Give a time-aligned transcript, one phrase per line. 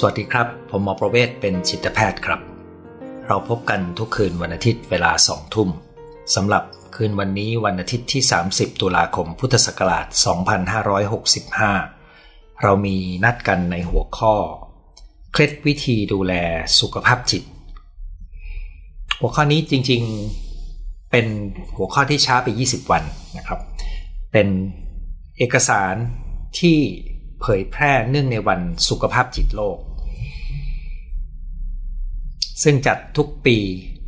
[0.00, 2.40] สวัสดีครับ ผมหมอประเวศเป็นจิตแพทย์ครับ
[3.26, 5.68] เราพบกันทุกคืนวันอาทิตย์เวลาสองทุ่ม
[6.34, 6.62] สำหรับ
[6.94, 8.22] คืนวันนี้วันอาทิตย์ที่
[8.52, 10.06] 30 ตุลาคมพุทธศักราช
[11.74, 14.34] 2565 เรามีนัดกันในหัวข้อ
[15.32, 16.32] เคล็ดวิธีดูแล
[16.80, 17.42] สุขภาพจิต
[19.20, 21.26] หัวข้อนี้จริงๆเป็น
[21.76, 23.02] หัวข้อที่ช้าไป 20 วัน
[23.36, 23.60] นะครับ
[24.32, 24.48] เป็น
[25.38, 25.94] เอกสาร
[26.60, 26.78] ที่
[27.42, 29.78] เผยแพร่เนื่องในวันสุขภาพจิตโลก
[32.62, 33.56] ซึ่งจัดทุกปี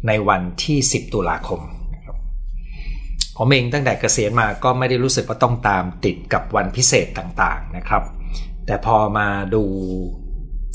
[0.06, 1.60] ในวันที่ 10 ตุลาคม
[3.36, 8.02] ผมเองตั้งแต่เกษียณมาก็ไม่ได้รู้สึกว่าต้องตามติดกับวันพิเศษต่างๆนะครับ
[8.66, 9.62] แต่พอมาดู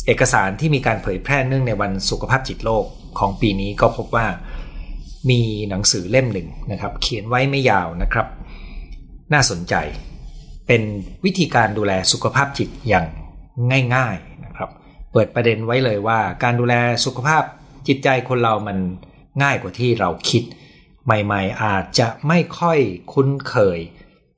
[0.06, 2.86] เอกสารที่มีการเผยแพร่เนื่องในวันสุขภาพจิตโลก
[3.20, 4.28] ของปีนี้ก็พบว่า
[5.30, 8.28] มีหนังสือเล่มหนึ่งนะครับ เขียนไว้ไม่ยาวนะครับ
[9.34, 9.76] น่าสนใจ
[10.68, 10.82] เป็น
[11.26, 13.06] วิธีการดูแลสุขภาพจิตอย่าง
[13.96, 14.70] ง่าย ๆนะครับ
[15.12, 16.74] เปิดประเด็นไว้เลยว่า การดูแล
[17.06, 17.44] สุขภาพ
[17.88, 18.78] จิตใจคนเรามัน
[19.44, 20.44] ง่ายกว่าที่เราคิด
[21.06, 22.80] ใหม่ ๆ อาจจะไม่ค่อย
[23.14, 23.80] คุ้นเคย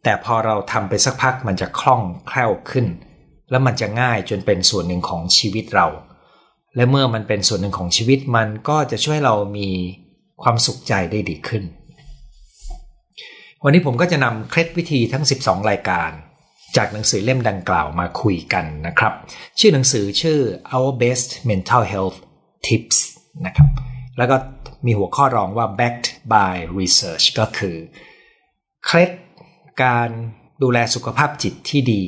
[0.03, 2.87] แต่พอเราทำไปสักพักมันจะคล่องแคล่วขึ้น
[3.49, 5.87] แล้วมันจะง่ายจนเป็นส่วนหนึ่งของชีวิตเรา
[6.75, 9.69] และเมื่อมันเป็นส่วนหนึ่งของชีวิตมันก็จะช่วยเรามี
[10.43, 11.63] ความสุขใจได้ดีขึ้น
[13.63, 16.11] วันนี้ผมก็จะนำเคล็ดวิธีทั้ง 12 รายการ
[16.77, 19.13] จากหนังสือเล่มดังกล่าวมาคุยกันนะครับ
[19.59, 20.39] ชื่อหนังสือชื่อ
[20.73, 22.17] Our Best Mental Health
[22.67, 22.97] Tips
[23.45, 23.69] นะครับ
[24.17, 24.35] แล้วก็
[24.85, 27.75] มีหัวข้อรองว่า backed by research ก็คือ
[28.85, 29.11] เคล็ด
[29.83, 30.09] การ
[30.63, 32.03] ดูแลสุขภาพจิตที่ดี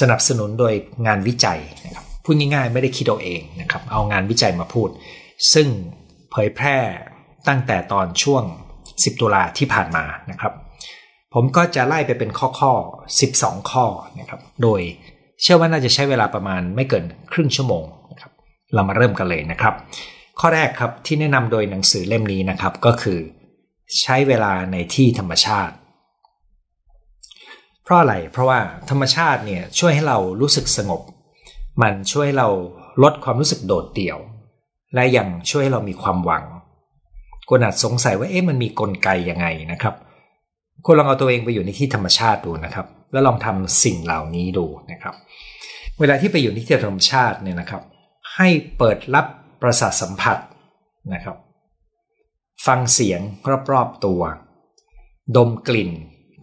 [0.00, 0.74] สนับสนุนโดย
[1.06, 4.88] งานวิจัยนะครับพูดง่ายๆไม่ได้คิดเอาเองนะครับเอางานวิจัยมาพูด
[5.52, 5.68] ซึ่ง
[6.30, 6.76] เผยแพร่
[7.48, 8.42] ตั้งแต่ตอนช่วง
[8.82, 10.52] 10 ตุลาที่ผ่านมานะครับ
[11.34, 12.72] ผมก็จะไล่ไปเป็นข้อข้อ
[13.20, 13.86] 12 ข้อ
[14.20, 14.80] นะครับ โดย
[15.42, 17.84] เชื่อว่าน่าจะใช้เวลาประมาณไม่เกินครึ่งชั่วโมง
[18.74, 19.74] เรามาเริ่มกันเลยนะครับ
[20.40, 23.18] ข้อแรกครับที่แนะนำโดยหนังสือเล่มนี้นะครับก็คือ
[24.00, 25.74] ใช้เวลาในที่ธรรมชาติ
[27.84, 28.60] เพราะอะไรเพราะว่า
[28.90, 31.02] ธรรมชาติเนี่ยช่วยให้เรารู้สึกสงบ
[31.82, 32.48] มันช่วยเรา
[33.02, 34.18] ลดความรู้สึกโดดเดี่ยว
[34.94, 36.44] และยังช่วยให้เรามีความหวัง
[37.48, 39.94] คนอาจสงสัยว่าเอ๊ะมันมีกลไกยังไงนะครับ
[40.84, 45.14] คุณลองเอาตัวเองไปอยู่ในที่ธรรมชาติดูนะครับ แล้วลองทำสิ่งเหล่านี้ดูนะครับ
[46.00, 47.82] เวลาที่ไปอยู่ในที่ธรรมชาติเนี่ยนะครับ
[48.36, 48.48] ให้
[48.78, 49.26] เปิดรับ
[49.62, 50.38] ประสาทสัมผัส
[51.12, 51.36] นะครับ
[52.66, 53.20] ฟังเสียง
[53.72, 54.22] รอบๆตัว
[55.36, 55.90] ดมกลิ่น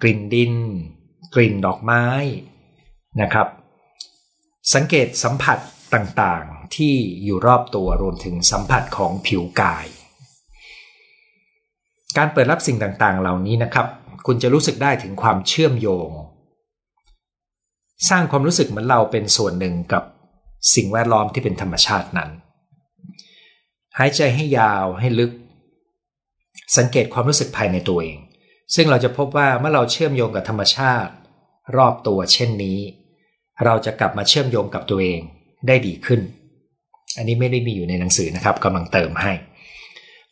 [0.01, 0.53] กลิ่นดิน
[1.35, 2.03] กลิ่นดอกไม้
[3.21, 3.47] นะครับ
[4.73, 5.59] สังเกตสัมผัส
[5.93, 6.93] ต่างๆที่
[7.23, 9.85] อยู่รอบตัวรวมถึงสัมผัสของผิวกาย
[12.17, 13.87] การเปิดรับสิ่งต่างๆ เหล่านี้นะครับ
[14.25, 16.09] คุณจะรู้สึกได้ถึงความเชื่อมโยง
[18.09, 20.03] สร้างความรู้สึกเหมือนเราเป็นส่วนหนึ่งกับ
[20.75, 22.29] สิ่งแวดล้อมที่เป็นธรรมชาตินั้น
[23.97, 25.31] หายใจให้ยาวให้ลึก
[26.77, 28.17] สังเกตความรู้สึกภายในตัวเอง
[28.75, 31.11] ซึ่งเราจะพบว่าเมื่อเราเชื่อมโยงกับธรรมชาติ
[31.77, 32.79] รอบตัวเช่นนี้
[33.65, 35.19] เราจะกลับมาเชื่อมโยงกับตัวเอง
[35.67, 36.21] ได้ดีขึ้น
[37.17, 39.33] อันนี้ไม่ได้มีอยู่ในหนังสือนะครับกำลังเติมให้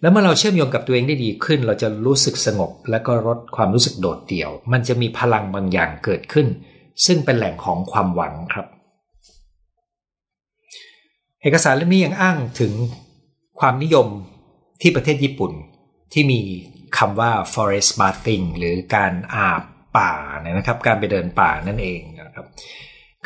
[0.02, 6.48] แล้วเมื่อเราเชื่อมโยงกับตัวเองได้ดีขึ้น เราจะรู้สึกสงบ และก็ลดความรู้สึกโดดเดี่ยว มันจะมีพลังบางอย่างเกิดขึ้น
[7.06, 8.68] ซึ่งเป็นแหล่งของความหวังครับ
[11.46, 12.74] เอกสารเล่มนี้ยังอ้างถึง
[13.60, 14.08] ความนิยม
[14.82, 15.52] ที่ประเทศญี่ปุ่น
[16.14, 16.42] ที่มี
[16.98, 19.64] คำว่า forest bathing หรือการอาบ
[19.98, 20.12] ป่า
[20.44, 22.48] นะครับ การไปเดินป่านั่นเองนะครับ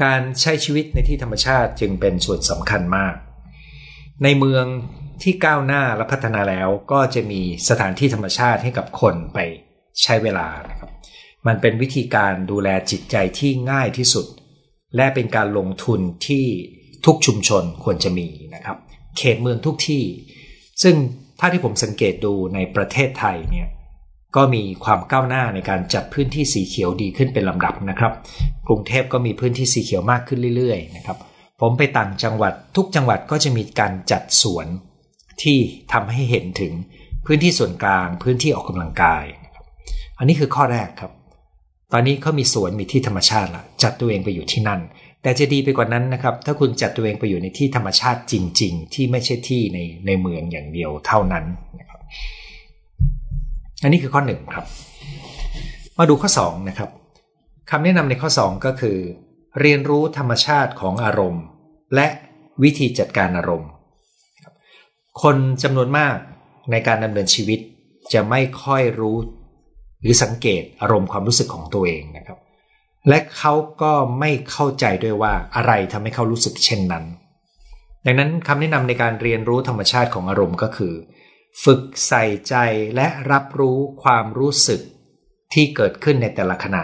[0.03, 3.15] การใช้ชีวิตในที่ธรรมชาติจึงเป็นส่วนสำคัญมาก
[4.23, 4.65] ในเมือง
[5.23, 9.39] ที่ก้าวหน้าและพัฒนาแล้วก็จะมีสถานที่ธรรมชาติให้กับคนไป
[10.03, 10.89] ใช้เวลานะครับ
[11.47, 14.25] มันเป็นวิธีการดูแลจิตใจที่ง่ายที่สุด
[14.95, 16.45] และเป็นการลงทุนที่
[17.05, 18.77] ทุกชุมชนควรจะมีนะครับ
[19.17, 20.03] เขตเมืองทุกที่
[20.83, 20.95] ซึ่ง
[21.39, 23.67] ถ้าที่ผมสังเกตดูในประเทศไทยเนี่ย
[24.35, 28.13] ก็มีความก้าวหน้าในการจัดพื้นที่สีเขียวดีขึ้นเป็นลำดับนะครับ
[28.67, 31.17] กรุงเทพก็มีพื้นที่สีเขียวมากขึ้นเรื่อยๆนะครับ
[31.61, 34.67] ผมไปต่างจังหวัดทุกจังหวัดก็จะมีการจัดสวน
[35.43, 35.57] ที่
[35.93, 36.73] ทำให้เห็นถึง
[37.25, 39.25] พื้นที่ส่วนกลาง พื้นที่ออกกำลังกาย
[40.17, 41.11] อันนี้คือข้อแรกครับ
[41.93, 44.81] ตอนนี้เขามีสวนมีที่ธรรมชาติละจัดตัวเองไปอยู่ที่นั่น
[45.21, 51.45] แต่จะดีไปกว่านั้นนะครับ ถ้าคุณจัดตัวเองไปอยู่ในที่ธรรมชาติจริง ๆ ที่ไม่ใช่ที่ในในเมืองอย่างเดียวเท่านั้น
[51.79, 51.99] นะครับ
[53.83, 54.65] อันนี้คือข้อหนึ่งครับ
[55.99, 56.89] มาดูข้อ2นะครับ
[57.69, 58.97] คำแนะนำในข้อ2ก็คือ
[59.61, 61.43] เรียนรู้ธรรมชาติของอารมณ์
[61.95, 62.07] และ
[62.63, 63.69] วิธีจัดการอารมณ์
[65.21, 66.15] คนจำนวนมาก
[66.71, 67.59] ในการดำเนินชีวิต
[68.13, 69.17] จะไม่ค่อยรู้
[70.01, 72.37] หรือสังเกตอารมณ์ความรู้สึกของตัวเองนะครับ
[73.09, 77.05] และเขาก็ไม่เข้าใจด้วยว่าอะไรทำให้เขารู้สึกเช่นนั้น
[78.05, 80.93] ดังนั้นคำแนะนำในการเรียนรู้ธรรมชาติของอารมณ์ก็คือ
[81.63, 82.55] ฝึกใส่ใจ
[82.95, 84.81] และรับรู้ความรู้สึก
[85.53, 86.83] ที่เกิดขึ้นในแต่ละขณะ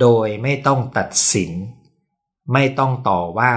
[0.00, 1.52] โดยไม่ต้องตัดสิน
[2.52, 3.54] ไม่ต้องต่อว่า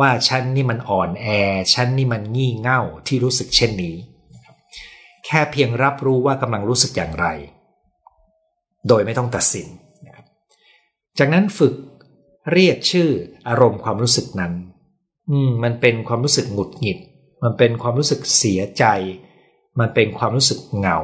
[0.00, 1.26] ว่าฉันนี่มันอ่อนแอ
[1.74, 3.96] ฉันนี่มันงี่เง่าที่รู้สึกเช่นนี้
[5.26, 7.26] แค่เพียงรับรู้ว่ากำลังรู้สึกอย่างไร
[8.88, 9.66] โดยไม่ต้องตัดสิน
[11.18, 11.74] จากนั้นฝึก
[12.52, 13.08] เรียกชื่อ
[13.48, 14.52] อารมณ์ความรู้สึกนั้น
[15.30, 16.98] อืม มันเป็นความรู้สึกหงุดหงิด
[17.42, 18.84] มันเป็นความรู้สึกเสียใจ
[19.80, 20.98] มันเป็นความรู้สึกเหงา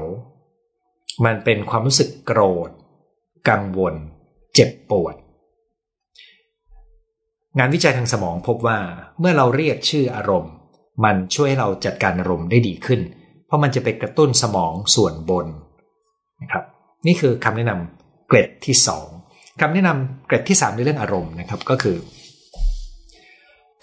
[1.24, 2.70] มันเป็นความรู้สึกโกรธ
[3.48, 3.94] กังวล
[4.54, 5.14] เจ็บปวด
[7.58, 8.78] งานวิจัยทางสมองพบว่า
[9.18, 10.54] เมื่อเราเรียกชื่ออารมณ์
[11.04, 13.00] มันช่วยให้เราจัดการอารมณ์ได้ดีขึ้น
[13.46, 15.46] เพราะมันจะไปกระตุ้นสมองส่วนบน
[16.42, 16.64] นะครับ
[17.06, 19.08] นี่คือคำแนะนำเกรดที่สอง
[19.60, 21.96] คำแนะนำเกรดที่ 3 ในเรื่องอารมณ์นะครับก็คือ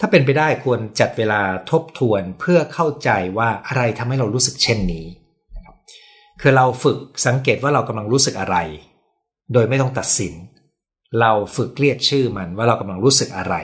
[0.00, 1.40] ถ้าเป็นไปได้ควรจัดเวลา
[1.70, 5.06] ทบทวนเพื่อเข้าใจว่าอะไรทำให้เรารู้สึกเช่นนี้
[6.40, 8.56] คือเราฝึกสังเกตว่าเรากำลังรู้สึกอะไร
[9.52, 10.32] โดยไม่ต้องตัดสิน
[11.20, 13.54] เราฝึกเรียกชื่อมันว่าเรากำลังรู้สึกอะไร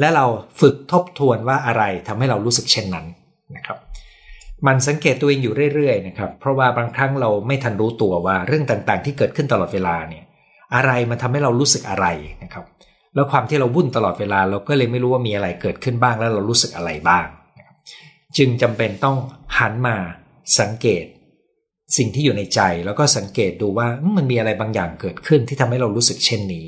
[0.00, 0.26] และเรา
[0.60, 3.06] ฝึกทบทวนว่าอะไรทำให้เรารู้สึกเช่นนั้น
[3.56, 3.78] นะครับ
[4.66, 10.24] มันสังเกตตัวเองอยู่เรื่อยๆนะครับ เพราะว่าบางครั้งเราไม่ทันรู้ตัวว่าเรื่องต่างๆ ที่เกิดขึ้นตลอดเวลาเนี่ย
[10.74, 12.06] อะไรมันทำให้เรารู้สึกอะไร
[12.42, 12.64] นะครับ
[13.14, 17.26] แล้วความที่เราวุ่นตลอดเวลาเราก็เลยไม่รู้ว่ามีอะไรเกิดขึ้นบ้างแล้วเรารู้สึกอะไรบ้าง
[18.36, 19.16] จึงจำเป็นต้อง
[19.58, 19.96] หันมา
[20.60, 21.04] สังเกต
[21.96, 23.86] สิ่งที่อยู่ในใจแล้วก็สังเกตดูว่า
[24.16, 26.66] มันมีอะไรบางอย่างเกิดขึ้นที่ทำให้เรารู้สึกเช่นนี้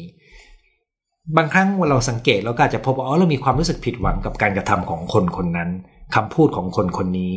[1.37, 5.71] บางครั้งเวลาเราสังเกตเราก็อาจจะพบว่าอ๋อเรามีความรู้สึกผิดหวังกับการกระทำของคนคนนั้น
[6.15, 7.33] คำพูดของคนคนนี้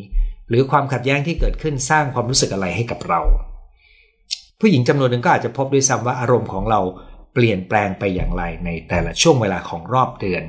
[0.49, 3.21] หรือความขัดแย้งที่เกิดขึ้นสร้างความรู้สึกอะไรให้กับเรา
[4.59, 6.81] ผู้หญิงจำนวนหนึ่งก็อาจจะพบด้วยซ้ำว่าอารมณ์ของเรา
[7.33, 10.43] เปลี่ยนแปลงไปอย่างไรในแต่ละช่วงเวลาของรอบเดือน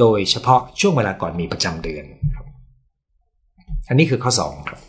[0.00, 2.04] โดยเฉพาะช่วงเวลาก่อนมีประจำเดือน
[2.36, 2.46] ครับ
[3.88, 4.80] อันนี้คือข้อ2ครับ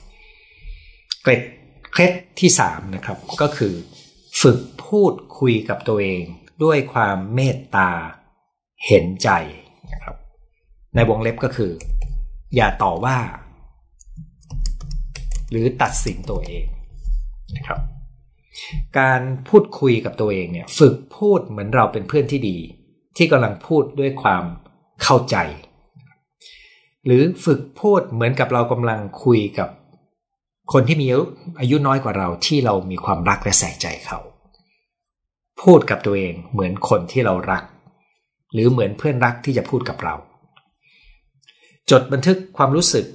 [1.24, 1.42] เกร็ด
[1.92, 3.74] เคล็ดที่3นะครับก็คือ
[4.42, 6.24] ฝึกพูดคุยกับตัวเอง
[6.64, 7.90] ด้วยความเมตตา
[8.88, 9.30] เห็นใจ
[9.94, 10.16] นะครับ
[10.96, 11.72] ในวงเล็บก็คือ
[12.56, 13.18] อย่าต่อว่า
[15.50, 16.66] หรือตัดสินตัวเอง
[17.58, 17.80] นะครับ
[19.00, 22.58] การพูดคุยกับตัวเองเนี่ย ฝึกพูดเหมือนเราเป็นเพื่อนที่ดี
[23.18, 24.44] ที่กำลังพูดด้วยความ
[25.04, 25.38] เข้าใจ
[27.06, 29.70] หรือฝึกพูดเหมือนกับเรากำลังคุยกับ
[30.74, 31.08] คนที่มี
[31.60, 34.20] อายุน้อยกว่าเราที่เรามีความรักและใส่ใจเขา
[35.64, 37.64] พูดกับตัวเองเหมือนคนที่เรารัก
[38.54, 40.16] หรือเหมือนเพื่อนรักที่จะพูดกับเรา
[41.92, 43.06] จดบันทึกความรู้สึก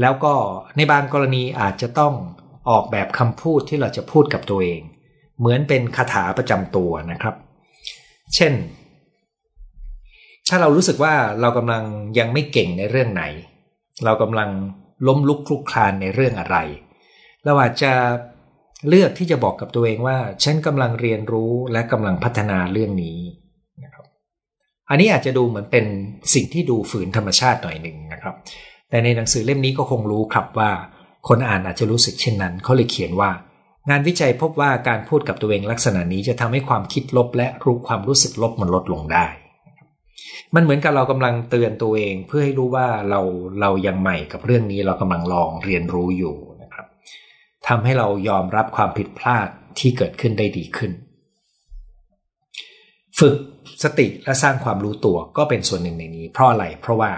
[0.00, 0.34] แล้วก็
[0.76, 2.14] ในบางกรณีอาจจะต้อง
[2.70, 4.80] ออกแบบคำพูดที่เราจะพูดกับตัวเอง
[5.38, 7.34] เหมือนเป็นคาถาประจำตัวนะครับ
[8.34, 8.52] เช่น
[10.48, 11.84] ถ้าเรารู้สึกว่าเรากำลัง
[12.18, 13.24] ยังไม่เก่งในเรื่องไหน
[14.04, 14.50] เรากำลัง
[15.06, 16.56] ล้มลุกคลุกคลานในเรื่องอะไร
[17.44, 17.92] เราอาจจะ
[18.88, 23.18] เลือกที่จะบอกกับตัวเองว่า ฉันกำลังเรียนรู้และกำลังพัฒนาเรื่องนี้
[23.84, 24.04] นะครับ
[24.88, 25.86] อันนี้อาจจะดูเหมือนเป็น
[26.34, 28.34] สิ่งที่ดูฝืนธรรมชาติหน่อยหนึ่งนะครับ
[28.88, 30.70] แต่ในหนังสือเล่มนี้ก็คงรู้ครับว่า
[31.28, 33.30] คนอ่านอาจจะรู้สึกเช่นนั้น เขาเลยเขียนว่า
[33.90, 39.26] งานวิจัยพบว่าการพูดกับตัวเองลักษณะนี้จะทำให้ความคิดลบและรู้ความรู้สึกลบมันลดลงได้
[40.54, 43.20] มันเหมือนกับเรากำลังเตือนตัวเองเพื่อให้รู้ว่าเรา
[43.60, 46.86] เรายังใหม่กับเรื่องนี้เรากำลังลองเรียนรู้อยู่นะครับ
[47.68, 49.48] ทำให้เรายอมรับความผิดพลาด
[49.78, 50.92] ที่เกิดขึ้นได้ดีขึ้น
[53.18, 53.36] ฝึก
[53.82, 57.10] สติและสร้างความรู้ตัวก็เป็นส่วนหนึ่งในนี้ เพราะอะไรเพราะว่า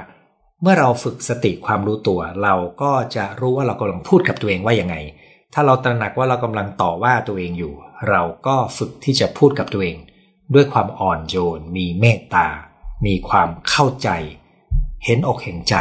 [0.67, 4.97] เมื่อเราฝึกสติความรู้ตัว เราก็จะรู้ว่าเรากำลังพูดกับตัวเองว่ายังไง
[5.55, 7.75] ถ้าเราตระหนักว่าเรากำลังต่อว่าตัวเองอยู่
[8.11, 9.97] เราก็ฝึกที่จะพูดกับตัวเอง
[10.55, 12.47] ด้วยความอ่อนโยน มีเมตตา
[13.07, 14.09] มีความเข้าใจ
[15.05, 15.75] เห็นอกเห็นใจ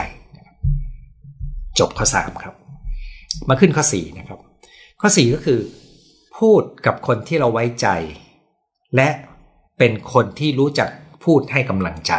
[1.80, 2.56] จบข้อ 3 ครับ
[3.50, 4.40] มาขึ้นข้อ 4 นะครับ
[5.02, 5.60] ข้อ 4 ก็คือ
[6.40, 7.88] พูดกับคนที่เราไว้ใจ
[8.96, 9.10] และ
[9.78, 10.90] เป็นคนที่รู้จัก
[11.24, 12.14] พูดให้กำลังใจ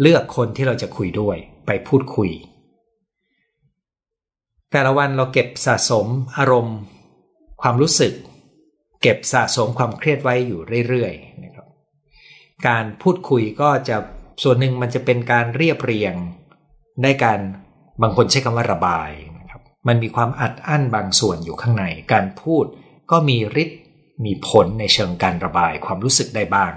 [0.00, 2.30] เลือกคนที่เราจะคุยด้วยไปพูดคุย
[4.70, 6.06] แต่ละวันเราเก็บสะสม
[6.38, 6.78] อารมณ์
[7.62, 8.12] ความรู้สึก
[9.02, 11.66] เก็บสะสมความเครียดไว้อยู่เรื่อยๆนะครับ
[12.68, 13.96] การพูดคุยก็จะ
[14.42, 16.14] ส่วนหนึ่งมันจะเป็นการเรียบเรียง
[17.02, 17.40] ได้การ
[18.02, 22.64] บางคนใช้คำว่าระบายนะครับมันมีความอัดอั้นบางส่วนอยู่ข้างใน การพูด
[23.10, 23.80] ก็มีฤทธิ์
[24.24, 26.72] มีผลในเชิงการระบายความรู้สึกได้บ้าง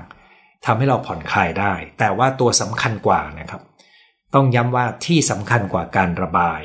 [0.66, 3.62] ทำให้เราผ่อนคลายได้ แต่ว่าตัวสำคัญกว่านะครับ
[4.34, 6.62] ต้องย้ำว่าที่สำคัญกว่าการระบาย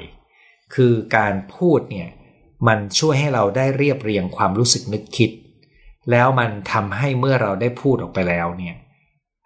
[0.75, 2.09] คือการพูดเนี่ย
[2.69, 5.31] มันช่วยให้เราได้เรียบเรียงความรู้สึกนึกคิด
[6.11, 8.77] แล้วมันทำให้เมื่อเราได้พูดออกไปแล้วเนี่ย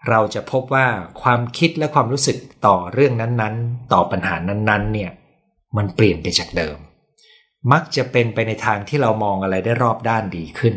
[0.09, 0.87] เราจะพบว่า
[1.23, 5.11] ความคิดและความรู้สึกต่อเรื่องนั้นๆ ต่อปัญหานั้นๆ เนี่ย
[5.77, 6.77] มันเปลี่ยนไปจากเดิม
[7.73, 10.75] มักจะเป็นไปในทางที่เรามองอะไรได้รอบด้านดีขึ้น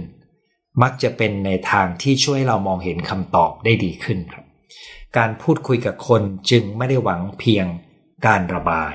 [0.81, 4.45] มักจะเป็นในทางที่ช่วยเรามองเห็นคำตอบได้ดีขึ้นครับ
[5.17, 7.65] การพูดคุยกับคนจึงไม่ได้หวังเพียง
[8.27, 8.93] การระบาย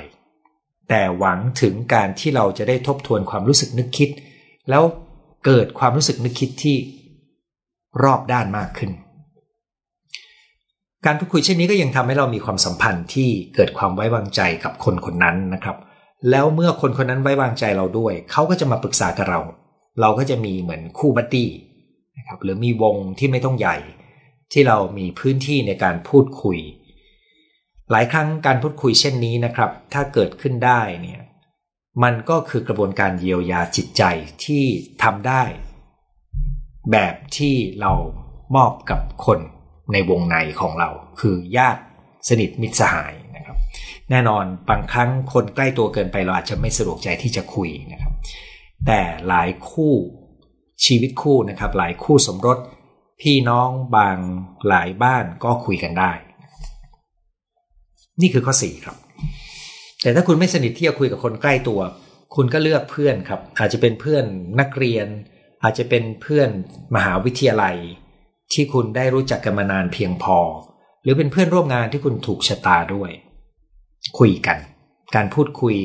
[0.89, 4.11] แต่หวังถึงการที่เราจะได้ทบทวนความรู้สึกนึกคิด
[4.71, 4.83] แล้ว
[5.47, 6.77] เกิดความรู้สึกนึกคิดที่
[8.03, 8.91] รอบด้านมากขึ้น
[11.07, 15.77] การพูดคุยเช่นนี้ก็ยังทำให้เรามีความสัมพันธ์ที่เกิดความไว้วางใจกับคนคนนั้นนะครับ
[16.31, 19.41] แล้วเมื่อคนคนนั้นไว้วางใจเราด้วย เขาก็จะมาปรึกษากับเรา
[20.01, 21.49] เราก็จะมีเหมือนคู่บัดดี้
[22.31, 23.77] ครับหรือมีวงที่ไม่ต้องใหญ่
[24.53, 26.59] ที่เรามีพื้นที่ในการพูดคุย
[27.91, 31.21] หลายครั้งการพูดคุยเช่นนี้นะครับ ถ้าเกิดขึ้นได้เนี่ย
[32.03, 34.03] มันก็คือกระบวนการเยียวยาจิตใจ
[34.45, 34.65] ที่
[35.03, 35.43] ทำได้
[36.93, 37.93] แบบที่เรา
[38.57, 39.39] มอบกับคน
[39.93, 41.83] ในวงในของเรา คือญาติ
[42.29, 43.57] สนิทมิตรสหายนะครับ
[44.11, 48.13] แน่นอนบางครั้งคนใกล้ตัวเกินไปเราอาจจะไม่สะดวกใจที่จะคุยนะครับ
[48.87, 49.95] แต่หลายคู่
[50.85, 52.59] ชีวิตคู่นะครับ หลายคู่สมรส
[53.21, 54.19] พี่น้องบาง
[54.69, 56.13] หลายบ้านก็คุยกันได้
[58.21, 58.97] นี่คือข้อ 4 ครับ
[60.03, 61.81] แต่ถ้าคุณไม่สนิทที่จะคุยกับคนใกล้ตัว
[62.35, 64.25] คุณก็เลือกเพื่อนครับ อาจจะเป็นเพื่อน
[64.61, 65.07] นักเรียน
[65.63, 66.49] อาจจะเป็นเพื่อน
[66.95, 67.77] มหาวิทยาลัย
[68.53, 70.39] ที่คุณได้รู้จักกันมานานเพียงพอ
[71.03, 73.11] หรือเป็นเพื่อนร่วมงานที่คุณถูกชะตาด้วย
[74.19, 74.59] คุยกัน
[75.15, 75.77] การพูดคุย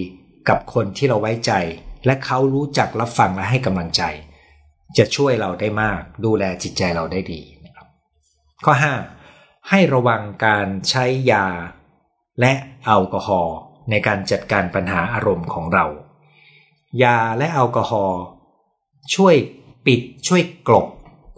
[0.50, 1.52] กับคนที่เราไว้ใจ
[2.06, 4.04] และเขารู้จักรับฟังและให้กำลังใจ
[4.98, 7.88] จะช่วยเราได้มากดูแลจิตใจเราได้ดีนะครับ
[8.66, 8.74] ข้อ
[9.22, 9.70] 5.
[9.70, 11.46] ให้ระวังการใช้ยา
[12.40, 12.54] และ
[12.86, 13.58] แอลกอฮอล์
[13.90, 15.86] ในการจัดการปัญหาอารมณ์ของเรา
[17.04, 18.22] ยาและแอลกอฮอล์
[19.16, 19.36] ช่วย
[19.86, 20.88] ปิดช่วยกลบ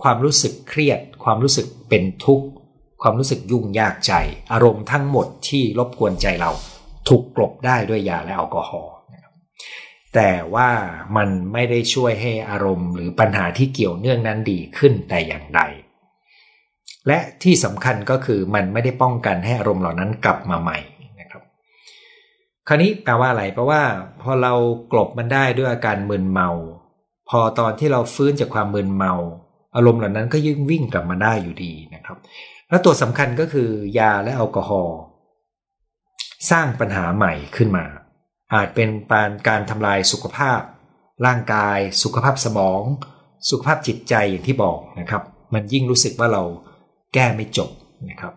[0.04, 2.48] ความรู้สึกเครียด ความรู้สึกเป็นทุกข์
[3.02, 4.14] ความรู้สึกยุ่งยากใจ
[4.54, 6.52] อารมณ์ทั้งหมดที่รบกวนใจเรา
[7.08, 8.94] ถูกกลบได้ด้วยยาและแอลกอฮอล์
[10.16, 10.70] แต่ว่า
[11.18, 15.62] มันไม่ได้ช่วยให้อารมณ์หรือปัญหาที่เกี่ยวเนื่องนั้นดีขึ้นแต่อย่างใด
[17.08, 20.78] และที่สำคัญก็คือมันไม่ได้ป้องกันให้อารมณ์เหล่านั้นกลับมาใหม่
[21.20, 21.42] นะครับ
[22.68, 23.82] คราวนี้แปลว่าอะไรแปลว่า
[24.22, 24.54] พอเรา
[24.92, 26.50] กลบมันได้ด้วยอาการมึนเมา
[27.30, 29.14] พอตอนที่เราฟื้นจากความมึนเมา
[29.76, 32.18] อารมณ์เหล่านั้นก็ยิ่งวิ่งกลับมาได้อยู่ดีนะครับ
[32.70, 34.98] แล้วตัวสำคัญก็คือยาและแอลกอฮอล์
[36.52, 37.86] สร้างปัญหาใหม่ขึ้นมา
[38.54, 40.62] อาจเป็นปานการทำลายสุขภาพ
[41.26, 42.82] ร่างกาย สุขภาพสมอง
[43.50, 45.24] สุขภาพจิตใจอย่างที่บอกนะครับ
[45.54, 46.44] มันยิ่งรู้สึกว่าเรา
[47.14, 47.70] แก้ไม่จบ
[48.10, 48.34] นะครับ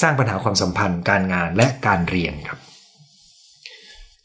[0.00, 2.58] สร้างปัญหาความสัมพันธ์การงานและการเรียนครับ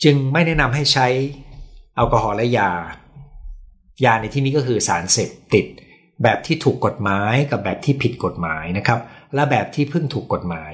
[0.03, 1.07] จึงไม่แนะนำให้ใช้
[1.95, 2.71] แอลกอฮอล์และยา
[4.05, 5.65] ยาในที่นี้ก็คือสารเสพติด
[6.23, 8.99] แบบที่ถูกกฎหมายกับแบบที่ผิดกฎหมายนะครับ
[9.35, 10.71] และแบบที่เพิ่งถูกกฎหมาย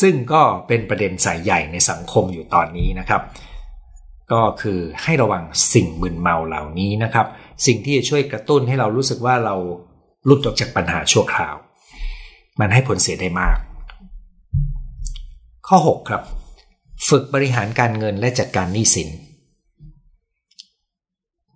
[0.00, 3.22] ซึ่งก็เป็นประเด็นสายใหญ่ในสังคมอยู่ตอนนี้นะครับ
[4.32, 5.42] ก็คือให้ระวัง
[5.72, 7.26] สิ่งมึนเมาเหล่านี้นะครับ
[7.66, 9.54] สิ่งที่จะช่วยกระตุ้นให้เรารู้สึกว่าเรา
[10.24, 11.56] หลุดออกจากปัญหาชั่วคราว
[12.60, 13.56] มันให้ผลเสียได้มาก
[15.68, 16.22] ข้อ 6 ครับ
[17.08, 19.08] ฝึกบริหารการเงินและจัดการหนี้สิน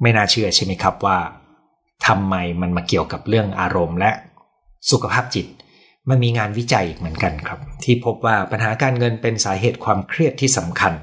[0.02, 1.18] ไม่น่าเชื่อใช่ไหมครับว่า
[2.06, 4.10] ทำไมมันมาเกี่ยวกับเรื่องอารมณ์และ
[4.90, 5.46] สุขภาพจิต
[6.08, 10.94] มันมีงานวิจัยเหมือนกันครับ ที่พบว่าปัญหาการเงินเป็นสาเหตุความเครียดที่สำคัญ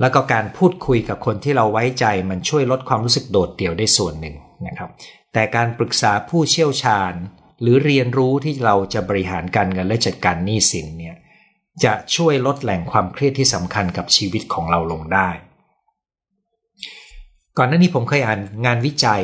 [0.00, 4.90] แล้วก็การพูดคุยกับคนที่เราไว้ใจมันช่วยลดความรู้สึกโดดเดี่ยวได้ส่วนหนึ่งนะครับ
[5.32, 7.12] แต่การปรึกษาผู้เชี่ยวชาญ
[7.60, 11.16] หรือเรียนรู้ที่เราจะบริหารการเงินและจัดการหนี้สินเนี่ย
[11.84, 15.28] จะช่วยลดแหล่งความเครียดที่สำคัญกับชีวิตของเราลงได้
[17.58, 19.22] ก่อนหน้านี้ผมเคยอ่านงานวิจัย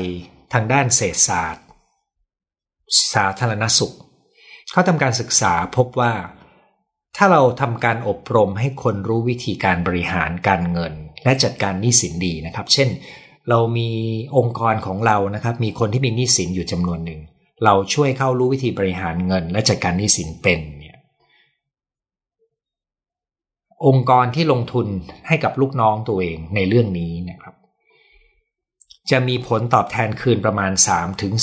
[0.52, 1.64] ทางด้านเศรษฐศาสตร์
[3.14, 3.94] สาธารณสุข
[4.74, 6.12] เขาทำการศึกษาพบว่า
[7.16, 10.92] ถ้าเราทำการอบรมให้คนรู้วิธีการบริหารการเงิน
[11.24, 12.88] และจัดการหนี้สินดีนะครับ เช่น
[13.48, 13.90] เรามี
[14.36, 17.20] องค์กรของเรานะครับ มีคนที่มีหนี้สินอยู่จำนวนหนึ่ง
[17.64, 20.98] เราช่วยเข้ารู้วิธีบริหารเงิน และจัดการหนี้สินเป็นเนี่ย
[23.86, 24.86] องค์กรที่ลงทุน
[25.26, 27.54] ให้กับลูกน้องตัวเองในเรื่องนี้นะครับ
[29.10, 30.72] จะมีผลตอบแทนคืนประมาณ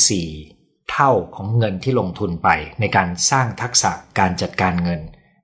[0.01, 0.60] 3-4
[0.91, 5.01] เท่าของเงินที่ลงทุนไปในการสร้างทักษะการจัดการเงิน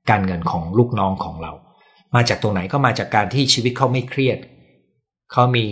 [0.09, 1.51] การเงินของลูกน้องของเรา
[2.15, 4.37] มาจากตรงไหนก็มาจากการที่ชีวิตเขาไม่เครียด
[5.31, 5.65] เขามี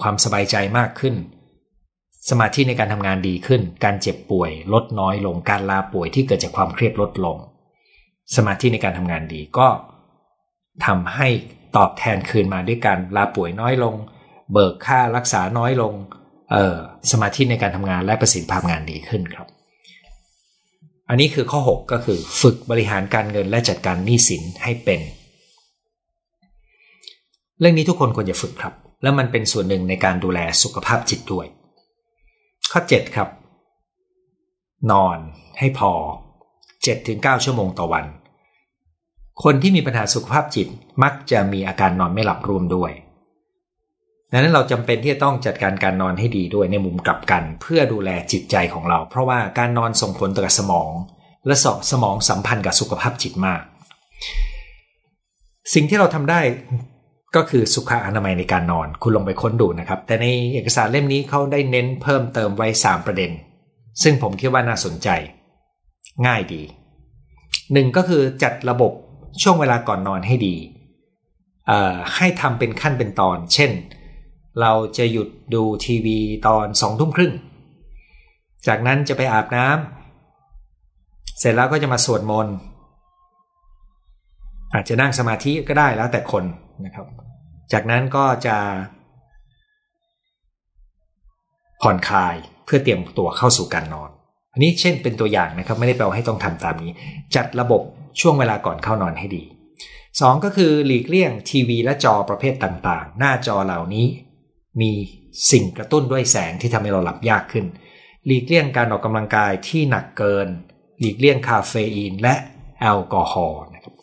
[0.00, 1.14] ความสบายใจมากขึ้น
[2.30, 7.36] สมาธิในการทำงานดีขึ้น การเจ็บป่วย ลดน้อยลง การลาป่วยที่เกิดจากความเครียดลดลง
[8.36, 9.68] สมาธิในการทำงานดีก็
[10.86, 11.28] ทำให้
[11.76, 13.94] ตอบแทนคืนมาด้วยการลาป่วยน้อยลง
[14.52, 15.94] เบิกค่ารักษาน้อยลง
[17.10, 19.46] สมาธิในการทำงานและประสิทธิภาพงานดีขึ้นครับ
[21.08, 25.00] อันนี้คือข้อ 6 ก็คือ ฝึกบริหารการเงินและจัดการหนี้สินให้เป็น
[27.60, 31.46] เรื่องนี้ทุกคนควรจะฝึกครับ แล้วมันเป็นส่วนหนึ่งในการดูแลสุขภาพจิตด้วย
[32.72, 33.28] ข้อ 7 ครับ
[34.92, 35.18] นอน
[35.58, 35.90] ให้พอ
[36.68, 38.04] 7-9 ชั่วโมงต่อวัน
[39.42, 40.68] คนที่มีปัญหาสุขภาพจิต
[41.02, 42.92] มักจะมีอาการนอนไม่หลับรวมด้วย
[44.34, 50.90] ดังนั้นเราจำเป็นที่จะต้องจัดการการนอนให้ดีด้วยในมุมกลับกัน เพื่อดูแลจิตใจของเรา เพราะว่าการนอนส่งผลต่อสมอง
[51.46, 53.62] และสสมองสัมพันธ์กับสุขภาพจิตมาก
[55.74, 56.40] สิ่งที่เราทำได้
[57.36, 63.30] ก็คือสุขอนามัยในการนอน คุณลงไปค้นดูนะครับ แต่ในเอกสารเล่มนี้เขาได้เน้นเพิ่มเติมไว้ 3 ประเด็น
[64.02, 65.08] ซึ่งผมคิดว่าน่าสนใจ
[66.26, 66.62] ง่ายดี
[67.72, 68.92] หนึ่งก็คือจัดระบบ
[69.42, 70.56] ช่วงเวลาก่อนนอนให้ดี
[72.16, 73.70] ให้ทำเป็นขั้นเป็นตอน เช่น
[74.60, 77.32] เราจะหยุดดูทีวีตอนสองทุ่มครึ่ง
[78.66, 82.54] จากนั้นจะไปอาบน้ำเสร็จแล้วก็จะมาสวดมนต์
[84.72, 86.44] อาจจะนั่งสมาธิก็ได้แล้วแต่คน
[86.84, 87.06] นะครับ
[87.72, 88.56] จากนั้นก็จะ
[91.82, 94.10] ผ่อนคลายเพื่อเตรียมตัวเข้าสู่การนอน
[94.52, 96.92] อันนี้เช่นเป็นตัวอย่างนะครับ ไม่ได้แปลว่าให้ต้องทำตามนี้
[97.36, 97.82] จัดระบบ
[98.20, 99.42] ช่วงเวลาก่อนเข้านอนให้ดี
[99.92, 104.06] 2 ก็คือหลีกเลี่ยงทีวีและจอประเภทต่างๆ หน้าจอเหล่านี้
[104.80, 104.92] มี
[105.50, 107.64] สิ่งกระตุ้นด้วยแสงที่ทำให้เราหลับยากขึ้น
[108.26, 110.48] หลีกเลี่ยงการออกกำลังกายที่หนักเกิน
[111.00, 112.34] หลีกเลี่ยงคาเฟอีนและ
[112.80, 113.94] แอลกอฮอล์นะครับ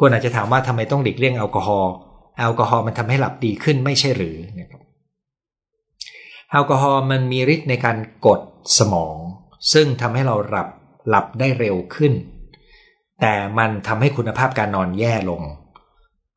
[0.00, 1.92] คนอาจจะถามว่าทำไมต้องหลีกเลี่ยงแอลกอฮอล์
[2.38, 4.80] แอลกอฮอล์มันทำให้หลับดีขึ้นไม่ใช่หรือนะครับ
[6.50, 8.40] แอลกอฮอล์มันมีฤทธิ์ในการกด
[8.78, 9.16] สมอง
[9.72, 10.68] ซึ่งทำให้เราหลับ
[11.08, 12.12] หลับได้เร็วขึ้น
[13.20, 15.42] แต่มันทำให้คุณภาพการนอนแย่ลง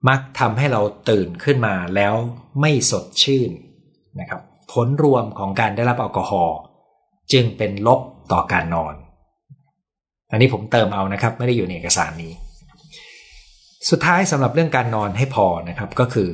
[0.07, 2.13] มักทำให้เราตื่นขึ้นมาแล้ว
[2.61, 3.51] ไม่สดชื่น
[4.19, 4.41] นะครับ
[4.71, 6.57] ผลรวมของการได้รับแอลกอฮอล์
[7.33, 8.93] จึงเป็นลบต่อการนอน
[10.31, 12.33] อันนี้ผมเติมเอานะครับ ไม่ได้อยู่ในเอกสารนี้
[13.89, 16.29] สุดท้ายสำหรับเรื่องการนอนให้พอนะครับก็คือ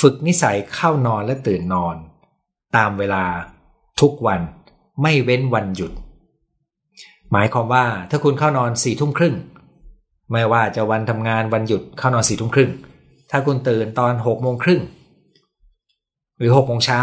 [0.00, 1.96] ฝึกนิสัยเข้านอนและตื่นนอน
[2.76, 3.24] ตามเวลา
[4.00, 4.40] ทุกวัน
[5.02, 5.92] ไม่เว้นวันหยุด
[7.32, 9.34] หมายความว่าถ้าคุณเข้านอนสี่ทุ่มครึ่ง
[10.32, 12.70] ไม่ว่าจะวันทำงานวันหยุดเข้านอนสี่ทุ่มครึ่ง
[13.30, 14.80] ถ้าคุณตื่นตอนหกโมงครึ่ง
[16.40, 17.00] หรือหกโมงเช้า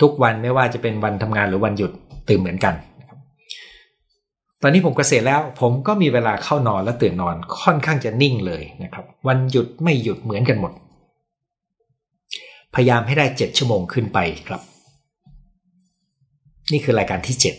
[0.00, 1.90] ทุกวันไม่ว่าจะเป็นวันทำงานหรือวันหยุด
[2.28, 2.74] ตื่นเหมือนกัน
[4.62, 10.72] ตอนนี้ผมเกษียณแล้ว ผมก็มีเวลาเข้านอนและตื่นนอนค่อนข้างจะนิ่งเลยนะครับ วันหยุดไม่หยุดเหมือนกันหมด
[12.74, 14.62] พยายามให้ได้เจ็ดชั่วโมงขึ้นไปครับ
[16.72, 17.54] นี่คือรายการที่เจ็ด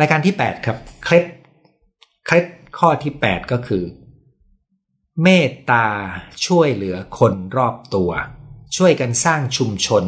[0.00, 1.24] รายการที่แปดครับเคล็ด
[2.26, 2.44] เคล็ด
[2.78, 3.84] ข้อที่แปดก็คือ
[5.22, 5.86] เมตตา
[6.46, 8.10] ช่วยเหลือคนรอบตัว
[8.76, 10.04] ช่วยกันสร้างชุมชน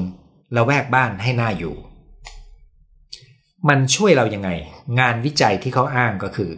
[0.57, 1.75] ละแวกบ้านให้น่าอยู่
[3.69, 4.51] มันช่วยเรายังไง
[4.99, 6.51] งานวิจัยที่เขาอ้างก็คือ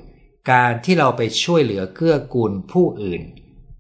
[0.50, 3.22] การที่เราไปช่วยเหลือเกื้อกูลผู้อื่น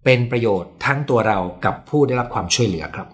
[0.04, 3.08] เป็นประโยชน์ทั้งตัวเรากับผู้ได้รับความช่วยเหลือครับ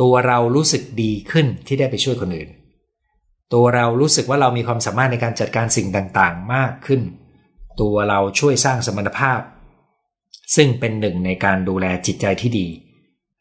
[0.00, 2.50] ตัวเรารู้สึกดีขึ้นที่ได้ไปช่วยคนอื่น
[3.54, 7.00] ตัวเรารู้สึกว่าเรามีความสามารถในการจัดการสิ่งต่างๆ มากขึ้น
[7.80, 9.40] ตัวเราช่วยสร้างสมรรถภาพ
[10.56, 12.66] ซึ่งเป็นหนึ่งในการดูแลจิตใจที่ดี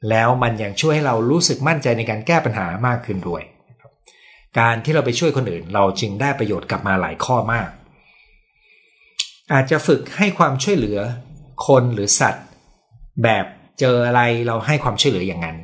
[0.09, 3.43] แล้วมันยังช่วยให้เรารู้สึกมั่นใจในการแก้ปัญหามากขึ้นด้วย
[4.59, 7.69] การที่เราไปช่วยคนอื่น เราจึงได้ประโยชน์กลับมาหลายข้อมาก
[9.53, 10.99] อาจจะฝึกให้ความช่วยเหลือ
[11.67, 12.45] คนหรือสัตว์
[13.23, 13.45] แบบ
[13.79, 15.57] เจออะไรเราให้ความช่วยเหลืออย่างนั้น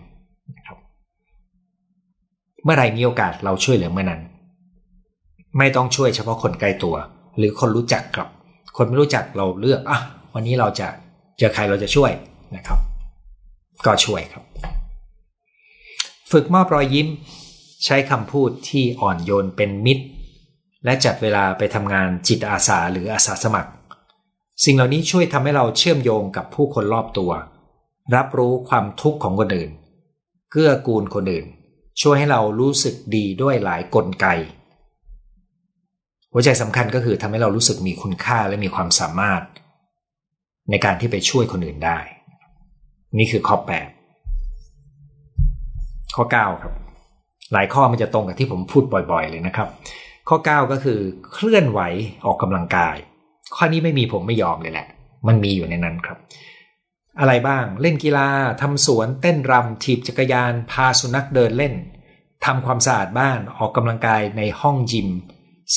[2.63, 4.21] เมื่อไรมีโอกาสเราช่วยเหลือเมื่อนั้น
[5.57, 6.95] ไม่ต้องช่วยเฉพาะคนใกล้ตัว
[7.37, 8.27] หรือคนรู้จักกับ
[8.77, 9.99] คนไม่รู้จักเราเลือกอะ
[10.33, 10.87] วันนี้เราจะ
[11.37, 12.11] เจอใครเราจะช่วย
[12.55, 12.79] นะครับ
[13.85, 14.43] ก็ช่วยครับ
[16.31, 17.07] ฝึกมอบรอยยิ้ม
[17.85, 20.05] ใช้คำพูดที่อ่อนโยนเป็นมิตร
[20.85, 23.71] และจัดเวลาไปทำงานจิตอาสาหรืออาสาสมัคร
[24.63, 27.31] สิ่งเหล่านี้ช่วยทำให้เราเชื่อมโยงกับผู้คนรอบตัว
[28.15, 29.71] รับรู้ความทุกข์ของคนอื่น
[30.51, 31.45] เกื้อกูลคนอื่น
[32.01, 34.27] ช่วยให้เรารู้สึกดีด้วยหลายกลไก
[36.31, 39.41] หัวใจสำคัญก็คือทำให้เรารู้สึกมีคุณค่าและมีความสามารถ
[40.69, 41.99] ในการที่ไปช่วยคนอื่นได้
[43.17, 43.57] นี่คือข้อ
[44.47, 46.73] 8 ข้อ 9 ครับ
[47.53, 49.67] หลายข้อมันจะตรงกับที่ผมพูดบ่อยๆ เลยนะครับ
[50.29, 50.99] ข้อ 9 ก็คือ
[51.33, 51.79] เคลื่อนไหว
[52.25, 52.95] ออกกำลังกาย
[53.55, 54.87] ข้อนี้ไม่มีผมไม่ยอมเลยแหละ
[55.27, 56.17] มันมีอยู่ในนั้นครับ
[57.19, 58.27] อะไรบ้างเล่นกีฬา
[58.61, 61.73] ทำสวน เต้นรำถีบจักรยาน พาสุนัขเดินเล่น
[62.45, 65.09] ทำความสะอาดบ้านออกกำลังกายในห้องยิม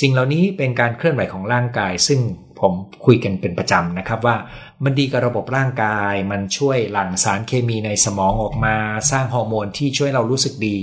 [0.01, 2.21] สิ่งเหล่านี้เป็นการเคลื่อนไหวของร่างกาย ซึ่ง
[2.61, 2.73] ผม
[3.05, 4.37] คุยกันเป็นประจำนะครับว่า
[4.85, 8.77] มันดีกับระบบร่างกาย มันช่วยหลั่งสารเคมีในสมองออกมา
[9.11, 10.77] สร้างฮอร์โมนที่ช่วยเรารู้สึกดี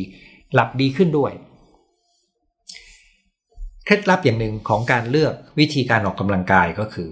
[0.53, 1.31] หลับดีขึ้นด้วย
[3.85, 7.09] เคล็ดลับอย่างหนึ่งของการเลือกวิธีการออกกำลังกายก็คือ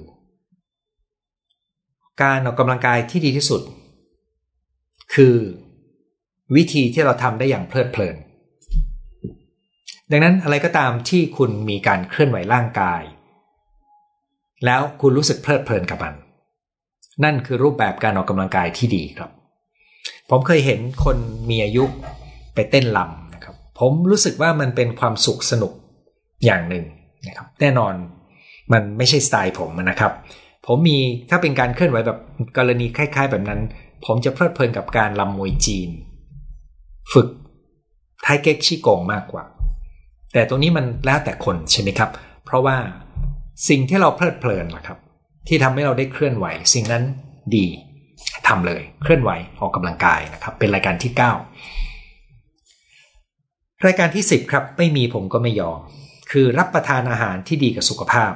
[2.24, 3.62] การออกกำลังกายที่ดีที่สุด
[5.14, 5.36] คือ
[6.56, 8.16] วิธีที่เราทำได้อย่างเพลิดเพลิน
[10.12, 13.02] ดังนั้นอะไรก็ตามที่คุณมีการเคลื่อนไหวร่างกาย
[14.66, 16.14] แล้วคุณรู้สึกเพลิดเพลินกับมัน
[17.24, 19.32] นั่นคือรูปแบบการออกกำลังกายที่ดีครับ
[20.30, 21.18] ผมเคยเห็นคน
[21.50, 21.84] มีอายุ
[22.54, 25.72] ไปเต้นลำนะครับ ผมรู้สึกว่ามันเป็นความสุขสนุก
[26.46, 26.86] อย่างหนึ่ง
[27.28, 27.94] นะครับ แน่นอน
[28.74, 30.12] มันไม่ใช่สไตล์ผมนะครับ
[30.66, 30.98] ผมมี
[31.30, 32.20] ถ้าเป็นการเคลื่อนไหวแบบ
[32.58, 33.62] กรณีคล้าย ๆ แบบนั้น
[34.06, 35.90] ผมจะเพลิดเพลินกับการลำมวยจีน
[37.14, 37.28] ฝึก
[38.24, 39.44] ไทเก๊กชิกงมากกว่า
[40.34, 42.10] แต่ตรงนี้มันแล้วแต่คนใช่ไหมครับ
[42.46, 42.78] เพราะว่า
[43.70, 44.98] สิ่งที่เราเพลิดเพลินล่ะครับ
[45.48, 47.04] ที่ทำให้เราได้เคลื่อนไหว สิ่งนั้น
[47.56, 47.66] ดี
[48.48, 51.22] ทำเลยเคลื่อนไหวออกกำลังกายนะครับ เป็นรายการที่ 9
[53.86, 55.80] รายการที่ 10 ครับ ไม่มีผมก็ไม่ยอม
[56.32, 58.34] คือรับประทานอาหารที่ดีกับสุขภาพ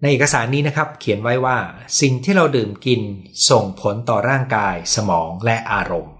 [0.00, 1.58] ในเอกสารนี้นะครับ เขียนไว้ว่า
[2.00, 3.00] สิ่งที่เราดื่มกิน
[3.50, 6.14] ส่งผลต่อร่างกาย สมองและอารมณ์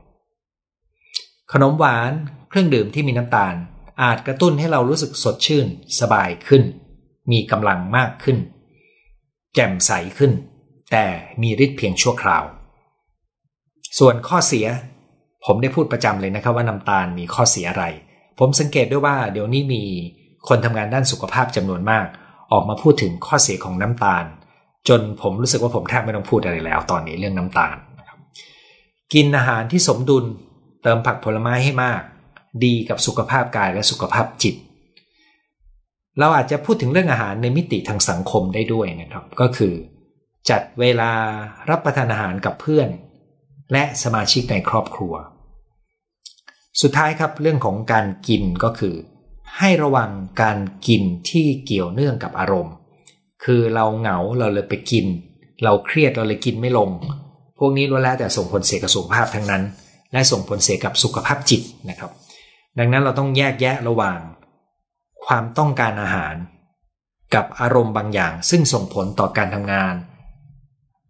[1.52, 2.12] ขนมหวาน
[2.48, 3.54] เครื่องดื่มที่มีน้ำตาล
[4.02, 5.66] อาจกระตุ้นให้เรารู้สึกสดชื่น
[6.00, 6.62] สบายขึ้น
[7.32, 8.38] มีกำลังมากขึ้น
[9.54, 10.32] แจ่มใสขึ้น
[10.92, 11.04] แต่
[11.42, 12.44] มีฤทธิ์เพียงชั่วคราว
[13.98, 14.66] ส่วนข้อเสีย
[15.44, 17.84] ผมได้พูดประจำเลยนะครับว่าน้ำตาลมีข้อเสียอะไร
[18.38, 19.82] ผมสังเกตด้วยว่าเดี๋ยวนี้มี
[20.48, 22.06] คนทำงานด้านสุขภาพจำนวนมาก
[22.52, 24.24] ออกมาพูดถึงข้อเสียของน้ำตาล
[24.88, 27.76] จนผมรู้สึกว่าผมแทบไม่ต้องพูดอะไรแล้ว ตอนนี้เรื่องน้ำตาล
[29.14, 30.24] กินอาหารที่สมดุล
[30.82, 32.02] เติมผักผลไม้ให้มาก
[32.64, 34.56] ดีกับสุขภาพกายและสุขภาพจิต
[36.18, 39.74] เราอาจจะพูดถึงเรื่องอาหารในมิติทางสังคมได้ด้วยนะครับ ก็คือ
[40.50, 41.12] จัดเวลา
[41.70, 42.88] รับประทานอาหารกับเพื่อน
[43.72, 45.14] และสมาชิกในครอบครัว
[46.82, 48.94] สุดท้ายครับเรื่องของการกินก็คือ
[49.58, 50.10] ให้ระวัง
[50.42, 52.74] การกินที่เกี่ยวเนื่องกับอารมณ์
[53.44, 55.06] คือเราเหงาเราเลยไปกิน
[55.64, 56.90] เราเครียดเราเลยกินไม่ลง
[57.58, 59.62] พวกนี้ล้วนแล้วแต่ส่งผลเสียกับสุขภาพทั้งนั้น
[60.12, 62.10] และส่งผลเสียกับสุขภาพจิตนะครับ
[62.78, 64.18] ดังนั้นเราต้องแยกแยะระหว่าง
[65.24, 66.34] ความต้องการอาหาร
[67.34, 69.94] กับอารมณ์บางอย่างซึ่งส่งผลต่อการทำงาน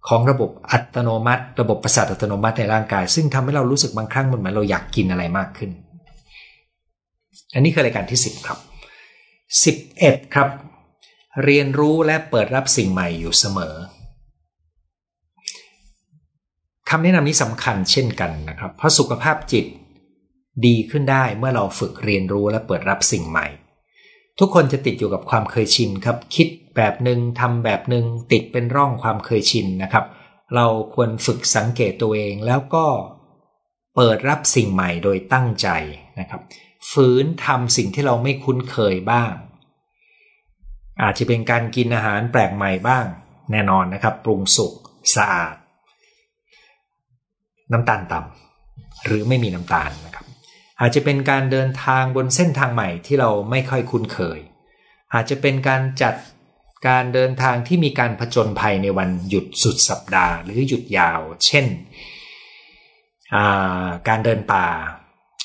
[0.08, 5.70] ของระบบอัตโนมัติ ระบบประสาทอัตโนมัติในร่างกาย ซึ่งทำให้เรารู้สึกบางครั้งมันเหมือนเราอยากกินอะไรมากขึ้น
[7.54, 8.58] อันนี้คือรายการที่ 10 ครับ
[9.66, 10.48] 11 ครับ
[11.44, 13.74] เรียนรู้และเปิดรับสิ่งใหม่อยู่เสมอ
[16.90, 19.66] คำแนะนำนี้สำคัญเช่นกันนะครับ เพราะสุขภาพจิต
[20.66, 23.46] ดีขึ้นได้เมื่อเราฝึกเรียนรู้และเปิดรับสิ่งใหม่
[24.38, 30.04] ทุกคนจะติดอยู่กับความเคยชินครับ คิดแบบหนึ่งทำแบบหนึ่งติดเป็นร่องความเคยชินนะครับ
[30.54, 32.86] เราควรฝึกสังเกตตัวเองแล้วก็
[33.96, 35.68] เปิดรับสิ่งใหม่โดยตั้งใจ
[36.20, 36.40] นะครับ
[36.90, 39.32] ฝืนทำสิ่งที่เราไม่คุ้นเคยบ้าง
[41.02, 43.04] อาจจะเป็นการกินอาหารแปลกใหม่บ้าง
[43.52, 44.72] แน่นอนนะครับ ปรุงสุก
[45.16, 45.54] สะอาด
[47.72, 50.11] น้ำตาลต่ำหรือไม่มีน้ำตาลนะ
[50.80, 54.38] อาจจะเป็นการเดินทางบนเส้นทางใหม่ที่เราไม่ค่อยคุ้นเคย
[55.14, 56.14] อาจจะเป็นการจัด
[56.88, 61.66] การเดินทางที่มีการผจญภัยในวันหยุดสุดสัปดาห์ หรือหยุดยาว เช่น
[64.08, 64.66] การเดินป่า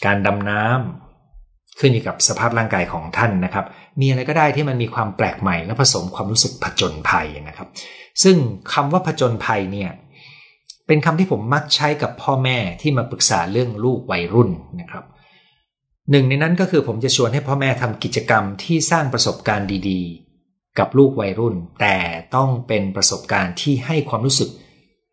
[0.06, 3.66] การดำน้ำขึ้นอยู่กับสภาพร่างกายของท่านนะครับ
[4.02, 7.70] มีอะไรก็ได้ที่มันมีความแปลกใหม่ และผสมความรู้สึกผจญภัยนะครับ
[8.24, 8.38] ซึ่ง
[8.74, 9.92] คำว่าผจญภัยเนี่ย
[10.88, 14.50] เป็นคำที่ผมมักใช้กับพ่อแม่ที่มาปรึกษาเรื่องลูกวัยรุ่น
[14.82, 15.04] นะครับ
[16.12, 21.98] หนึ่งในนั้นก็คือผมจะชวนให้พ่อแม่ทำกิจกรรมที่สร้างประสบการณ์ดีๆ กับลูกวัยรุ่น แต่
[22.36, 24.50] ต้องเป็นประสบการณ์ที่ให้ความรู้สึก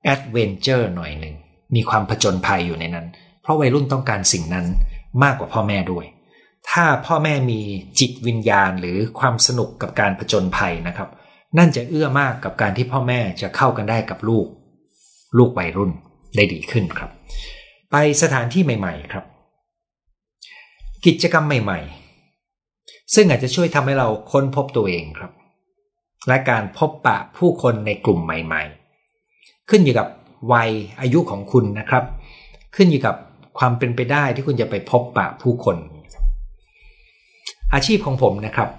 [0.04, 1.34] adventure หน่อยหนึ่ง
[1.74, 3.06] มีความผจญภัยอยู่ในนั้น
[3.42, 4.66] เพราะวัยรุ่นต้องการสิ่งนั้น
[5.22, 6.06] มากกว่าพ่อแม่ด้วย
[6.70, 7.60] ถ้าพ่อแม่มี
[8.00, 11.08] จิตวิญญาณหรือความสนุกกับการผจญภัยนะครับ
[11.58, 14.46] นั่นจะเอื้อมากกับการที่พ่อแม่จะเข้ากันได้กับลูก
[15.38, 15.90] ลูกวัยรุ่น
[16.36, 17.10] ได้ดีขึ้นครับ
[17.90, 19.24] ไปสถานที่ใหม่ ๆ ครับ
[21.06, 25.32] กิจกรรมใหม่ๆ ซึ่งอาจจะช่วยทำให้เราค้นพบตัวเองครับ
[26.28, 28.62] และการพบปะผู้คนในกลุ่มใหม่
[29.16, 30.08] ๆ ขึ้นอยู่กับ
[30.52, 32.04] วัยอายุของคุณนะครับ
[32.76, 33.16] ขึ้นอยู่กับ
[33.58, 35.76] ความเป็นไปได้ที่คุณจะไปพบปะผู้คน
[37.74, 38.70] อาชีพของผมนะครับ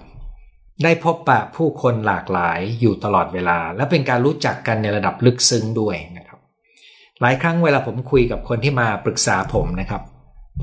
[0.84, 6.38] ได้พบปะผู้คนหลากหลายอยู่ตลอดเวลา และเป็นการรู้จักกันในระดับลึกซึ้งด้วยนะครับ
[7.20, 10.02] หลายครั้งเวลาผมคุยกับคนที่มาปรึกษาผมนะครับ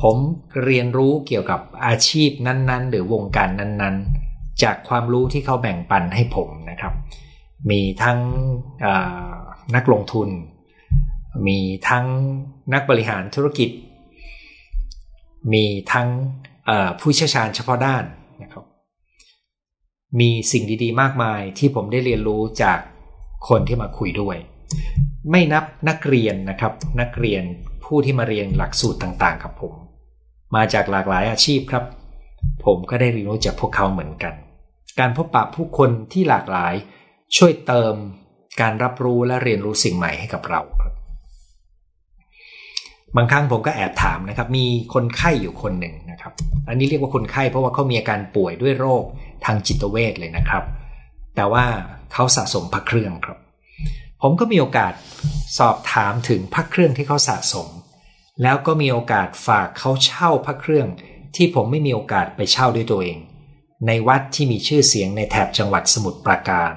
[0.02, 0.18] ผม
[0.64, 6.94] เรียนรู้เกี่ยวกับอาชีพนั้นๆ หรือวงการนั้นๆ จากความรู้ที่เขาแบ่งปันให้ผมนะครับ
[7.72, 8.20] มีทั้ง
[9.76, 10.30] นักลงทุน
[11.48, 12.06] มีทั้ง
[12.74, 13.70] นักบริหารธุรกิจ
[15.54, 16.08] มีทั้ง
[17.00, 18.04] ผู้เชี่ยวชาญเฉพาะด้าน
[18.44, 18.64] นะครับ
[20.20, 22.80] มีสิ่งดีๆ มากมายที่ผมได้เรียนรู้จาก
[23.50, 24.38] คนที่มาคุยด้วย
[25.32, 27.44] ไม่นับนักเรียนนะครับ นักเรียน
[27.86, 29.74] ผู้ที่มาเรียนหลักสูตรต่างๆ กับผม
[30.56, 31.84] มาจากหลากหลายอาชีพครับ
[32.66, 34.34] ผมก็ได้เรียนรู้จากพวกเขาเหมือนกัน
[35.00, 36.74] การพบปะผู้คนที่หลากหลาย
[37.38, 37.96] ช่วยเติม
[38.62, 40.94] การรับรู้และเรียนรู้สิ่งใหม่ให้กับเราครับ
[43.16, 46.34] บางครั้งผมก็แอบถามนะครับ มีคนไข้อยู่คนหนึ่งนะครับ
[46.70, 49.04] อันนี้เรียกว่าคนไข้เพราะว่าเขามีอาการป่วยด้วยโรค
[49.46, 50.64] ทางจิตเวชเลยนะครับ
[51.36, 51.66] แต่ว่า
[52.14, 53.38] เขาสะสมพระเครื่องครับ
[54.22, 54.94] ผมก็มีโอกาส
[55.60, 57.68] สอบถามถึงพระเครื่องที่เขาสะสม
[58.42, 60.88] แล้วก็มีโอกาสฝากเขาเช่าพระเครื่อง
[61.36, 63.18] ที่ผมไม่มีโอกาสไปเช่าด้วยตัวเอง
[63.88, 66.74] ในวัดที่มีชื่อเสียงในแถบจังหวัดสมุทรปราการ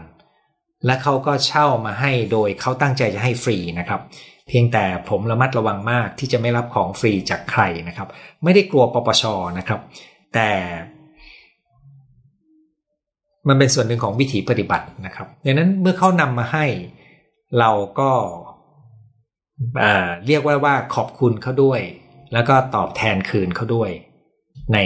[0.86, 4.00] และเขาก็เช่ามาให้โดยเขาตั้งใจจะให้ฟรีนะครับ
[4.48, 8.08] เพียงแต่ผมระมัดระวังมากที่จะไม่รับของฟรีจากใครนะครับ
[8.42, 9.24] ไม่ได้กลัวปปช
[9.58, 9.80] นะครับ
[10.34, 10.50] แต่
[13.48, 16.66] มันเป็นส่วนหนึ่งของวิถีปฏิบัตินะครับดังนั้นเมื่อเขานำมาให้
[17.58, 18.10] เราก็
[20.26, 21.80] เรียกว่าว่าขอบคุณเขาด้วย
[22.32, 23.90] แล้วก็ตอบแทนคืนเขาด้วย
[24.72, 24.78] ใน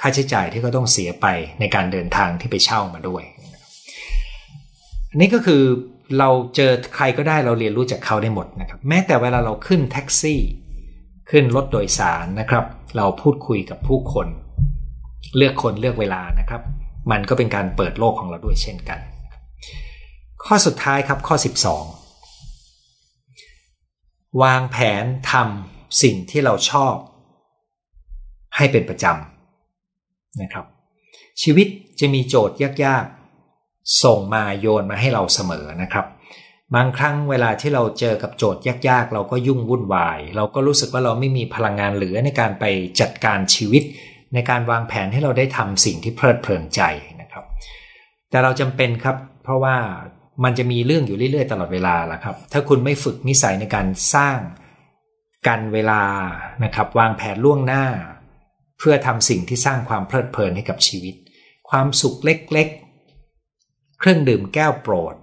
[0.00, 1.26] ค่าใช้จ่ายที่เขาต้องเสียไป
[1.60, 3.22] ในการเดินทางที่ไปเช่ามาด้วย
[5.10, 5.62] อันนี้ก็คือ
[6.18, 10.40] เราเจอใครก็ได้เราเรียนรู้จากเขาได้หมดนะครับแม้แต่เวลาเราขึ้นแท็กซี่
[11.30, 12.64] ขึ้นรถโดยสารนะครับ
[12.96, 14.26] เราพูดคุยกับผู้คน
[15.36, 16.62] เลือกคนเลือกเวลานะครับ
[17.10, 18.98] มันก็เป็นการเปิดโลกของเราด้วยเช่นกัน
[20.44, 21.97] ข้อสุดท้ายครับข้อ 12
[24.42, 26.94] วางแผนทำสิ่งที่เราชอบ
[28.56, 30.64] ให้เป็นประจำนะครับ
[31.42, 31.66] ชีวิต
[32.00, 36.06] จะมีโจทย์ยากๆ ส่งมาโยนมาให้เราเสมอนะครับ
[36.74, 42.64] บางครั้งเวลาที่เราเจอกับโจทย์ยากๆ เราก็ยุ่งวุ่นวาย เราก็รู้สึกว่าเราไม่มีพลังงานเหลือในการไป
[43.00, 43.82] จัดการชีวิต
[44.34, 46.80] ในการวางแผนให้เราได้ทำสิ่งที่เพลิดเพลินใจ
[47.20, 47.44] นะครับ
[48.30, 49.76] แต่เราจำเป็นครับ เพราะว่า
[50.44, 54.38] มันจะมีเรื่องอยู่เรื่อยๆ ตลอดเวลาแหละครับ ถ้าคุณไม่ฝึกนิสัยในการสร้าง
[55.46, 56.02] กันเวลา
[56.64, 57.84] นะครับ วางแผนล่วงหน้า
[58.78, 61.14] เพื่อทำสิ่งที่สร้างความเพลิดเพลินให้กับชีวิต
[61.70, 65.14] ความสุขเล็กๆ เครื่องดื่มแก้วโปรด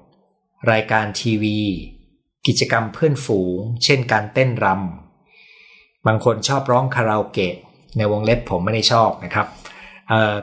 [0.71, 1.59] รายการทีวี
[2.47, 7.55] กิจกรรมเพื่อนฝูง เช่นการเต้นรำบางคนชอบร้องคาราโอเกะ
[7.97, 9.47] ในวงเล็บผมไม่ได้ชอบนะครับ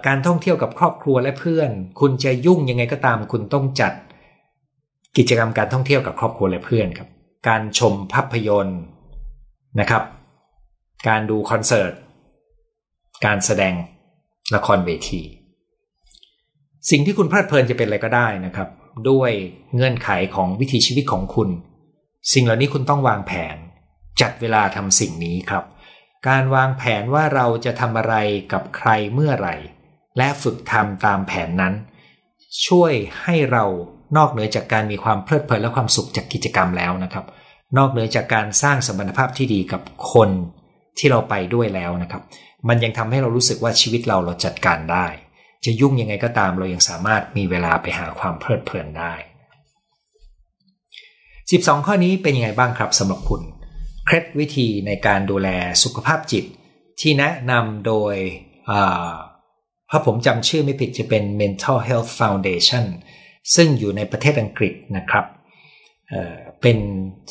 [0.07, 3.93] การท่องเที่ยวกับครอบครัวและเพื่อน คุณจะยุ่งยังไงก็ตามคุณต้องจัด
[5.17, 7.09] กิจกรรมการท่องเที่ยวกับครอบครัวและเพื่อนครับ
[7.49, 8.81] การชมภาพยนตร์
[9.81, 10.03] นะครับ
[11.09, 11.93] การดูคอนเสิร์ต
[13.25, 13.75] การแสดง
[14.55, 15.23] ละครเวที
[16.91, 18.69] สิ่งที่คุณเพลิดเพลินจะเป็นอะไรก็ได้นะครับ
[19.11, 19.31] ด้วย
[19.75, 21.49] เงื่อนไขของวิถีชีวิตของคุณ
[22.33, 23.57] สิ่งเหล่านี้คุณต้องวางแผน
[24.21, 25.65] จัดเวลาทำสิ่งนี้ครับ
[26.29, 28.15] การวางแผนว่าเราจะทำอะไร
[28.53, 29.57] กับใครเมื่อไหร่
[30.19, 31.75] และฝึกทำตามแผนนั้น
[32.67, 33.65] ช่วยให้เรา
[34.17, 37.25] นอกเหนือจากการมีความเพลิดเพลินและความสุขจากกิจกรรมแล้วนะครับ
[37.79, 40.31] นอกเหนือจากการสร้างสมรรถภาพที่ดีกับคน
[40.99, 42.23] ที่เราไปด้วยแล้วนะครับ
[42.69, 45.07] มันยังทำให้เรารู้สึกว่าชีวิตเราเราจัดการได้
[45.65, 49.15] จะยุ่งยังไงก็ตามเรายังสามารถมีเวลาไปหาความเพลิดเพลินได้
[51.51, 53.43] 12 ข้อนี้เป็นยังไงบ้างครับสำหรับคุณ
[54.07, 55.49] เคล็ดวิธีในการดูแล
[55.83, 56.45] สุขภาพจิต
[57.01, 58.15] ที่แนะนำโดย
[59.91, 62.85] ถ้าผมจำชื่อไม่ผิดจะเป็น Mental Health Foundation
[63.55, 65.25] ซึ่งอยู่ในประเทศอังกฤษนะครับ
[66.11, 66.79] เเป็น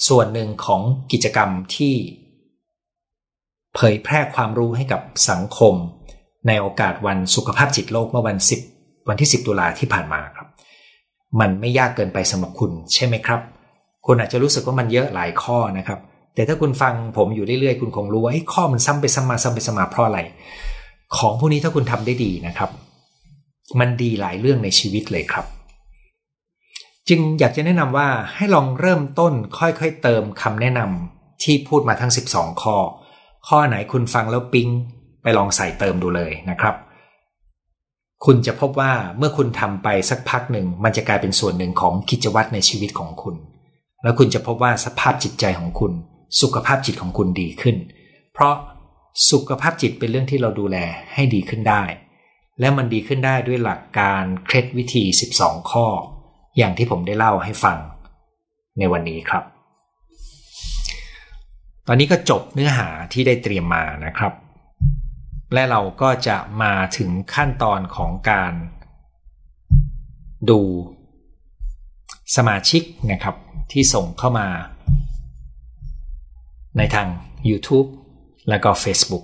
[0.08, 1.94] ส่วนหนึ่งของกิจกรรมที่
[3.76, 5.74] เผยแพร่ความรู้ให้กับสังคม
[6.48, 8.38] ในโอกาสวันสุขภาพจิตโลกเมื่อวัน
[8.72, 10.48] 10 วันที่ 10 ตุลาที่ผ่านมาครับ
[11.40, 13.42] มันไม่ยากเกินไปสำหรับคุณใช่ไหมครับ
[14.06, 16.00] คุณอาจจะรู้สึกว่ามันเยอะหลายข้อนะครับ
[16.36, 20.20] แต่ถ้าคุณฟังผมอยู่เรื่อยๆ คุณคงรู้ว่าข้อมันซ้ำไปซ้ำมาซ้ำไปซ้ำมาเพราะอะไร
[21.18, 22.70] ของพวกนี้ถ้าคุณทำได้ดีนะครับ
[23.80, 25.46] มันดีหลายเรื่องในชีวิตเลยครับ
[27.10, 32.78] จึงอยากจะแนะนำว่าให้ลองเริ่มต้นค่อยๆเติมคำแนะนำที่พูดมาทั้ง 12 ข้อ
[33.48, 34.70] ข้อไหนคุณฟังแล้วปิ๊ง
[35.24, 36.76] ไปลองใส่เติมดูเลยนะครับ
[38.26, 43.36] คุณจะพบว่าเมื่อคุณทำไปสักพักหนึ่ง มันจะกลายเป็นส่วนหนึ่งของกิจวัตรในชีวิตของคุณ
[44.04, 45.92] แล้วคุณจะพบว่าสภาพจิตใจของคุณ
[46.42, 47.76] สุขภาพจิตของคุณดีขึ้น
[48.34, 48.56] เพราะ
[49.32, 50.78] สุขภาพจิตเป็นเรื่องที่เราดูแล
[51.14, 51.84] ให้ดีขึ้นได้
[52.60, 55.04] และมันดีขึ้นได้ด้วยหลักการเคล็ดวิธี
[55.38, 55.88] 12 ข้อ
[56.58, 57.78] อย่างที่ผมได้เล่าให้ฟัง
[58.80, 59.44] ในวันนี้ครับ
[61.88, 64.34] ตอนนี้ก็จบเนื้อหาที่ได้เตรียมมานะครับ
[65.54, 68.54] และเราก็จะมาถึงขั้นตอนของการ
[70.50, 70.60] ดู
[72.36, 73.36] สมาชิกนะครับ
[73.72, 74.48] ที่ส่งเข้ามา
[76.78, 77.08] ในทาง
[77.50, 77.88] YouTube
[78.50, 79.24] และก็ Facebook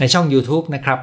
[0.00, 0.98] ในช่อง YouTube นะครับ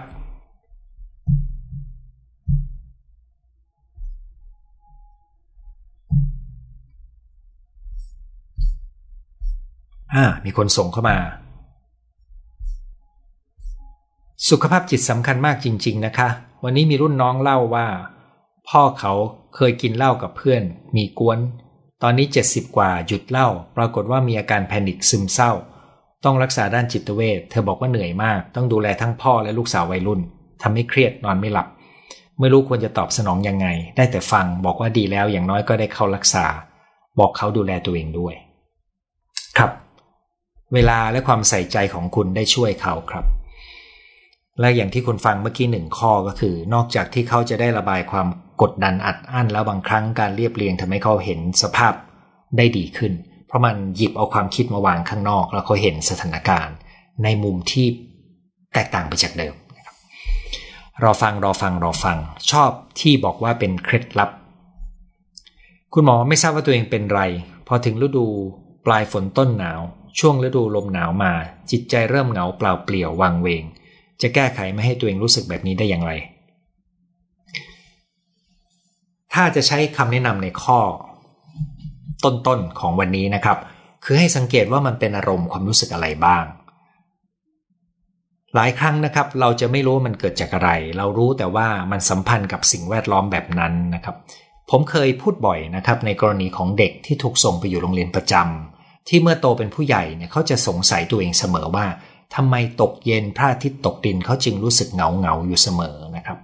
[10.16, 11.18] อ่า มีคนส่งเข้ามา
[14.50, 16.30] สุขภาพจิตสำคัญมากจริง ๆ นะคะ
[16.64, 17.88] วันนี้มีรุ่นน้องเล่าว่า
[18.70, 19.14] พ่อเขา
[19.56, 20.62] เคยกินเหล้ากับเพื่อน
[20.96, 21.40] มีกวน
[22.04, 23.48] ตอนนี้ 70 กว่าหยุดเหล้า
[23.78, 25.52] ปรากฏว่ามีอาการแพนิคซึมเศร้า
[26.24, 30.20] ต้องรักษาด้านจิตเวชเธอบอกว่าเหนื่อยมาก ต้องดูแลทั้งพ่อและลูกสาววัยรุ่น
[30.62, 31.68] ทำให้เครียดนอนไม่หลับ
[32.40, 36.46] ไม่รู้ควรจะตอบสนองยังไง ได้แต่ฟังบอกว่าดีแล้วอย่างน้อยก็ได้เข้ารักษา
[37.20, 38.36] บอกเขาดูแลตัวเองด้วย
[40.76, 43.26] เวลาและความใส่ใจของคุณได้ช่วยเขาครับ
[44.60, 48.28] และอย่างที่คุณฟังเมื่อกี้หนึ่งข้อก็คือ นอกจากที่เขาจะได้ระบายความ
[48.62, 51.94] กดดันอัดอั้นแล้วบางครั้งการเรียบเรียงทำให้เขาเห็นสภาพ
[52.58, 53.14] ได้ดีขึ้น
[53.48, 56.76] เพราะมันหยิบเอาความคิดมาวางข้างนอก แล้วเขาเห็นสถานการณ์
[57.24, 57.86] ในมุมที่
[58.74, 59.56] แตกต่างไปจากเดิม
[61.04, 62.18] รอฟังรอฟังรอฟัง
[62.52, 64.30] ชอบที่บอกว่าเป็นเคล็ดลับ
[65.94, 67.22] คุณหมอไม่ทราบว่าตัวเองเป็นไร
[67.68, 68.26] พอถึงฤดู
[68.86, 69.82] ปลายฝนต้นหนาว
[70.20, 71.32] ช่วงฤดูลมหนาวมา
[71.72, 73.64] จิตใจเริ่มเหงาเปล่าเปลี่ยววังเวง
[74.22, 76.12] จะแก้ไขไม่ให้ตัวเองรู้สึกแบบนี้ได้อย่างไร
[79.34, 80.80] ถ้าจะใช้คำแนะนำในข้อ
[82.24, 83.58] ต้นๆของวันนี้นะครับ
[84.06, 86.44] คือให้สังเกตว่ามันเป็นอารมณ์ความรู้สึกอะไรบ้าง
[88.56, 94.16] หลายครั้งนะครับ เราจะไม่รู้ว่ามันเกิดจากอะไร เรารู้แต่ว่ามันสัมพันธ์กับสิ่งแวดล้อมแบบนั้นนะครับ
[94.70, 98.75] ผมเคยพูดบ่อยนะครับ ในกรณีของเด็กที่ถูกส่งไปอยู่โรงเรียนประจำ
[99.08, 101.86] ที่เมื่อโตเป็นผู้ใหญ่เนี่ยเขาจะสงสัยตัวเองเสมอว่า
[102.36, 106.38] ทำไมตกเย็นพระอาทิตย์ตกดินเขาจึงรู้สึกเหงาเหงาอยู่เสมอนะครับ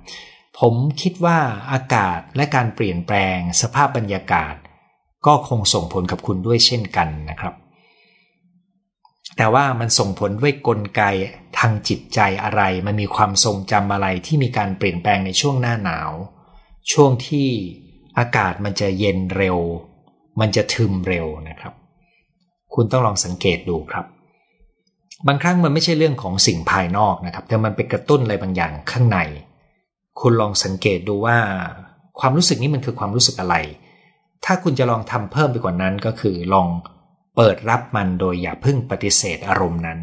[0.59, 1.39] ผมคิดว่า
[1.71, 4.55] อากาศและการเปลี่ยนแปลงสภาพบรรยากาศ
[5.25, 7.53] ก็คงส่งผลกับคุณด้วยเช่นกันนะครับ
[9.37, 11.01] แต่ว่ามันส่งผลด้วยกลไก
[11.59, 16.11] ทางจิตใจอะไร มันมีความทรงจำอะไรที่มีการเปลี่ยนแปลงในช่วงหน้าหนาว
[16.91, 17.47] ช่วงที่
[18.19, 19.57] อากาศมันจะเย็นเร็ว
[20.39, 21.73] มันจะทึมเร็วนะครับ
[22.75, 24.05] คุณต้องลองสังเกตดูครับ
[25.27, 29.19] บางครั้งมันไม่ใช่เรื่องของสิ่งภายนอกนะครับ แต่มันไปกระตุ้นอะไรบางอย่างข้างใน
[30.19, 31.37] คุณลองสังเกตดูว่า
[32.19, 33.55] ความรู้สึกนี้มันคือความรู้สึกอะไร
[34.45, 36.67] ถ้าคุณจะลองทำเพิ่มไปกว่านั้นก็คือลอง
[37.35, 39.99] เปิดรับมันโดยอย่าพึ่งปฏิเสธอารมณ์นั้น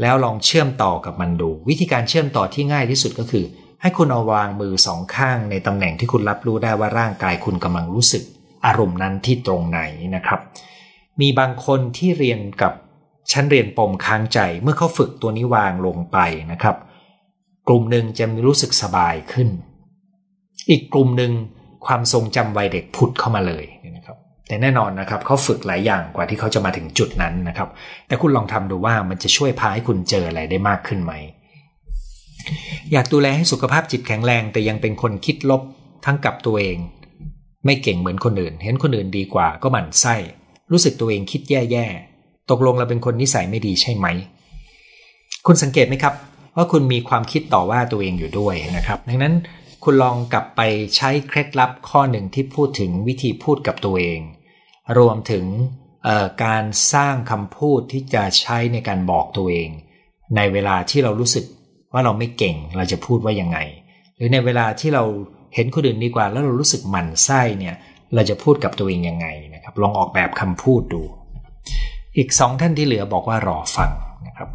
[0.00, 3.44] แล้วลองเชื่อมต่อกับมันดู วิธีการเชื่อมต่อที่ง่ายที่สุดก็คือ
[3.80, 8.22] ให้คุณเอาวางมือสองข้างในตำแหน่งที่คุณรับรู้ได้ว่าร่างกายคุณกำลังรู้สึก
[8.66, 9.80] อารมณ์นั้นที่ตรงไหน
[10.16, 10.40] นะครับ
[11.20, 12.72] มีบางคนที่เรียนกับ
[13.32, 16.18] ชั้นเรียนปมค้างใจเมื่อเขาฝึกตัวนี้วางลงไป
[16.52, 16.76] นะครับ
[17.68, 19.48] กลุ่มหนึ่งจะมีรู้สึกสบายขึ้น
[20.70, 21.32] อีกกลุ่มหนึ่ง
[21.86, 23.64] ความทรงจำวัยเด็กผุดเข้ามาเลย
[23.96, 24.16] นะครับ
[24.48, 27.68] แต่แน่นอนนะครับเขาฝึกหลายอย่างกว่าที่เขาจะมาถึงจุดนั้นนะครับ
[28.06, 31.12] แต่คุณลองทำดูว่ามันจะช่วยพาให้คุณเจออะไรได้มากขึ้นไหม
[32.92, 35.62] อยากดูแลให้สุขภาพจิตแข็งแรงแต่ยังเป็นคนคิดลบ
[36.04, 36.78] ทั้งกับตัวเอง
[37.64, 40.14] ไม่เก่งเหมือนคนอื่น เห็นคนอื่นดีกว่าก็หมั่นไส้
[40.72, 44.06] รู้สึกตัวเองคิดแย่ๆ ตกลงเราเป็นคนนิสัยไม่ดีใช่ไหม
[45.46, 46.14] คุณสังเกตไหมครับ
[46.56, 49.34] ว่าคุณมีความคิดต่อว่าตัวเองอยู่ด้วยนะครับ ดังนั้น
[49.84, 50.60] คุณลองกลับไป
[50.96, 54.20] ใช้เคล็ดลับข้อหนึ่งที่พูดถึงวิธีพูดกับตัวเอง
[54.98, 55.44] รวมถึง
[56.44, 59.70] การสร้างคำพูดที่จะใช้ในการบอกตัวเอง
[60.36, 61.44] ในเวลาที่เรารู้สึก
[61.92, 63.58] ว่าเราไม่เก่งเราจะพูดว่ายังไง
[64.16, 65.04] หรือในเวลาที่เรา
[65.54, 67.74] เห็นคนอื่นดีกว่าแล้วเรารู้สึกหมั่นไส้เนี่ย
[68.14, 69.26] เราจะพูดกับตัวเองยังไง
[69.80, 71.02] ลองออกแบบคำพูดดู
[72.16, 73.90] อีกสองท่านที่เหลือบอกว่ารอฟัง
[74.26, 74.50] นะครับ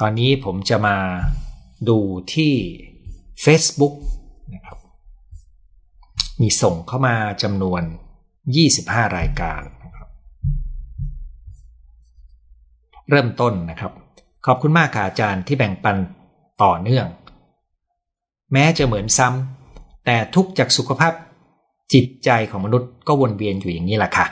[0.00, 0.96] ตอนนี้ผมจะมา
[1.88, 1.98] ดู
[2.34, 2.52] ที่
[3.44, 3.94] Facebook
[4.54, 4.78] นะครับ
[6.40, 7.82] มีส่งเข้ามาจำนวน
[8.52, 10.08] 25 รายการนะครับ
[13.10, 13.92] เริ่มต้นนะครับ
[14.46, 15.96] ขอบคุณมากค่ะอาจารย์ที่แบ่งปัน
[16.62, 17.06] ต่อเนื่อง
[18.52, 21.12] แม้จะเหมือนซ้ำแต่ทุกจากสุขภาพ
[21.92, 24.26] จิตใจของมนุษย์ก็วนเวียนอยู่อย่างนี้แหละค่ะ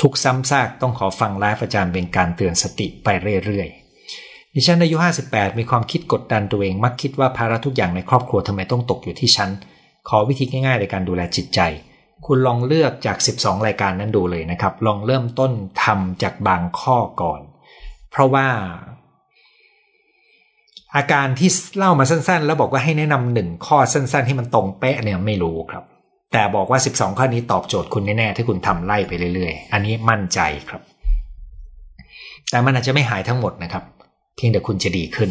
[0.00, 3.08] ทุกซ้ำซากต้องขอฟังไลฟ์อาจารย์เป็นการเตือนสติไป
[3.44, 4.96] เรื่อยๆ ดิฉันอายุ
[5.28, 9.50] 58 มีความคิดกดดันตัวเองมักคิดว่าภาระทุกอย่างในครอบครัวทำไมต้องตกอยู่ที่ฉัน
[10.08, 11.60] ขอวิธีง่ายๆในการดูแลจิตใจ
[12.26, 15.52] คุณลองเลือกจาก 12 รายการนั้นดูเลยนะครับ ลองเริ่มต้น
[15.84, 17.40] ทำจากบางข้อก่อน
[18.10, 18.48] เพราะว่า
[20.96, 25.84] อาการที่เล่ามาสั้นๆ แล้วบอกว่าให้แนะนำหนึ่งข้อสั้น ๆ ให้มันตรงเป๊ะเนี่ยไม่รู้ครับ
[26.32, 30.82] แต่บอกว่า 12 ข้อนี้ตอบโจทย์คุณแน่ๆถ้าคุณทำไล่ไปเรื่อยๆ อันนี้มั่นใจครับ
[32.50, 33.84] แต่มันอาจจะไม่หายทั้งหมดนะครับ
[34.36, 35.30] เพียงแต่คุณจะดีขึ้น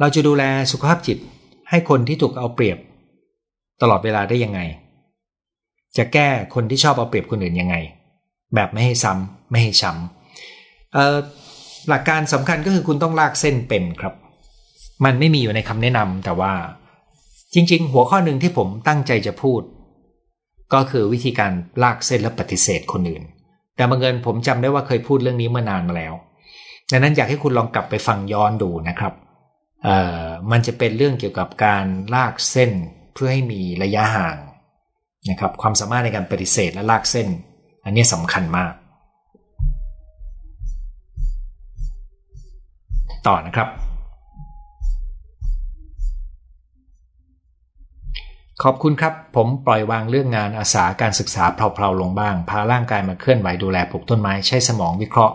[0.00, 0.42] เราจะดูแล
[0.72, 1.18] สุขภาพจิต
[1.70, 2.78] ให้คนที่ถูกเอาเปรียบ
[3.82, 4.60] ตลอดเวลาได้ยังไง
[5.96, 7.76] จะแก้คนที่ชอบเอาเปรียบคนอื่นยังไง
[8.54, 14.14] แบบไม่ให้ซ้ำไม่ให้ช้ำหลักการสำคัญก็คือคุณต้องลากเส้นเป็นครับ
[15.04, 16.52] มันไม่มีอยู่ในคำแนะนำแต่ว่า
[17.54, 19.62] จริง ๆ หัวข้อหนึ่งที่ผมตั้งใจจะพูด
[20.72, 21.52] ก็คือวิธีการ
[21.82, 23.22] ลากเส้นและปฏิเสธคนอื่น
[23.76, 26.14] แต่บางเอิญผมจำได้ว่าเคยพูดเรื่องนี้เมื่อนานมาแล้ว
[26.90, 29.12] ดังนั้นอยากให้คุณลองกลับไปฟังย้อนดูนะครับ
[29.84, 32.70] เอ่อมันจะเป็นเรื่องเกี่ยวกับการลากเส้น
[33.14, 34.36] เพื่อให้มีระยะห่าง
[35.30, 37.28] นะครับ ความสามารถในการปฏิเสธและลากเส้น
[37.84, 38.72] อันนี้สำคัญมาก
[43.26, 43.68] ต่อนะครับ
[48.64, 55.34] ขอบคุณครับ ผมปล่อยวางเรื่องงานอาสาการศึกษาเพลาๆลงบ้าง พาร่างกายมาเคลื่อนไหวดูแลปลูกต้นไม้ใช้สมองวิเคราะห์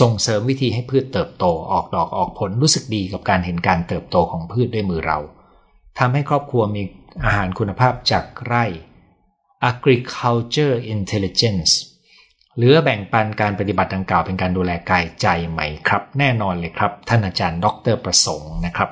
[0.00, 5.18] ส่งเสริมวิธีให้พืชเติบโตออกดอกออกผลรู้สึกดีกับการเห็นการเติบโตของพืชด้วยมือเรา
[5.98, 6.82] ทำให้ครอบครัวมี
[7.24, 8.64] อาหารคุณภาพจากไร่
[9.70, 11.72] agriculture intelligence
[12.56, 18.90] เหลือแบ่งปันการปฏิบัติดังกล่าวเป็นการดูแลกายใจไหมครับ แน่นอนเลยครับ ท่านอาจารย์ ดรประสงค์นะครับ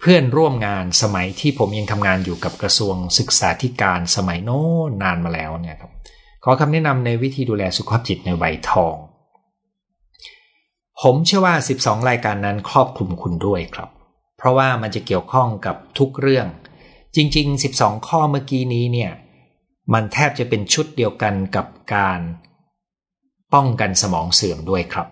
[0.00, 5.92] เพื่อนร่วมงานสมัยที่ผมยังทำงานอยู่กับกระทรวงศึกษาธิการสมัยโน้นนานมาแล้วเนี่ยครับ
[6.44, 8.94] ขอคำแนะนำในวิธีดูแลสุขภาพจิตในวัยทอง
[11.02, 13.90] ผมเชื่อว่า 12 รายการนั้นครอบคลุมคุณด้วยครับ
[14.36, 16.46] เพราะว่ามันจะเกี่ยวข้องกับทุกเรื่อง
[17.16, 19.12] จริง ๆ 12 ข้อเมื่อกี้นี้เนี่ย
[19.92, 22.20] มันแทบจะเป็นชุดเดียวกันกับการ
[23.54, 25.06] ป้องกันสมองเสื่อมด้วยครับ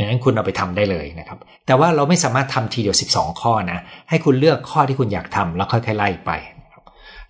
[0.00, 3.78] ดังนั้นคุณเอาไปทำได้เลยนะครับ แต่ว่าเราไม่สามารถทำทีเดียว 12 ข้อนะ
[4.08, 6.30] ให้คุณเลือกข้อที่คุณอยากทำแล้วค่อยๆไล่ไป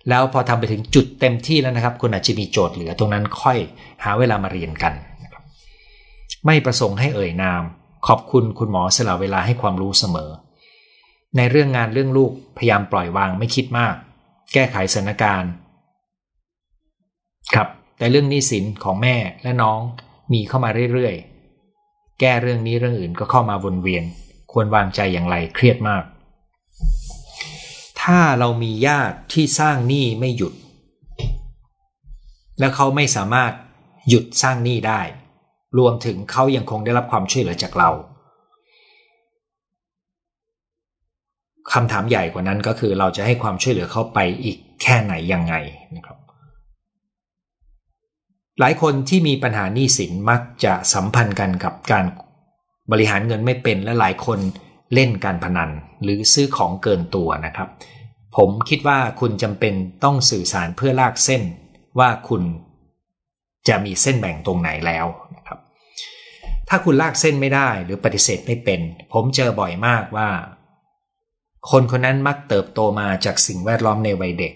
[0.09, 3.57] แล้วพอทำไปถึงจุดเต็มที่แล้วนะครับ คุณอาจจะมีโจทย์เหลือตรงนั้นค่อย
[4.03, 4.93] หาเวลามาเรียนกัน
[5.23, 5.43] นะครับ
[6.45, 7.63] ไม่ประสงค์ให้เอ่ยนาม
[8.07, 10.29] ขอบคุณคุณหมอสละเวลาให้ความรู้เสมอ
[11.37, 13.95] ในเรื่องงานเรื่องลูกพยายามปล่อยวางไม่คิดมาก
[14.53, 15.51] แก้ไขสถานการณ์
[17.55, 17.67] ครับ
[17.97, 19.79] แต่เรื่องหนี้สินของแม่และน้อง
[20.31, 21.30] มีเข้ามาเรื่อยๆ
[22.21, 24.03] แก้เรื่องนี้เรื่องอื่นก็เข้ามาวนเวียน
[24.51, 26.03] ควรวางใจอย่างไรเครียดมาก
[28.01, 30.53] ถ้าเรามีญาติที่สร้างหนี้ไม่หยุด
[32.59, 33.51] และเขาไม่สามารถ
[34.09, 35.01] หยุดสร้างหนี้ได้
[35.77, 37.89] รวมถึงเขายังคงได้รับความช่วยเหลือจากเรา
[41.73, 45.55] คำถามใหญ่กว่านั้นก็คือเราจะให้ความช่วยเหลือเขาไปอีกแค่ไหนยังไง
[45.95, 46.17] นะครับ
[48.63, 52.05] หลายคนที่มีปัญหาหนี้สินมักจะสัมพันธ์กันกับการ
[52.91, 54.39] บริหารเงินไม่เป็นและหลายคน
[54.93, 55.69] เล่นการพนัน
[56.03, 57.69] หรือซื้อของเกินตัวนะครับ
[58.37, 61.43] ผมคิดว่าคุณจำเป็นต้องสื่อสารเพื่อลากเส้น
[61.99, 62.43] ว่าคุณ
[63.67, 65.05] จะมีเส้นแบ่งตรงไหนแล้ว
[65.35, 65.59] นะครับ
[66.69, 68.81] ถ้าคุณลากเส้นไม่ได้หรือปฏิเสธไม่เป็น
[69.13, 70.29] ผมเจอบ่อยมากว่า
[71.71, 74.53] คนคนนั้นมักเติบโตมาจากสิ่งแวดล้อมในวัยเด็ก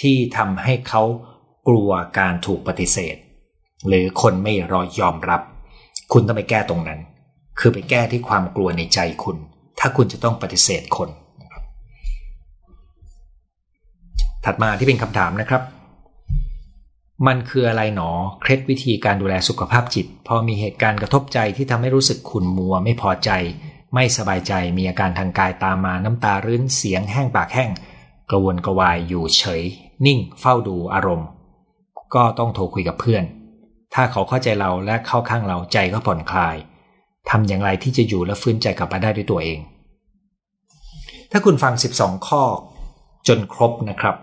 [0.00, 1.02] ที่ทำให้เขา
[1.68, 3.16] กลัวการถูกปฏิเสธ
[3.88, 5.40] หรือคนไม่รอยอมรับ
[6.12, 7.00] คุณต้องไปแก้ตรงนั้น
[7.58, 9.36] คือไปแก้ที่ความกลัวในใจคุณ
[9.78, 11.08] ถ้าคุณจะต้องปฏิเสธคน
[14.44, 15.62] ถัดมาที่เป็นคำถามนะครับ
[17.26, 18.10] มันคืออะไรหนอ
[18.40, 23.30] เคล็ดวิธีการดูแลสุขภาพจิต พอมีเหตุการณ์กระทบใจที่ทำให้รู้สึกขุ่นมัว ไม่พอใจ
[23.94, 27.70] ไม่สบายใจ มีอาการทางกายตามมาน้ำตารื้นเสียงแห้งปากแห้ง
[28.30, 29.62] กระวนกระวายอยู่เฉย
[30.06, 31.28] นิ่งเฝ้าดูอารมณ์
[32.14, 33.24] ก็ต้องโทรคุยกับเพื่อน
[33.94, 36.56] ถ้าเขาเข้าใจเราและเข้าข้างเราใจก็ผ่อนคลาย
[37.30, 39.58] ทำอย่างไรที่จะอยู่และฟื้นใจกลับมาได้ด้วยตัวเอง
[41.30, 42.42] ถ้าคุณฟัง 12 ข้อ
[43.28, 44.16] จนครบนะครับ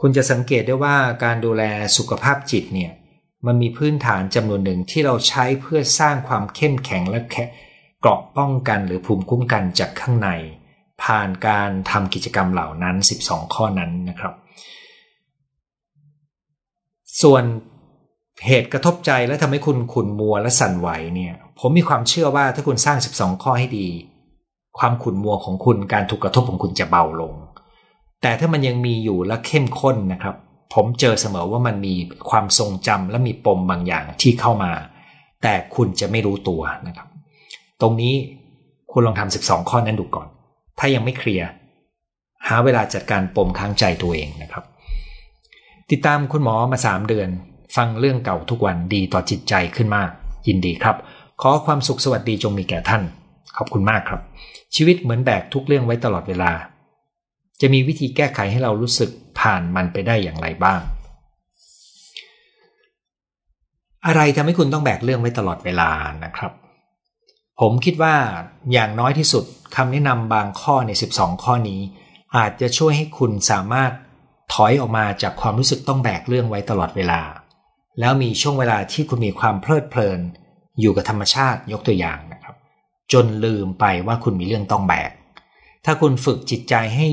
[0.00, 1.62] คุณจะสังเกตได้ว่าการดูแล
[1.96, 2.92] สุขภาพจิตเนี่ย
[3.46, 10.28] มันมีพื้นฐานจำนวนหนึ่งที่เราใช้เพื่อสร้างความเข้มแข็งและแเกราะป้องกันหรือภูมิคุ้มกันจากข้างใน
[11.02, 14.34] ผ่านการทำกิจกรรมเหล่านั้น 12 ข้อนั้นนะครับ
[17.22, 17.44] ส่วน
[18.46, 23.88] เหตุกระทบใจและทำให้คุณขุนมัวและสั่นไหวเนี่ย ผมมีความเชื่อว่าถ้าคุณสร้าง 12 ข้อให้ดี
[24.78, 27.34] ความขุนมัวของคุณการถูกกระทบของคุณจะเบาลง
[28.22, 30.34] แต่ถ้ามันยังมีอยู่และเข้มข้นนะครับ
[30.74, 31.94] ผมเจอเสมอว่ามันมี
[32.30, 34.72] ความทรงจำและมีปมบางอย่างที่เข้ามา
[35.42, 37.08] แต่คุณจะไม่รู้ตัวนะครับ
[37.80, 38.14] ตรงนี้
[38.92, 40.28] คุณลองทำ12 ข้อนั้นดูก่อน
[40.78, 41.46] ถ้ายังไม่เคลียร์
[42.48, 44.64] หาเวลาจัดการปมค้างใจตัวเองนะครับ
[45.90, 47.28] ติดตามคุณหมอมาสามเดือน
[47.76, 50.10] ฟังเรื่องเก่าทุกวันดีต่อจิตใจขึ้นมาก
[50.46, 50.96] ยินดีครับ
[51.42, 53.02] ขอความสุขสวัสดีจงมีแก่ท่าน
[53.56, 54.20] ขอบคุณมากครับ
[54.76, 56.52] ชีวิตเหมือนแบกทุกเรื่องไว้ตลอดเวลา
[57.60, 59.10] จะมีวิธีแก้ไขให้เรารู้สึก
[59.40, 60.80] ผ่านมันไปได้อย่างไรบ้าง
[64.06, 65.90] อะไรทำให้คุณต้องแบกเรื่องไว้ตลอดเวลา
[66.24, 66.52] นะครับ
[67.60, 68.16] ผมคิดว่า
[68.72, 69.44] อย่างน้อยที่สุด
[69.76, 71.80] คำแนะนำบางข้อใน 12 ข้อนี้
[72.36, 73.90] อาจจะช่วยให้คุณสามารถ
[74.54, 77.20] ถอยออกมาจากความรู้สึกต้องแบกเรื่องไว้ตลอดเวลา
[78.00, 80.20] แล้วมีช่วงเวลาที่คุณมีความเพลิดเพลิน
[80.80, 82.54] อยู่กับธรรมชาติยกตัวอย่างนะครับ
[83.12, 85.10] จนลืมไปว่าคุณมีเรื่องต้องแบก
[85.84, 87.06] ถ้าคุณฝึกจิตใจให้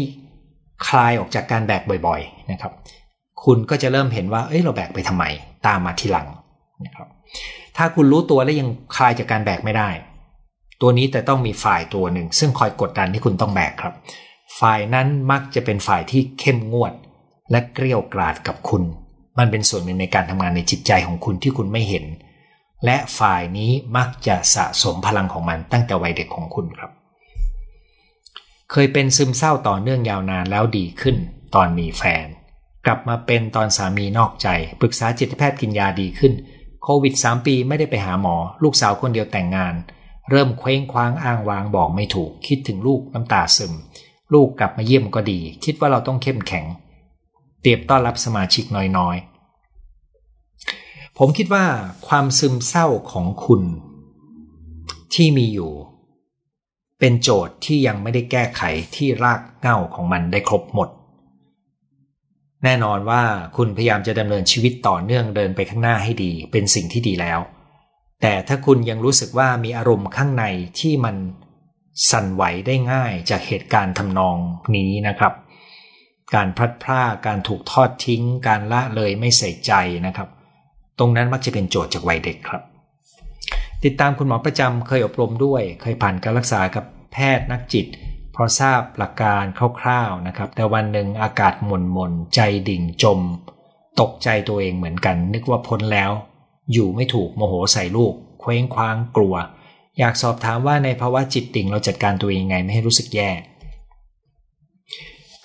[0.88, 2.74] คลายออกจากการแบกบ่อยๆนะครับ
[3.44, 5.24] คุณก็จะเริ่มเห็นว่าเอ้ยเราแบกไปทำไม
[5.68, 6.28] ตามมาทีหลัง
[6.86, 7.08] นะครับ
[7.78, 9.90] ถ้าคุณรู้ตัวแล้วยังคลายจากการแบกไม่ได้
[10.82, 13.94] ตัวนี้แต่ต้องมีฝ่ายตัวหนึ่ง ซึ่งคอยกดดันที่คุณต้องแบกครับ
[14.60, 16.94] ฝ่ายนั้นมักจะเป็นฝ่ายที่เข้มงวด
[17.52, 18.84] และเกลียวกราดกับคุณ
[19.40, 22.06] มันเป็นส่วนหนึ่งในการทำงานในจิตใจของคุณที่คุณไม่เห็น
[22.86, 26.92] และฝ่ายนี้มักจะสะสมพลังของมันตั้งแต่วัยเด็กของคุณครับ
[28.72, 31.16] เคยเป็นซึมเศร้าต่อเนื่องยาวนานแล้วดีขึ้น
[31.56, 32.26] ตอนมีแฟน
[32.86, 34.48] กลับมาเป็นตอนสามีนอกใจ
[34.80, 36.34] ปรึกษาจิตแพทย์กินยาดีขึ้น
[36.84, 39.74] โควิด 3 ปีไม่ได้ไปหาหมอ ลูกสาวคนเดียวแต่งงาน
[40.30, 43.74] เริ่มเคว้งคว้างอ้างวางบอกไม่ถูก คิดถึงลูกน้ำตาซึม
[44.34, 46.66] ลูกกลับมาเยี่ยมก็ดี คิดว่าเราต้องเข้มแข็ง
[47.62, 48.66] เตรียมต้อนรับสมาชิก
[48.98, 49.29] น้อยๆ
[51.22, 51.66] ผมคิดว่า
[52.08, 53.62] ความซึมเศร้าของคุณ
[55.14, 55.72] ที่มีอยู่
[57.00, 58.62] เป็นโจทย์ที่ยังไม่ได้แก้ไข
[58.96, 60.90] ที่รากเหง้าของมันได้ครบหมด
[62.64, 63.24] แน่นอนว่า
[63.58, 67.40] คุณพยายามจะดำเนินชีวิตต่อเนื่องเดินไปข้างหน้าให้ดี เป็นสิ่งที่ดีแล้ว
[68.22, 70.46] แต่ถ้าคุณยังรู้สึกว่ามีอารมณ์ข้างใน
[70.80, 71.16] ที่มัน
[72.12, 74.38] สั่นไหวได้ง่ายจากเหตุการณ์ทำนอง
[74.76, 75.34] นี้นะครับ
[76.36, 79.74] การพลัดพรากการถูกทอดทิ้ง การละเลยไม่ใส่ใจ
[80.08, 80.30] นะครับ
[81.00, 82.62] ตรงนั้นมักจะเป็นโจทย์จากวัยเด็กครับ
[83.84, 87.86] ติดตามคุณหมอประจำเคยอบรมด้วย เคยผ่านการรักษากับแพทย์นักจิต
[88.36, 89.44] พอทราบหลักการ
[89.82, 92.40] คร่าวๆนะครับ แต่วันหนึ่งอากาศหม่นมนใจ
[92.70, 93.20] ดิ่งจม
[94.02, 96.12] ตกใจตัวเองเหมือนกัน นึกว่าพ้นแล้ว
[96.74, 99.36] อยู่ไม่ถูกโมโหใส่ลูก เคว้งคว้างกลัว
[100.00, 103.30] อยากสอบถามว่าในภาวะจิตดิ่งเราจัดการตัวเองยังไงไม่ให้รู้สึกแย่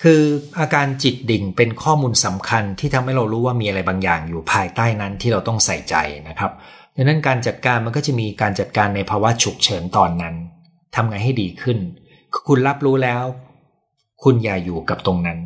[0.03, 0.21] คือ
[0.59, 5.95] อาการจิตดิ่งเป็นข้อมูลสำคัญที่ทำให้เรารู้ว่ามีอะไรบางอย่างอยู่ภายใต้นั้นที่เราต้องใส่ใจ
[6.29, 6.51] นะครับ
[6.95, 10.35] ดังนั้นการจัดการมันก็จะมีการจัดการในภาวะฉุกเฉินตอนนั้น
[10.95, 11.77] ทำไงให้ดีขึ้น
[12.47, 13.23] คุณรับรู้แล้ว
[14.23, 15.39] คุณอย่าอยู่กับตรงนั้น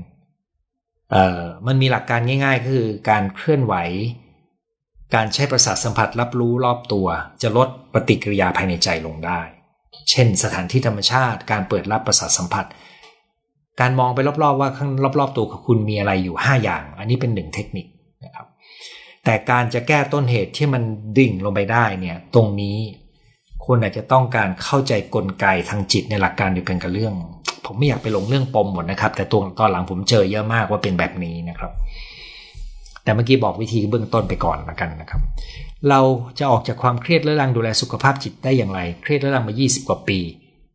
[1.11, 3.75] เอ่อมันมีหลักการง่าย ๆ คือการเคลื่อนไหว
[5.15, 7.07] การใช้ประสาทสัมผัสรับรู้รอบตัว
[7.41, 9.41] จะลดปฏิกิริยาภายในใจลงได้
[10.09, 12.65] เช่น สถานที่ธรรมชาติ การเปิดรับประสาทสัมผัส
[13.81, 17.85] การมองไปรอบๆว่าข้างรอบๆตัวของคุณมีอะไรอยู่ 5 อย่าง อันนี้เป็นหนึ่งเทคนิค
[18.25, 18.45] นะครับ
[19.25, 20.83] แต่การจะแก้ต้นเหตุที่มัน
[21.17, 22.77] ดิ่งลงไปได้เนี่ย ตรงนี้
[23.65, 27.13] คุณอาจจะต้องการเข้าใจกลไกทางจิตในหลักการเดียวกันกับเรื่อง
[27.65, 31.71] ผมไม่อยากไปลงเรื่องปมหมดนะครับ แต่ตัวตอนหลังผมเจอเยอะมากว่าเป็นแบบนี้นะครับ
[33.03, 35.21] แต่เมื่อกี้บอกวิธีเบื้องต้นไปก่อนละกันนะครับ
[35.89, 35.99] เรา
[36.39, 40.19] จะออกจากความเครียดเรื้อรังดูแลสุขภาพจิตได้อย่างไร เครียดเรื้อรังมา 20 กว่าปี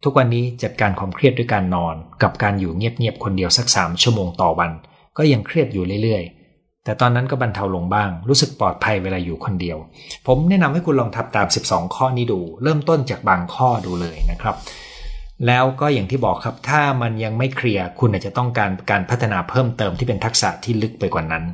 [0.05, 4.70] ทุกวันนี้จัดการความเครียดด้วยการนอน กับการอยู่เงียบๆคนเดียวสัก3ชั่วโมงต่อวัน
[5.18, 9.78] ก็ยังเครียดอยู่เรื่อยๆ แต่ตอนนั้นก็บรรเทาลงบ้าง รู้สึกปลอดภัยเวลาอยู่คนเดียว
[10.26, 14.57] ผมแนะนำให้คุณลองทำตาม 12 ข้อนี้ดู เริ่มต้นจากบางข้อดูเลยนะครับ
[15.46, 21.44] แล้วก็อย่างที่บอกครับถ้ามันยังไม่เคลียร์คุณอาจจะต้องการการพัฒนาเพิ่มเติมที่เป็นทักษะที่ลึกไปกว่านั้น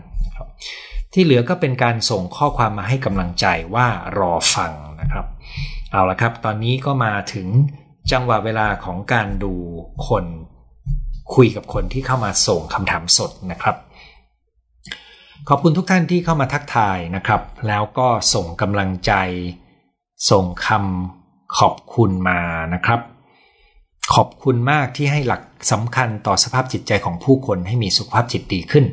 [1.12, 3.86] ที่เหลือก็เป็นการส่งข้อความมาให้กำลังใจว่า
[4.18, 5.26] รอฟังนะครับ
[5.92, 7.48] เอาละครับ ตอนนี้ก็มาถึง
[8.12, 9.54] จังหวะเวลาของการดู
[10.08, 10.24] คน
[11.34, 13.76] คุยกับคนที่เข้ามาส่งคำถามสดนะครับ
[15.48, 19.12] ขอบคุณทุกท่านที่เข้ามาทักทายนะครับ แล้วก็ส่งกำลังใจ
[20.30, 22.40] ส่งคำขอบคุณมา
[22.74, 23.00] นะครับ
[24.14, 25.42] ขอบคุณมากที่ให้หลัก
[25.72, 28.84] สำคัญต่อสภาพจิตใจของผู้คนให้มีสุขภาพจิตดีขึ้น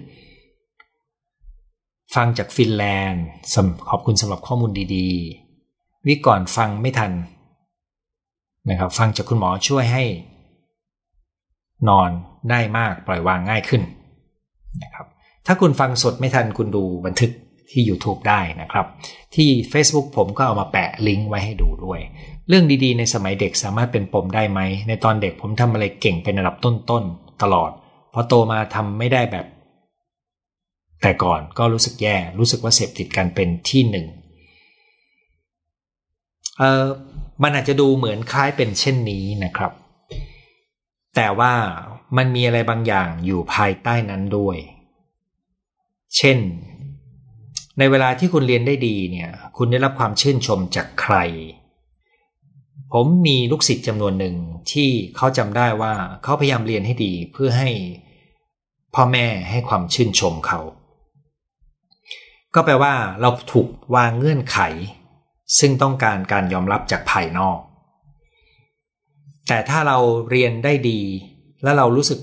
[2.16, 3.24] ฟังจากฟินแลนด์
[3.90, 7.12] ขอบคุณสำหรับข้อมูลดีๆ วิก่อนฟังไม่ทัน
[8.70, 10.04] นะครับ ฟังจากคุณหมอช่วยให้
[11.90, 12.10] นอน
[12.50, 13.82] ได้มากปล่อยวางง่ายขึ้น
[14.84, 15.06] นะครับ
[15.46, 17.32] ถ้าคุณฟังสดไม่ทันคุณดูบันทึก
[17.72, 18.86] ที่ YouTube ได้นะครับ
[19.36, 22.00] ที่ Facebook ผมก็เอามาแปะลิงก์ไว้ให้ดูด้วย
[22.48, 27.72] เรื่องดีๆ ในสมัยเด็กสามารถเป็นปมได้ไหม ในตอนเด็กผมทำอะไรเก่งเป็นระดับต้นๆ ตลอด
[28.14, 29.46] พอโตมาทำไม่ได้แบบ
[31.02, 34.06] แต่ก่อนก็รู้สึกแย่ รู้สึกว่าเสพติดกันเป็นที่หนึ่ง
[36.58, 36.86] เออ
[37.44, 39.72] มันอาจจะดูเหมือนคล้ายเป็นเช่นนี้นะครับ
[41.16, 41.54] แต่ว่า
[42.18, 44.58] มันมีอะไรบางอย่างอยู่ภายใต้นั้นด้วย
[46.18, 46.38] เช่น
[47.78, 51.16] ในเวลาที่คุณเรียนได้ดีเนี่ย คุณได้รับความชื่นชมจากใคร
[52.94, 54.36] ผมมีลูกศิษย์จำนวนหนึ่ง
[54.72, 57.70] ที่เขาจำได้ว่าเขาพยายามเรียนให้ดีเพื่อให้
[58.96, 60.60] พ่อแม่ให้ความชื่นชมเขา
[62.56, 64.60] ก็แปลว่าเราถูกวางเงื่อนไข
[65.60, 67.58] ซึ่งต้องการการยอมรับจากภายนอก
[69.48, 69.98] แต่ถ้าเรา
[70.30, 71.02] เรียนได้ดี
[71.64, 72.20] แล้วเรารู้สึก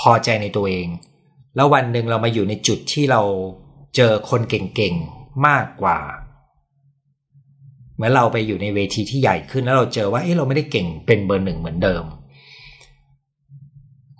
[0.00, 0.88] พอใจในตัวเอง
[1.56, 3.22] แล้ววันหนึ่งเรามาอยู่ในจุดที่เรา
[3.96, 5.98] เจอคนเก่งๆมากกว่า
[7.94, 12.04] เหมือนเราไปอยู่ในเวทีที่ใหญ่ขึ้นแล้วเราเจอว่าเอ๊ะเราไม่ได้เก่งเป็นเบอร์หนึ่งเหมือนเดิม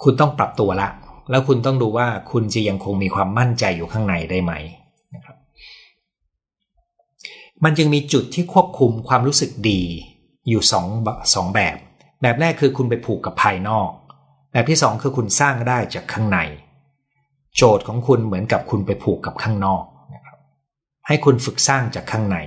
[0.03, 0.89] คุณต้องปรับตัวละ
[1.31, 4.53] แล้วคุณต้องดูว่าคุณจะยังคงมีความมั่นใจอยู่ข้างในได้ไหม
[7.65, 9.83] มันจึงมีจุดที่ควบคุมความรู้สึกดี
[10.49, 10.87] อยู่สอง
[11.35, 11.77] สองแบบ
[12.23, 13.91] แบบแรกคือคุณไปผูกกับภายนอก
[14.53, 16.39] แบบที่สองคือคุณสร้างได้จากข้างใน
[17.57, 19.85] โจทย์ของคุณเหมือนกับคุณไปผูกกับข้างนอก
[20.15, 20.39] นะครับ
[21.07, 22.39] ให้คุณฝึกสร้างจากข้างใน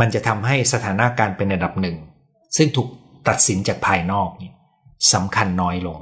[0.00, 1.96] มันจะทำให้สถานาการเป็นระดับหนึ่ง
[2.56, 2.88] ซึ่งถูก
[3.28, 4.52] ตัดสินจากภายนอกนี่
[5.12, 5.98] สำคัญน้อยลง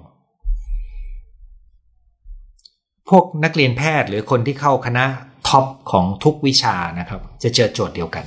[3.09, 5.05] พวกนักเรียนแพทย์หรือคนที่เข้าคณะ
[5.49, 8.25] top ของทุกวิชานะครับ จะเจอโจทย์เดียวกัน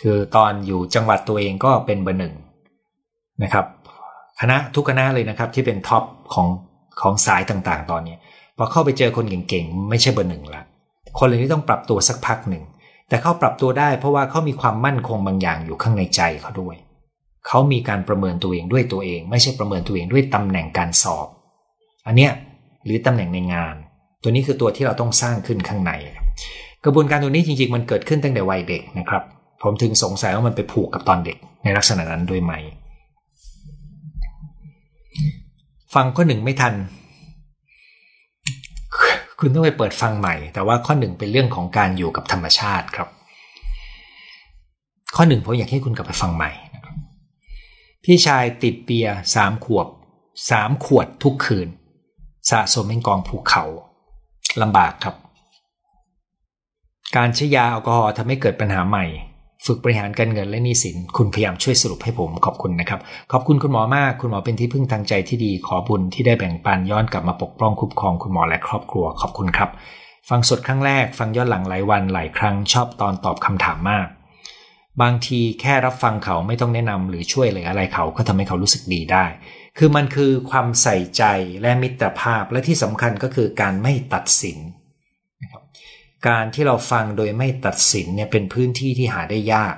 [0.00, 2.34] คือตอนอยู่จังหวัดตัวเองก็เป็นเบอร์หนึ่ง
[3.42, 3.66] นะครับ
[4.40, 6.04] คณะทุกคณะเลยนะครับที่เป็น top
[6.34, 6.48] ของ
[7.00, 8.16] ของสายต่างๆ ตอนนี้
[8.56, 10.62] พอเข้าไปเจอคนเก่งๆ ไม่ใช่เบอร์หนึ่งละ
[11.18, 12.64] คนเลยที่ต้องปรับตัวสักพักหนึ่ง
[13.08, 16.76] แต่เขาปรับตัวได้เพราะว่าเขามีความมั่นคงบางอย่างอยู่ข้างในใจเขาด้วย
[17.46, 21.28] เขามีการประเมินตัวเองด้วยตัวเอง ไม่ใช่ประเมินตัวเองด้วยตำแหน่งการสอบ
[22.06, 22.32] อันเนี้ย
[22.84, 23.74] หรือตำแหน่งในงาน
[24.22, 25.92] ตัวนี้คือตัวที่เราต้องสร้างขึ้นข้างใน
[26.86, 29.22] กระบวนการตัวนี้จริง ๆ มันเกิดขึ้นตั้งแต่วัยเด็กนะครับ
[29.62, 32.52] ผมถึงสงสัยว่ามันไปผูกกับตอนเด็กในลักษณะนั้นด้วยไหม
[35.94, 36.74] ฟังข้อหนึ่งไม่ทัน
[39.40, 43.08] คุณต้องไปเปิดฟังใหม่ แต่ว่าข้อหนึ่งเป็นเรื่องของการอยู่กับธรรมชาติครับ
[45.16, 46.96] ข้อหนึ่งผมอยากให้คุณกลับไปฟังใหม่นะครับ
[48.04, 49.86] พี่ชายติดเบียร์สามขวบ
[50.50, 51.68] สามขวดทุกคืน
[52.50, 53.64] สะสมเป็นกองภูเขา
[54.62, 55.14] ลำบากครับ
[57.16, 59.04] การใช้ยาแอลกอฮอล์ทำให้เกิดปัญหาใหม่
[59.66, 63.00] ฝึกบริหารการเงินและหนี้สิน คุณพยายามช่วยสรุปให้ผมขอบคุณนะครับ
[63.32, 69.70] ขอบคุณคุณหมอมาก คุณหมอเป็นที่พึ่งทางใจที่ดี ขอบุญที่ได้แบ่งปันย้อนกลับมาปกป้องคุ้มครองคุณหมอและครอบครัว ขอบคุณครับ
[70.28, 74.06] ฟังสดครั้งแรก ฟังย้อนหลังหลายวันหลายครั้งชอบตอนตอบคำถามมาก
[75.02, 79.24] บางทีแค่รับฟังเขาไม่ต้องแนะนำหรือช่วยเหลืออะไรเขาก็ทำให้เขารู้สึกดีได้
[79.78, 81.24] คือมันคือความใส่ใจ
[81.62, 84.58] และมิตรภาพและที่สำคัญก็คือการไม่ตัดสิน
[86.28, 89.76] การที่เราฟังโดยไม่ตัดสินเนี่ยเป็นพื้นที่ที่หาได้ยาก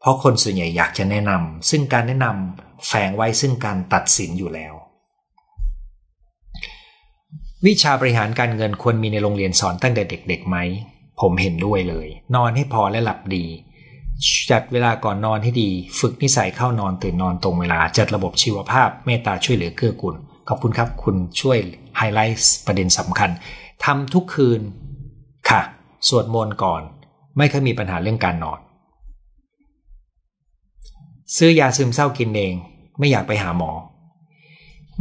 [0.00, 4.74] เพราะคนส่วนใหญ่อยากจะแนะนำซึ่งการแนะนำแฝงไว้ซึ่งการตัดสินอยู่แล้ว
[7.66, 10.56] วิชาบริหารการเงินควรมีในโรงเรียนสอนตั้งแต่เด็กๆไหม
[11.20, 13.44] ผมเห็นด้วยเลย นอนให้พอและหลับดี
[14.50, 15.70] จัดเวลาก่อนนอนให้ดี
[16.00, 20.16] ฝึกนิสัยเข้านอนตื่นนอนตรงเวลา จัดระบบชีวภาพเมตตาช่วยเหลือเกื้อกูล
[20.48, 21.58] ขอบคุณครับคุณช่วย
[21.96, 23.30] ไฮไลท์ประเด็นสำคัญ
[23.84, 24.60] ทำทุกคืน
[25.48, 25.60] ค่ะ
[26.08, 26.82] สวดมนต์ก่อน
[27.38, 28.60] ไม่เคยมีปัญหาเรื่องการนอน
[31.36, 32.54] ซื้อยาซึมเศร้ากินเอง
[32.98, 33.70] ไม่อยากไปหาหมอ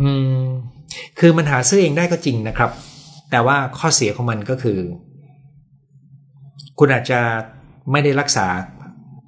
[0.02, 0.10] อื
[0.42, 0.44] ม
[1.20, 2.72] คือมันหาซื้อเองได้ก็จริงนะครับ
[3.32, 4.80] แต่ว่าข้อเสียของมันก็คือ
[6.80, 7.20] คุณอาจจะ
[7.92, 8.48] ไม่ได้รักษา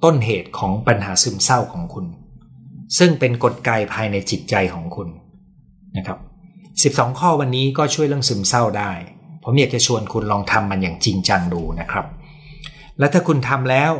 [0.04, 2.06] ต้นเหตุของปัญหาซึมเศร้าของคุณ
[2.98, 5.08] ซึ่งเป็นกฎไกภายในจิตใจของคุณ
[5.96, 6.18] นะครับ
[7.04, 8.92] 12 ข้อวันนี้ก็ช่วยเรื่องซึมเศร้าได้
[9.44, 12.06] ผมอยากจะชวนคุณลองทำมันอย่างจริงจังดูนะครับ
[12.98, 13.92] แล้วถ้าคุณทำแล้ว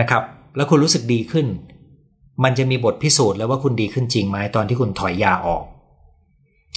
[0.00, 0.22] นะครับ
[0.56, 1.46] แล้วคุณรู้สึกดีขึ้น
[2.44, 5.64] มันจะมีบทพิสูจน์แล้วว่าคุณดีขึ้นจริงไหมตอนที่คุณถอยยาออก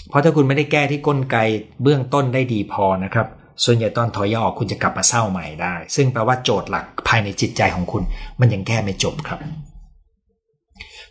[0.10, 1.38] เพราะถ้าคุณไม่ได้แก้ที่ก้นไก
[1.84, 3.28] เบื้องต้นได้ดีพอนะครับ
[3.64, 8.04] ส่วนใหญ่ตอนถอยยาออกคุณจะกลับมาเศร้าใหม่ได้ ซึ่งแปลว่าโจทย์หลักภายในจิตใจของคุณ
[8.40, 9.40] มันยังแก้ไม่จบครับ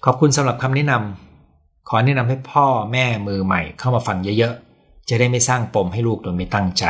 [0.04, 4.65] ขอบคุณสำหรับคำแนะนำขอแนะนำให้พ่อแม่มือใหม่เข้ามาฟังเยอะๆ
[5.08, 6.84] จะได้ไม่สร้างปมให้ลูกโดยไม่ตั้งใจ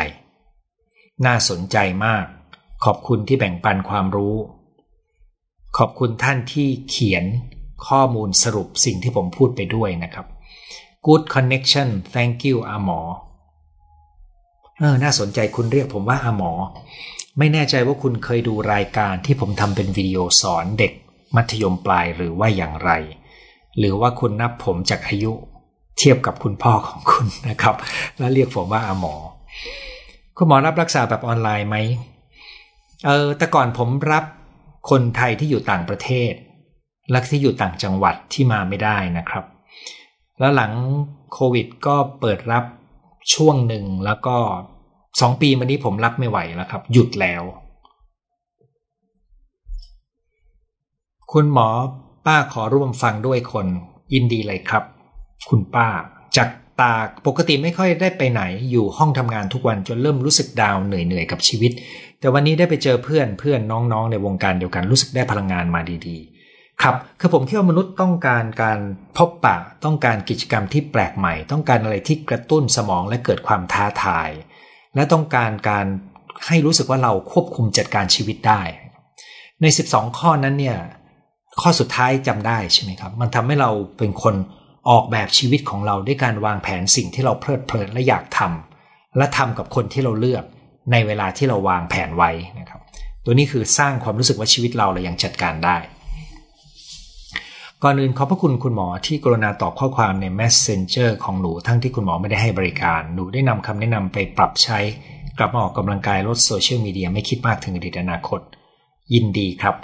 [1.26, 2.24] น่าสนใจมาก
[2.84, 4.36] ขอบคุณที่แบ่งปันความรู้
[5.76, 7.24] ขอบคุณท่านที่เขียน
[7.88, 10.26] ข้อมูลสรุปสิ่งที่ผมพูดไปด้วยนะครับ
[11.06, 13.00] Good connection thank you อาหมอ
[14.78, 16.52] เออน่าสนใจคุณเรียกผมว่าอาหมอ
[17.38, 20.92] ไม่แน่ใจว่าคุณเคยดูรายการที่ผมทำเป็นวิดีโอสอนเด็ก
[21.36, 22.90] มัธยมปลายหรือว่าอย่างไร
[23.78, 25.32] หรือว่าคุณนับผมจากอายุ
[25.98, 27.74] เทียบกับคุณพ่อของคุณนะครับ
[28.18, 29.14] แล้วเรียกผมว่าอาหมอ
[30.36, 31.76] คุณหมอรับรักษาแบบออนไลน์ไหม
[33.06, 34.24] เออแต่ก่อนผมรับ
[34.90, 36.32] คนไทยที่อยู่ต่างประเทศ
[37.10, 39.44] และที่อยู่ต่างจังหวัดที่มาไม่ได้นะครับ
[40.38, 40.72] แล้วหลัง
[41.32, 42.64] โควิดก็เปิดรับ
[43.34, 44.36] ช่วงหนึ่งแล้วก็
[45.20, 47.42] สองปีมานี้ผมรับไม่ไหวแล้วครับ หยุดแล้ว
[51.32, 51.68] คุณหมอ
[52.26, 53.66] ป้าขอร่วมฟังด้วยคน
[54.14, 54.84] ยินดีเลยครับ
[55.48, 55.88] คุณป้า
[56.36, 56.48] จาก
[56.80, 56.92] ตา
[57.26, 61.72] ปกติไม่ค่อยได้ไปไหนอยู่ห้องทำงานทุกวันจนเริ่มรู้สึกดาวเหนื่อยๆกับชีวิต
[62.20, 63.60] แต่วันนี้ได้ไปเจอเพื่อนเพื่อน
[63.92, 68.78] น้องๆ ในวงการเดียวกันรู้สึกได้พลังงานมาดีๆ ครับคือผมคิดว่ามนุษย์ต้องการการ
[69.16, 74.30] พบปะต้องการกิจกรรมที่แปลกใหม่ ต้องการอะไรที่กระตุ้นสมองและเกิดความท้าทาย
[74.94, 75.86] และต้องการการ
[76.46, 78.62] ให้รู้สึกว่าเราควบคุมจัดการชีวิตได้
[79.62, 80.78] ใน 12 ข้อนั้นเนี่ย
[81.60, 84.34] ข้อสุดท้ายจำได้ใช่ไหมครับ มันทำให้เราเป็นคน
[84.90, 90.44] ออกแบบชีวิตของเราด้วยการวางแผนสิ่งที่เราเพลิดเพลินและอยากทำและทำกับคนที่เราเลือก
[90.92, 92.30] ในเวลาที่เราวางแผนไว้
[92.60, 92.80] นะครับ
[93.24, 95.76] ตัวนี้คือสร้างความรู้สึกว่าชีวิตเราเรายังจัดการได้
[97.82, 104.78] ก่อนอื่นขอบพระคุณคุณหมอที่กรุณาตอบข้อความใน Messenger ของหนูทั้งที่คุณหมอไม่ได้ให้บริการ หนูได้นำคำแนะนำไปปรับใช้
[105.38, 108.40] กลับมาออกกำลังกายลดโซเชียลมีเดียไม่คิดมากถึงอดีตอนาคต
[109.14, 109.76] ยินดีครับ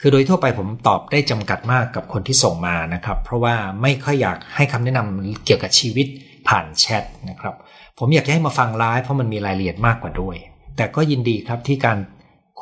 [0.00, 6.06] คือโดยทั่วไปผมตอบได้จำกัดมากกับคนที่ส่งมานะครับ เพราะว่าไม่ค่อยอยากให้คำแนะนำเกี่ยวกับชีวิต
[6.48, 7.54] ผ่านแชทนะครับ
[7.98, 10.36] ผมอยากให้มาฟังไลฟ์เพราะมันมีรายละเอียดมากกว่าด้วย
[10.76, 11.98] แต่ก็ยินดีครับที่การ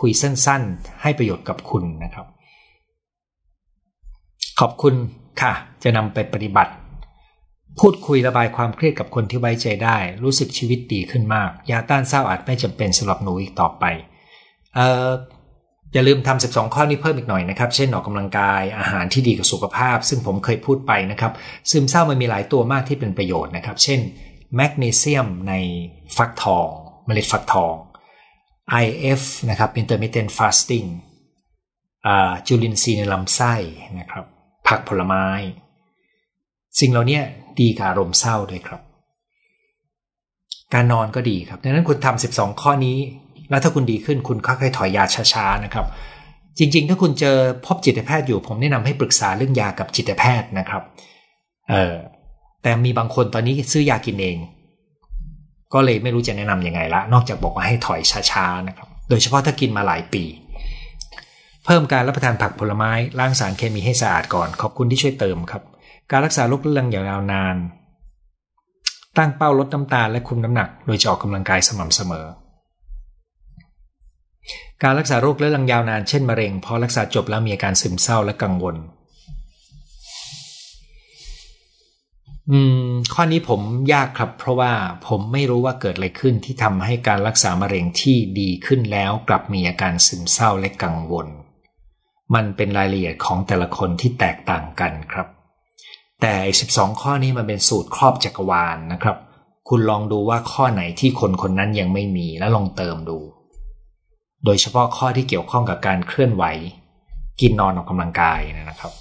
[0.01, 2.27] คุยสั้นๆ ให้ประโยชน์กับคุณนะครับ
[4.61, 4.95] ขอบคุณ
[5.41, 6.73] ค่ะ จะนำไปปฏิบัติ
[7.81, 13.85] พูดคุยระบายความเครียดกับคนที่ไว้ใจได้ รู้สึกชีวิตดีขึ้นมาก ยาต้านเศร้าอาจไม่จำเป็นสำหรับหนูอีกต่อไป
[14.75, 21.33] เอย่าลืมทำ 12 ข้อนี้เพิ่มอีกหน่อยนะครับ เช่นออกกำลังกายอาหารที่ดีกับสุขภาพ ซึ่งผมเคยพูดไปนะครับ
[21.71, 24.01] ซึมเศร้ามันมีหลายตัวมากที่เป็นประโยชน์นะครับ เช่น
[24.57, 25.55] แมกนีเซียมใน
[26.17, 26.67] ฟักทอง
[27.07, 27.75] เมล็ดฟักทอง
[28.85, 30.89] IF นะครับ intermittent fasting
[32.47, 33.55] จุลินทรีย์ในลำไส้
[33.99, 34.25] นะครับ
[34.69, 35.27] ผักผลไม้
[36.81, 37.21] สิ่งเหล่านี้
[37.61, 38.81] ดีกับอารมณ์เศร้าด้วยครับ
[40.75, 42.97] การนอนก็ดีครับ ดังนั้นคุณทำ 12 ข้อนี้
[43.51, 45.87] แล้วถ้าคุณดีขึ้นคุณค่อยๆถอยยาช้าๆนะครับ
[46.59, 47.37] จริง ๆ ถ้าคุณเจอ
[47.67, 50.83] พบจิตแพทย์อยู่ ผมแนะนำให้ปรึกษาเรื่องยากับจิตแพทย์นะครับ
[51.71, 51.95] เออ
[52.63, 54.37] แต่มีบางคนตอนนี้ซื้อยากินเอง
[55.73, 60.25] ก็เลยไม่รู้จะแนะนำยังไงละ นอกจากบอกว่าให้ถอยช้าๆนะครับ โดยเฉพาะถ้ากินมาหลายปี
[61.65, 65.63] เพิ่มการรับประทานผักผลไม้ล้างสารเคมีให้สะอาดก่อน ขอบคุณที่ช่วยเติมครับ
[66.11, 67.57] การรักษาโรคเรื้อรังอย่างยาวนาน
[69.19, 72.27] ตั้งเป้าลดน้ำตาลและคุมน้ำหนัก โดยจะออกกำลังกายสม่ำเสมอ
[74.83, 78.77] การรักษาโรคเรื้อรังยาวนานเช่นมะเร็งพอรักษาจบแล้วมีอาการซึมเศร้าและกังวล
[82.53, 83.61] อืม ข้อนี้ผม
[83.93, 84.73] ยากครับ เพราะว่า
[85.07, 91.27] ผมไม่รู้ว่าเกิดอะไรขึ้นที่ทำให้การรักษามะเร็งที่ดีขึ้นแล้ว กลับมีอาการซึมเศร้าและกังวล
[92.35, 95.27] มันเป็นรายละเอียดของแต่ละคนที่แตกต่างกันครับ
[96.23, 96.35] แต่
[96.71, 99.17] 12 ข้อนี้มันเป็นสูตรครอบจักรวาลนนะครับ
[99.69, 103.19] คุณลองดูว่าข้อไหนที่คนคนนั้นยังไม่มีแล้วลองเติมดู
[104.45, 106.45] โดยเฉพาะข้อที่เกี่ยวข้องกับการเคลื่อนไหว
[107.41, 108.93] กินนอนออกกำลังกายนะครับ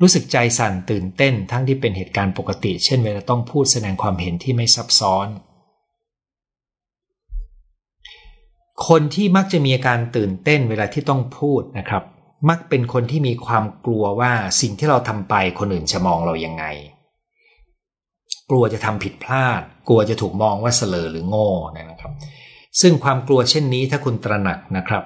[0.00, 5.28] รู้สึกใจสั่นตื่นเต้นทั้งที่เป็นเหตุการณ์ปกติ เช่นเวลาต้องพูดแสดงความเห็นที่ไม่ซับซ้อน
[8.88, 12.02] คนที่มักจะมีอาการตื่นเต้นเวลาที่ต้องพูดนะครับ
[12.48, 16.64] มักเป็นคนที่มีความกลัวว่าสิ่งที่เราทำไปคนอื่นจะมองเรายังไง
[18.50, 22.12] กลัวจะทำผิดพลาด กลัวจะถูกมองว่าเสลอหรือโง่นะครับ
[22.80, 25.04] ซึ่งความกลัวเช่นนี้ถ้าคุณตระหนักนะครับ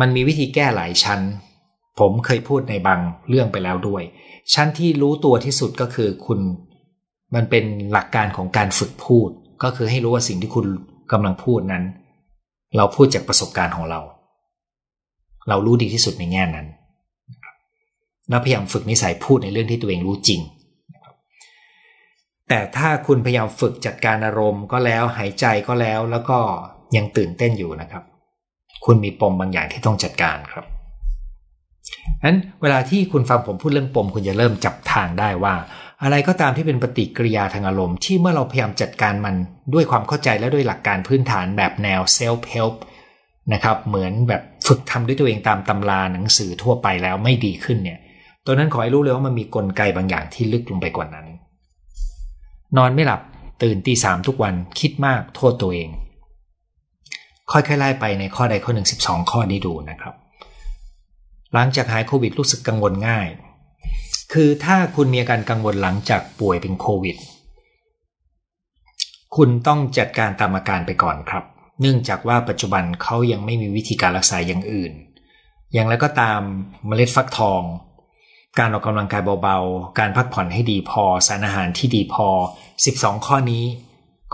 [0.00, 1.20] มันมีวิธีแก้หลายชั้น
[1.98, 4.02] ผมเคยพูดในบางเรื่องไปแล้วด้วย
[4.54, 6.40] ชั้นที่รู้ตัวที่สุดก็คือคุณ
[7.34, 9.30] มันเป็นหลักการของการฝึกพูด
[9.62, 10.66] ก็คือให้รู้ว่าสิ่งที่คุณ
[11.12, 11.84] กำลังพูดนั้น
[12.76, 14.00] เราพูดจากประสบการณ์ของเรา
[15.48, 16.66] เรารู้ดีที่สุดในแง่นั้น
[18.28, 20.40] แล้วพยายามฝึกนิสัยพูดในเรื่องที่ตัวเองรู้จริง
[22.48, 26.38] แต่ถ้าคุณพยายามฝึกจัดการอารมณ์ก็แล้วหายใจก็แล้วแล้วก็
[26.96, 28.02] ยังตื่นเต้นอยู่นะครับ
[28.84, 30.64] คุณมีปมบางอย่างที่ต้องจัดการครับ
[32.24, 35.54] นั้นเวลาที่คุณฟังผมพูดเรื่องปม คุณจะเริ่มจับทางได้ว่า
[36.02, 39.34] อะไรก็ตามที่เป็นปฏิกิริยาทางอารมณ์ ที่เมื่อเราพยายามจัดการมัน
[39.74, 42.74] ด้วยความเข้าใจและด้วยหลักการพื้นฐานแบบแนว self help
[43.52, 47.98] นะครับเหมือนแบบฝึกทำด้วยตัวเองตามตำราหนังสือทั่วไปแล้วไม่ดีขึ้นเนี่ย
[48.44, 51.26] ตัวนั้นขอให้รู้เลยว่ามันมีกลไกบางอย่างที่ลึกลงไปกว่านั้น
[52.76, 53.20] นอนไม่หลับ
[53.62, 55.88] ตื่นตีสามทุกวันคิดมากโทษตัวเอง
[57.50, 60.14] ค่อยๆไล่ไปในข้อใดข้อหนึ่งสิบสองข้อนี้ดูนะครับ
[61.52, 63.26] หลังจากหายโควิดรู้สึกกังวลง่าย
[64.32, 67.16] คือถ้าคุณมีอาการกังวลหลังจากป่วยเป็นโควิด
[69.36, 71.44] คุณต้องจัดการตามอาการไปก่อนครับ
[71.80, 74.92] เนื่องจากว่าปัจจุบันเขายังไม่มีวิธีการรักษาอย่างอื่น
[75.72, 76.40] อย่างไรก็ตาม
[76.86, 77.62] เมล็ดฟักทอง
[78.58, 82.28] การออกกำลังกายเบาๆ การพักผ่อนให้ดีพอ สารอาหารที่ดีพอ
[82.76, 83.64] 12 ข้อนี้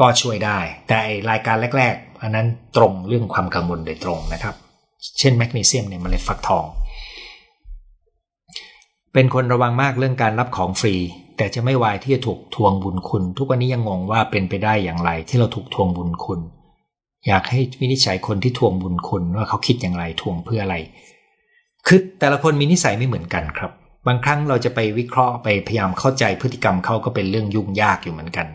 [0.01, 0.59] ก็ช่วยได้
[0.89, 0.99] แต่
[1.31, 2.47] รายการแรก ๆ อันนั้น
[2.77, 4.55] ตรงเรื่องความกังวลโดยตรงนะครับ
[5.19, 6.65] เช่นแมกนีเซียมในเมล็ดฟักทอง
[9.13, 10.95] เป็นคนระวังมากเรื่องการรับของฟรี
[11.37, 16.41] แต่จะไม่วายที่จะถูกทวงบุญคุณ ทุกวันนี้ยังงงว่าเป็นไปได้อย่างไรที่เราถูกทวงบุญคุณ
[17.27, 20.77] อยากให้วินิจฉัยคนที่ทวงบุญคุณว่าเขาคิดอย่างไรทวงเพื่ออะไร
[21.87, 23.73] คือแต่ละคนมีนิสัยไม่เหมือนกันครับ
[24.07, 28.47] บางครั้งเราจะไปวิเคราะห์ไปพยายามเข้าใจพฤติกรรมเขาก็เป็นเรื่องยุ่งยากอยู่เหมือนกัน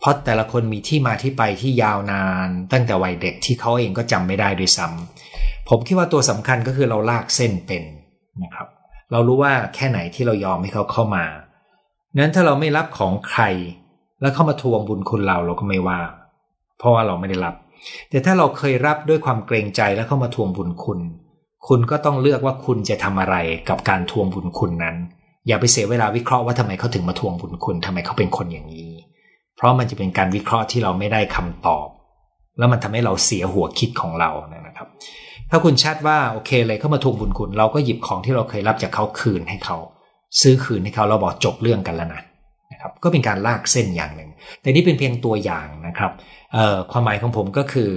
[0.00, 7.82] เพราะแต่ละคนมีที่มาที่ไปที่ยาวนาน ตั้งแต่วัยเด็กที่เขาเองก็จำไม่ได้ด้วยซ้ำผมคิดว่าตัวสำคัญก็คือเราลากเส้นเป็น
[8.42, 8.66] นะครับ
[9.12, 11.24] เรารู้ว่าแค่ไหนที่เรายอมให้เขาเข้ามา
[12.18, 13.42] นั้นถ้าเราไม่รับของใคร
[14.20, 16.00] แล้วเข้ามาทวงบุญคุณเราเราก็ไม่ว่า
[16.78, 17.54] เพราะว่าเราไม่ได้รับ
[18.10, 21.00] แต่ถ้าเราเคยรับด้วยความเกรงใจแล้วเข้ามาทวงบุญคุณ
[21.68, 23.36] คุณก็ต้องเลือกว่าคุณจะทำอะไร
[23.68, 24.96] กับการทวงบุญคุณนั้น
[25.48, 28.90] อย่าไปเสียเวลาวิเคราะห์ว่าทำไมเขาถึงมาทวงบุญคุณทำไมเขาเป็นคนอย่างนี้
[29.56, 31.86] เพราะมันจะเป็นการวิเคราะห์ที่เราไม่ได้คำตอบ
[32.58, 34.88] แล้วมันทำให้เราเสียหัวคิดของเรานะครับ
[35.50, 39.76] ถ้าคุณชัดว่าโอเคเลยเขามาทวงบุญคุณ เราก็หยิบของที่เราเคยรับจากเขาคืนให้เขา
[40.40, 42.22] ซื้อคืนให้เขาเราบอกจบเรื่องกันแล้วนะ
[42.72, 46.12] นะครับก็เป็นการลากเส้นอย่างหนึ่งแต่นี่เป็นเพียงตัวอย่างนะครับ
[46.92, 47.90] ความหมายของผมก็คือ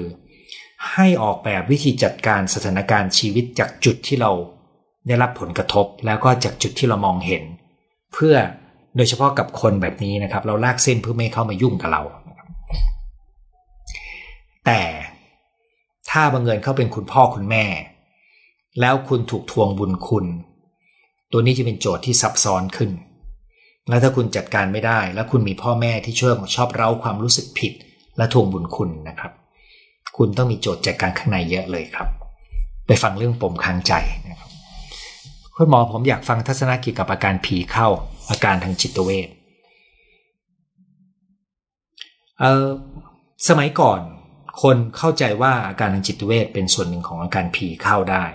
[0.93, 4.31] ให้ออกแบบวิธีจัดการสถานการณ์ชีวิตจากจุดที่เรา
[5.07, 7.43] ได้รับผลกระทบแล้วก็จากจุดที่เรามองเห็น
[8.13, 8.35] เพื่อ
[8.95, 12.03] โดยเฉพาะกับคนแบบนี้นะครับ เราลากเส้นเพื่อไม่เข้ามายุ่งกับเรา
[14.65, 14.81] แต่
[16.09, 17.65] ถ้าบังเอิญเขาเป็นคุณพ่อคุณแม่
[18.81, 20.25] แล้วคุณถูกทวงบุญคุณ
[21.31, 22.91] ตัวนี้จะเป็นโจทย์ที่ซับซ้อนขึ้น
[23.89, 27.73] แล้วถ้าคุณจัดการไม่ได้ แล้วคุณมีพ่อแม่ที่ช่วยชอบเร้าความรู้สึกผิด
[28.17, 29.31] และทวงบุญคุณนะครับ
[30.15, 32.07] คุณต้องมีโจทย์จากการข้างในเยอะเลยครับ
[32.87, 33.93] ไปฟังเรื่องปมค้างใจ
[34.29, 34.49] นะครับ
[35.55, 37.87] คุณหมอผมอยากฟังทัศนะเกี่ยวกับอาการผีเข้า
[38.29, 39.29] อาการทางจิตเวช
[42.39, 42.67] เออ
[43.47, 43.99] สมัยก่อน
[44.61, 48.25] คนเข้าใจว่าอาการทางจิตเวชเป็นส่วนหนึ่งของอาการผีเข้าได้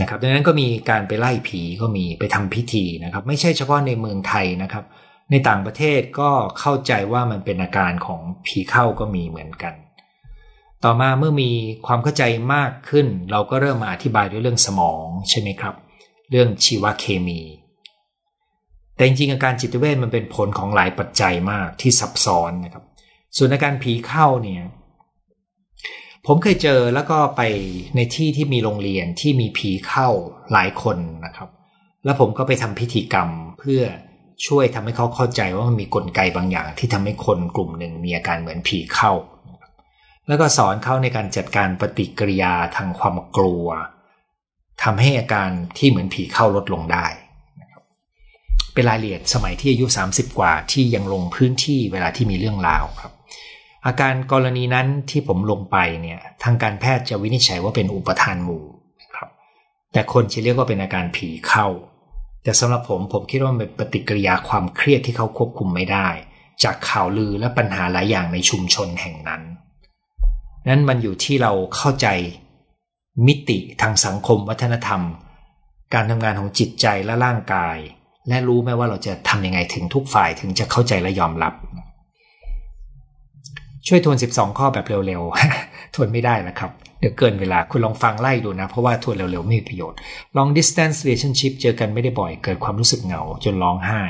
[0.00, 4.84] นะครับดังนั้นก็มีการไปไล่ผีก็มีไปทำพิธีนะครับ ไม่ใช่เฉพาะในเมืองไทยนะครับ
[5.30, 6.30] ในต่างประเทศก็
[6.60, 9.74] เข้าใจว่ามันเป็นอาการของผีเข้าก็มีเหมือนกัน
[10.84, 11.50] ต่อมาเมื่อมี
[11.86, 12.22] ความเข้าใจ
[12.54, 15.74] มากขึ้น เราก็เริ่มมาอธิบายด้วยเรื่องสมองใช่ไหมครับ
[16.30, 17.40] เรื่องชีวเคมี
[18.94, 22.84] แต่จริงๆอาการจิตเวชมันเป็นผลของหลายปัจจัยมากที่ซับซ้อนนะครับ
[23.36, 24.62] ส่วนอาการผีเข้าเนี่ย
[26.26, 27.42] ผมเคยเจอแล้วก็ไป
[27.96, 30.08] ในที่ที่มีโรงเรียนที่มีผีเข้า
[30.52, 31.48] หลายคนนะครับ
[32.04, 33.82] แล้วผมก็ไปทำพิธีกรรมเพื่อ
[34.46, 39.12] ช่วยทำให้เขาเข้าใจว่ามันมีกลไกบางอย่าง ที่ทำให้คนกลุ่มหนึ่งมีอาการเหมือนผีเข้า
[40.28, 43.66] แล้วก็สอนเขาในการจัดการปฏิกิริยาทางความกลัว
[44.82, 47.06] ทำให้อาการที่เหมือนผีเข้าลดลงได้
[48.72, 53.12] เป็นรายละเอียดสมัยที่อายุ 30 กว่าที่ยังลงพื้นที่เวลาที่มีเรื่องราวครับ
[53.86, 58.64] อาการกรณีนั้นที่ผมลงไปเนี่ยทางการแพทย์จะวินิจฉัยว่าเป็นอุปทานหมู่
[59.16, 59.28] ครับ
[59.92, 61.66] แต่คนจะเรียกว่าเป็นอาการผีเข้า
[62.42, 66.08] แต่สำหรับผมผมคิดว่าเป็นปฏิกิริยาความเครียดที่เขาควบคุมไม่ได้
[66.64, 69.42] จากข่าวลือและปัญหาหลายอย่างในชุมชนแห่งนั้น
[70.68, 72.08] นั้นมันอยู่ที่เราเข้าใจ
[73.26, 75.02] มิติทางสังคมวัฒนธรรม
[75.94, 77.76] การทำงานของจิตใจและร่างกาย
[78.28, 81.54] และรู้ไหมว่าเราจะทำยังไงถึงทุกฝ่ายถึงจะเข้าใจและยอมรับ
[83.86, 89.98] ช่วยทวน 12 ข้อแบบเร็วๆ ทวนไม่ได้นะครับ เดี๋ยวเกินเวลาคุณลองฟังไล่ดูนะ เพราะว่าทวนเร็วๆ ไม่มีประโยชน์
[90.36, 94.02] long distance relationship เจอกันไม่ได้บ่อยเกิดความรู้สึกเหงาจนร้องไห้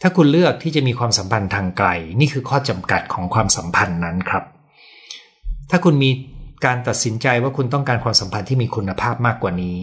[0.00, 1.88] ถ้าคุณเลือกที่จะมีความสัมพันธ์ทางไกล
[2.20, 4.44] นี่คือข้อจำกัดของความสัมพันธ์นั้นครับ
[5.70, 6.10] ถ้าคุณมี
[6.64, 9.78] การตัดสินใจว่าคุณต้องการความสัมพันธ์ที่มีคุณภาพมากกว่านี้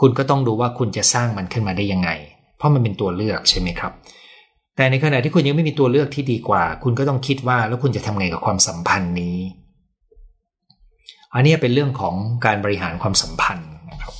[0.00, 2.10] คุณก็ต้องดูว่าคุณจะสร้างมันขึ้นมาได้ยังไง
[2.56, 3.92] เพราะมันเป็นตัวเลือกใช่ไหมครับ
[4.76, 9.36] แต่ในขณะที่คุณยังไม่มีตัวเลือกที่ดีกว่า คุณก็ต้องคิดว่าแล้วคุณจะทำไงกับความสัมพันธ์นี้
[11.34, 12.14] อันนี้เป็นเรื่องของ
[12.46, 14.14] การบริหารความสัมพันธ์นะครับ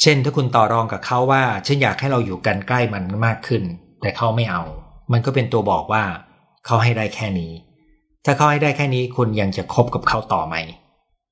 [0.00, 3.62] เช่นถ้าคุณต่อรองกับเขาว่าฉันอยากให้เราอยู่กันใกล้มันมากขึ้น
[4.00, 4.62] แต่เขาไม่เอา
[5.12, 6.04] มันก็เป็นตัวบอกว่า
[6.66, 7.52] เขาให้ได้แค่นี้
[8.24, 10.56] ถ้าเขาให้ได้แค่นี้คุณยังจะคบกับเขาต่อไหม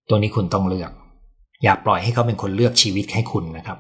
[0.09, 0.91] ตัวนี้คุณต้องเลือก
[1.62, 3.78] อย่าปล่อยให้เขาเป็นคนเลือกชีวิตให้คุณนะครับ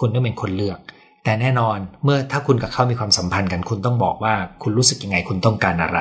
[0.00, 0.78] คุณต้องเป็นคนเลือก
[1.24, 6.00] แต่แน่นอนเมื่อถ้าคุณกับเขามีความสัมพันธ์กัน คุณต้องบอกว่าคุณรู้สึกยังไงคุณต้องการอะไร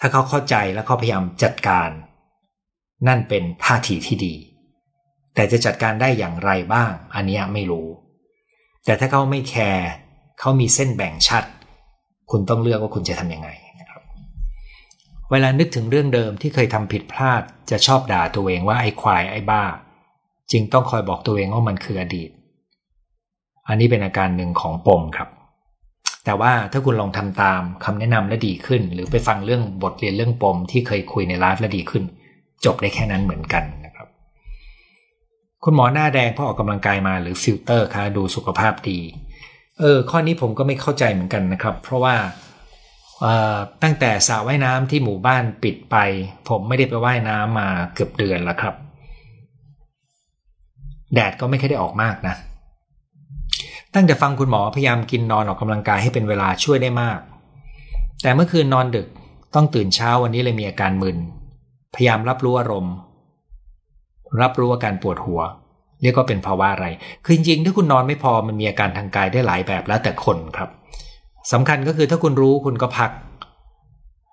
[0.00, 1.90] ถ้าเขาเข้าใจและเขาพยายามจัดการ
[3.08, 4.34] นั่นเป็นท่าทีที่ดี
[5.34, 7.88] แต่จะจัดการได้อย่างไรบ้าง อันนี้ไม่รู้
[8.84, 9.88] แต่ถ้าเขาไม่แคร์
[10.40, 11.44] เขามีเส้นแบ่งชัด
[12.30, 13.48] คุณต้องเลือกว่าคุณจะทำยังไง
[15.30, 19.64] เวลานึกถึงเรื่องเดิมที่เคยทำผิดพลาด จะชอบด่าตัวเองว่าไอ้ควายไอ้บ้า
[20.52, 22.30] จึงต้องคอยบอกตัวเองว่ามันคืออดีต
[23.68, 25.28] อันนี้เป็นอาการหนึ่งของปมครับ
[26.24, 32.04] แต่ว่าถ้าคุณลองทำตามคำแนะนำและดีขึ้น หรือไปฟังเรื่องบทเรียนเรื่องปมที่เคยคุยในไลฟ์และดีขึ้น
[32.64, 34.08] จบได้แค่นั้นเหมือนกันนะครับ
[35.64, 38.98] คุณหมอหน้าแดงเพราะออกกำลังกายมาหรือฟิลเตอร์คะดูสุขภาพดี
[39.78, 42.14] เออ ข้อนี้ผมก็ไม่เข้าใจเหมือนกันนะครับ เพราะว่า
[43.82, 45.96] ตั้งแต่สระว่ายน้ำที่หมู่บ้านปิดไป
[46.48, 48.74] ผมไม่ได้ไปว่ายน้ำมาเกือบเดือนแล้วครับ
[51.14, 52.34] แดดก็ไม่ค่อยได้ออกมากนะ
[53.94, 57.18] ตั้งแต่ฟังคุณหมอพยายามกินนอนออกกำลังกายให้เป็นเวลาช่วยได้มาก
[58.22, 59.06] แต่เมื่อคืนนอนดึก
[59.54, 61.16] ต้องตื่นเช้าวันนี้เลยมีอาการมึน
[61.94, 62.94] พยายามรับรู้อารมณ์
[64.40, 65.40] รับรู้อาการปวดหัว
[66.02, 66.86] เรียกว่าเป็นภาวะอะไร
[67.24, 70.70] คือจริงๆถ้าคุณนอนไม่พอมันมีอาการทางกายได้หลายแบบแล้วแต่คนครับ
[71.52, 73.10] สำคัญก็คือถ้าคุณรู้คุณก็พัก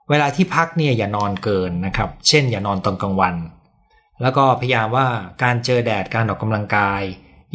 [0.10, 3.36] เวลาที่พักเนี่ยอย่านอนเกินนะครับ เช่น อย่านอนตอนกลางวัน
[4.22, 5.08] แล้วก็พยายามว่า
[5.44, 7.02] การเจอแดดการออกกำลังกาย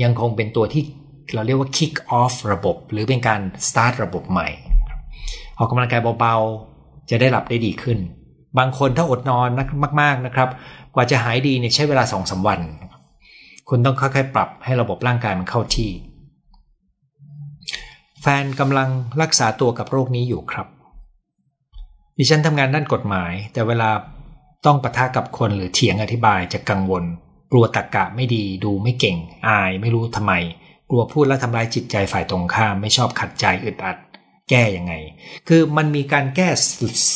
[0.02, 0.82] ยังคงเป็นตัวที่
[1.34, 4.48] เราเรียกว่า kick off ระบบ หรือเป็นการ start ระบบใหม่
[5.58, 7.98] ออกกำลังกายเบาๆ จะได้หลับได้ดีขึ้น
[8.58, 9.48] บางคนถ้าอดนอน
[10.00, 10.48] มาก ๆนะครับ
[10.94, 12.60] กว่าจะหายดีเนี่ยใช้เวลาสองสาวัน
[13.68, 15.90] คุณต้องค่อยๆ ปรับให้ระบบร่างกายมันเข้าที่
[18.22, 18.90] แฟนกำลัง
[19.22, 20.66] รักษาตัวกับโรคนี้อยู่ครับ
[22.18, 23.90] ดิฉันทำงานด้านกฎหมาย แต่เวลา
[24.66, 27.04] ต้องปะทะกับคนหรือเถียงอธิบายจะกังวล
[27.52, 29.16] กลัวตะกกะไม่ดีดูไม่เก่ง
[29.48, 30.32] อายไม่รู้ทำไม
[30.90, 33.96] กลัวพูดแล้วทำร้ายจิตใจฝ่ายตรงข้ามไม่ชอบขัดใจอึดอัด
[34.50, 34.94] แก้ยังไง
[35.48, 36.48] คือมันมีการแก้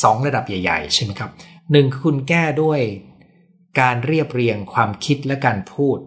[0.03, 1.31] สองระดับใหญ่ ๆ ใช่ไหมครับ
[1.71, 2.79] หนึ่งคือคุณแก้ด้วย
[3.79, 5.97] การเรียบเรียงความคิดและการพูด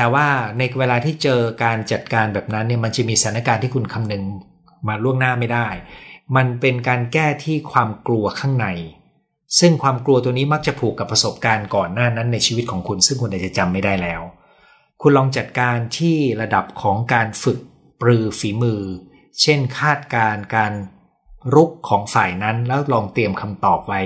[0.00, 0.28] แต่ว่า
[0.58, 4.24] ในเวลาที่เจอการจัดการแบบนั้นเนี่ยมันจะมีสถานการณ์ที่คุณคำนึง
[4.88, 5.66] มาล่วงหน้าไม่ได้
[6.36, 8.66] มันเป็นการแก้ที่ความกลัวข้างใน
[9.58, 14.22] ซึ่งความกลัวตัวนี้มักจะผูกกับประสบการณ์ก่อนหน้านั้นในชีวิตของคุณ ซึ่งคุณอาจจะจำไม่ได้แล้ว
[15.02, 17.58] คุณลองจัดการที่ระดับของการฝึก
[18.00, 18.82] ปรือฝีมือ
[19.40, 20.72] เช่นคาดการการ
[21.54, 24.00] รุกของฝ่ายนั้นแล้วลองเตรียมคำตอบไว้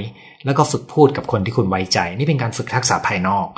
[0.44, 3.48] แล้วก็ฝึกพูดกับคนที่คุณไว้ใจ นี่เป็นการฝึกทักษะภายนอก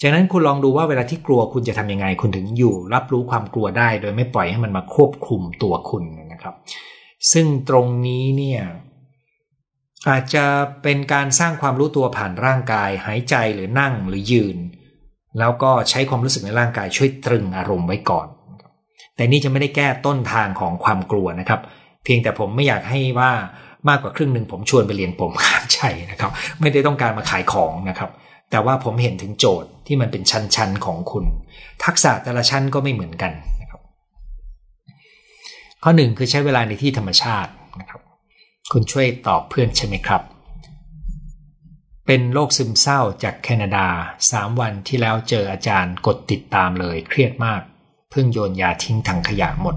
[0.00, 6.54] จากนั้นคุณลองดูว่าเวลาที่กลัวคุณจะทำยังไง คุณถึงอยู่ รับรู้ความกลัวได้ โดยไม่ปล่อยให้มันมาควบคุมตัวคุณนะครับ
[7.32, 8.62] ซึ่งตรงนี้เนี่ย
[10.08, 10.44] อาจจะ
[10.82, 14.56] เป็นการสร้างความรู้ตัวผ่านร่างกาย หายใจหรือนั่งหรือยืน
[15.38, 18.26] แล้วก็ใช้ความรู้สึกในร่างกายช่วยตรึงอารมณ์ไว้ก่อน
[19.16, 21.60] แต่นี่จะไม่ได้แก้ต้นทางของความกลัวนะครับ
[22.04, 23.30] เพียงแต่ผมไม่อยากให้ว่า
[23.88, 25.80] มากกว่าครึ่งหนึ่งผมชวนไปเรียนผมขานใจ
[26.10, 26.30] นะครับ
[26.60, 28.10] ไม่ได้ต้องการมาขายของนะครับ
[28.50, 31.24] แต่ว่าผมเห็นถึงโจทย์ที่มันเป็นชั้นๆของคุณ
[31.84, 33.80] ทักษะแต่ละชั้นก็ไม่เหมือนกันนะครับ
[35.82, 38.00] ข้อหนึ่งคือใช้เวลาในที่ธรรมชาตินะครับ
[38.72, 40.22] คุณช่วยตอบเพื่อนใช่ไหมครับ
[42.06, 43.86] เป็นโรคซึมเศร้าจากแคนาดา
[44.30, 47.60] สามวันที่แล้วเจออาจารย์กดติดตามเลยเครียดมาก
[48.10, 49.76] เพิ่งโยนยาทิ้งถังขยะหมด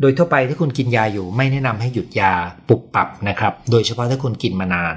[0.00, 2.32] โดยทั่วไปถ้าคุณกินยาอยู่ไม่แนะนำให้หยุดยา
[2.68, 4.96] ปุบปับนะครับ โดยเฉพาะถ้าคุณกินมานาน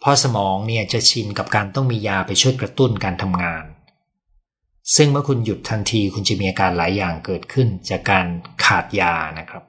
[0.00, 3.64] เพราะสมองเนี่ยจะชินกับการต้องมียาไปช่วยกระตุ้นการทำงาน
[4.96, 8.26] ซึ่งเมื่อคุณหยุดทันทีคุณจะมีอาการหลายอย่างเกิดขึ้นจากการ
[8.64, 9.64] ขาดยานะครับ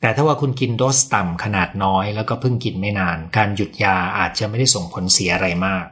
[0.00, 5.86] แต่ถ้าว่าคุณกินโดสต่ำขนาดน้อยแล้วก็เพิ่งกินไม่นาน การหยุดยาอาจจะไม่ได้ส่งผลเสียอะไรมาก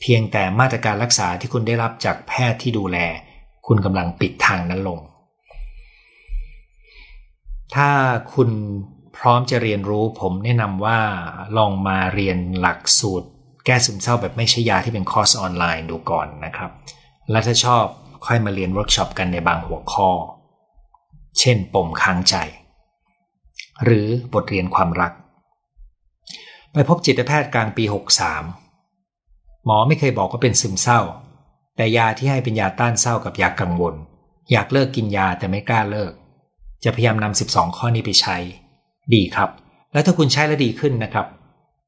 [0.00, 2.98] เพียงแต่มาตรการรักษาที่คุณได้รับจากแพทย์ที่ดูแล
[3.66, 5.00] คุณกำลังปิดทางนั้นลง
[7.74, 7.90] ถ้า
[8.34, 8.50] คุณ
[9.16, 10.98] พร้อมจะเรียนรู้ผมแนะนำว่า
[11.56, 13.28] ลองมาเรียนหลักสูตร
[13.66, 16.70] แก้ซึมเศร้าแบบไม่ใช่ยาที่เป็นคอร์สออนไลน์ดูก่อนนะครับ
[17.30, 17.84] และถ้าชอบ
[18.26, 20.10] ค่อยมาเรียนเวิร์กช็อปกันในบางหัวข้อ
[21.38, 22.36] เช่นปมค้างใจ
[23.84, 25.12] หรือบทเรียนความรัก
[26.72, 27.84] ไปพบจิตแพทย์กลางปี
[28.90, 31.00] 63 หมอไม่เคยบอกว่าเป็นซึมเศร้า
[31.76, 33.94] แต่ยาที่ให้เป็นยาต้านเศร้ากับยากังวล
[34.50, 36.12] อยากเลิกกินยาแต่ไม่กล้าเลิก
[36.84, 38.36] จะพยายามนำ12 ข้อนี้ไปใช้
[39.14, 39.50] ดีครับ
[39.92, 41.26] แล้วถ้าคุณใช้แล้วดีขึ้นนะครับ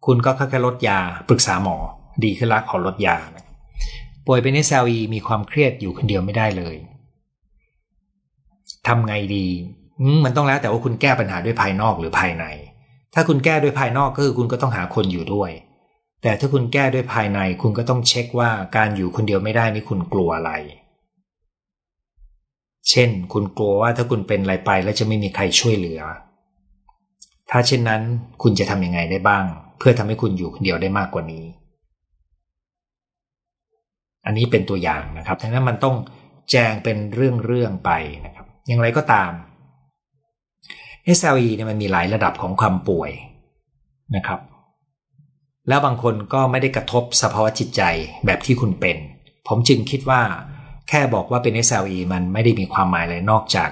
[0.06, 0.98] คุณก็ค่อยๆลดยา
[1.28, 1.76] ปรึกษาหมอ
[2.24, 3.16] ดีขึ้นละขอลดยา
[4.26, 6.76] ป่วยเป็นเอสเอมีความเครียดอยู่คนเดียวไม่ได้เลย
[8.86, 9.46] ทำไงดี
[10.24, 12.44] มันต้องแล้วแต่ว่าคุณแก้ปัญหาด้วยภายนอกหรือภายใน
[13.14, 15.50] ถ้าคุณแก้ด้วยภายนอกก็คือคุณก็ต้องหาคนอยู่ด้วย
[16.22, 20.52] แต่ถ้าคุณแก้ด้วยภายในคุณก็ต้องเช็คว่าการอยู่คนเดียวไม่ได้นี่คุณกลัวอะไร
[22.90, 26.00] เช่น คุณกลัวว่าถ้าคุณเป็นอะไรไปแล้วจะไม่มีใครช่วยเหลือ
[27.50, 28.02] ถ้าเช่นนั้น
[28.42, 29.44] คุณจะทำยังไงได้บ้าง
[29.78, 31.44] เพื่อทำให้คุณอยู่คนเดียวได้มากกว่านี้
[34.26, 35.96] อันนี้เป็นตัวอย่างนะครับดังนั้นมันต้อง
[36.50, 37.90] แจงเป็นเรื่องๆไป
[38.26, 39.30] นะครับ อย่างไรก็ตาม
[41.18, 43.10] SLE เนี่ยมันมีหลายระดับของความป่วย
[44.16, 44.40] นะครับ
[45.68, 47.82] แล้วบางคนก็ไม่ได้กระทบสภาวะจิตใจ
[48.26, 48.96] แบบที่คุณเป็น
[49.48, 50.22] ผมจึงคิดว่า
[50.88, 53.70] แค่บอกว่าเป็น SLE มันไม่ได้มีความหมายอะไรนอกจาก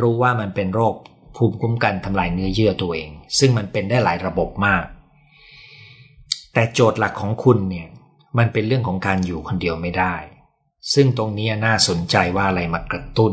[0.00, 0.94] รู้ว่ามันเป็นโรค
[1.36, 4.84] ภูมิคุ้มกันทำลายเนื้อเยื่อตัวเอง ซึ่งมันเป็นได้หลายระบบมาก
[6.52, 7.88] แต่โจทย์หลักของคุณเนี่ย
[8.38, 10.14] มันเป็นเรื่องของการอยู่คนเดียวไม่ได้
[10.94, 13.32] ซึ่งตรงนี้น่าสนใจว่าอะไรมากระตุ้น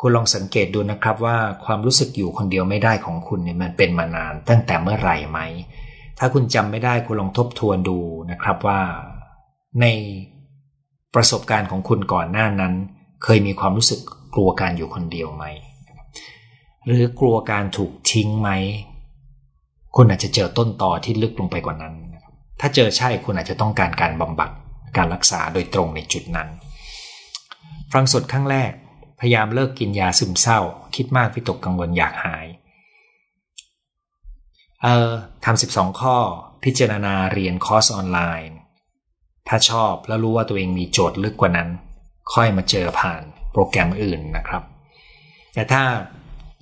[0.00, 5.38] คุณลองสังเกตดูนะครับว่าความรู้สึกอยู่คนเดียวไม่ได้ของคุณเนี่ยมันเป็นมานานตั้งแต่เมื่อไหร่ไหม
[6.18, 7.98] ถ้าคุณจำไม่ได้คุณลองทบทวนดู
[8.30, 8.80] นะครับว่า
[9.80, 9.86] ใน
[11.14, 12.74] ประสบการณ์ของคุณก่อนหน้านั้น
[13.24, 14.00] เคยมีความรู้สึก
[14.34, 15.44] กลัวการอยู่คนเดียวไหม
[16.86, 18.50] หรือกลัวการถูกทิ้งไหม
[19.96, 21.94] คุณอาจจะเจอต้นต่อที่ลึกลงไปกว่านั้น
[22.60, 24.50] ถ้าเจอใช่คุณอาจจะต้องการการบำบัด
[24.96, 26.48] การรักษาโดยตรงในจุดนั้น
[27.92, 28.72] ฟังสดครั้งแรก
[29.20, 30.60] พยายามเลิกกินยาซึมเศร้า
[30.96, 32.46] คิดมากวิตกกังวลอยากหาย
[34.82, 35.10] เออ
[35.44, 36.16] ทำสิบสองข้อ
[36.64, 38.18] พิจารณาเรียนคอร์สออนไล
[38.48, 38.56] น์
[39.48, 41.68] ถ้าชอบแล้วรู้ว่าตัวเองมีโจทย์ลึกกว่านั้น
[42.34, 43.22] ค่อยมาเจอผ่าน
[43.52, 44.62] โปรแกรมอื่นนะครับ
[45.54, 45.82] แต่ถ้า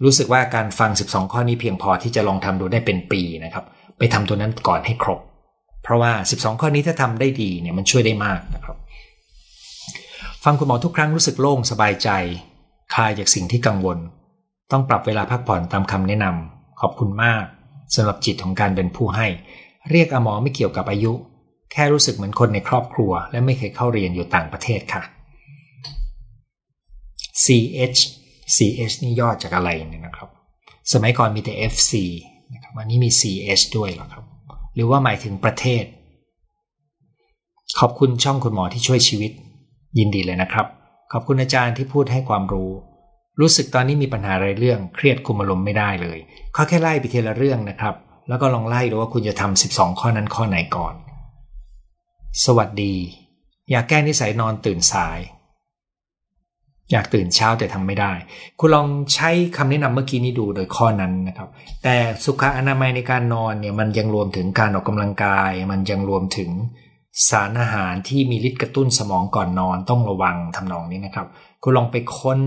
[0.04, 3.64] รู้สึกว่าการฟัง 12 ข้อนี้เพียงพอที่จะลองทำดูได้เป็นปีนะครับ
[3.98, 5.20] ไปทำตัวนั้นก่อนให้ครบ
[5.82, 8.76] เพราะว่า 12 ข้อนี้ถ้าทำได้ดีเนี่ยมันช่วยได้มากนะครับ
[10.44, 12.10] ฟังคุณหมอทุกครั้งรู้สึกโล่งสบายใจ
[12.94, 13.98] คลายจากสิ่งที่กังวล
[14.72, 17.44] ต้องปรับเวลาพักผ่อนตามคำแนะนำขอบคุณมาก
[17.94, 19.26] สำหรับจิตของการเป็นผู้ให้
[19.90, 21.12] เรียกอหมอไม่เกี่ยวกับอายุ
[21.72, 25.02] แค่รู้สึกเหมือนคนในครอบครัว และไม่เคยเข้าเรียนอยู่ต่างประเทศค่ะ
[27.44, 28.00] CH
[28.54, 30.28] CH นี่ย่อจากอะไรเนี่ยนะครับ
[30.92, 31.92] สมัยก่อนมีแต่ FC
[32.52, 34.24] นะครับอันนี้มี CH ด้วยหรอครับ
[34.74, 35.84] หรือว่าหมายถึงประเทศ
[37.80, 39.32] ขอบคุณช่องคุณหมอที่ช่วยชีวิต
[39.98, 40.66] ยินดีเลยนะครับ
[41.12, 42.70] ขอบคุณอาจารย์ที่พูดให้ความรู้
[43.40, 46.18] รู้สึกตอนนี้มีปัญหาอะไรเรื่อง เครียดคุมอารมณ์ไม่ได้เลย
[46.54, 47.94] เขาแค่ไล่ไปทีละเรื่องนะครับ
[48.28, 50.94] แล้วก็ลองไล่ดูว่าคุณจะทำ12 ข้อนั้นข้อไหนก่อน
[52.44, 52.94] สวัสดี
[53.70, 55.18] อยากแก้นิสัยนอนตื่นสาย
[56.90, 58.12] อยากตื่นเช้าแต่ทำไม่ได้
[58.60, 61.48] คุณลองใช้คำแนะนำเมื่อกี้นี้ดูโดยข้อนั้นนะครับ
[61.84, 66.50] แต่สุขอนามัยในการนอนเนี่ยมันยังรวมถึงการออกกำลังกาย มันยังรวมถึง
[67.28, 71.26] สารอาหารที่มีฤทธิ์กระตุ้นสมองก่อนนอนต้องระวังทำนองนี้นะครับ
[71.62, 72.40] คุณลองไปค้น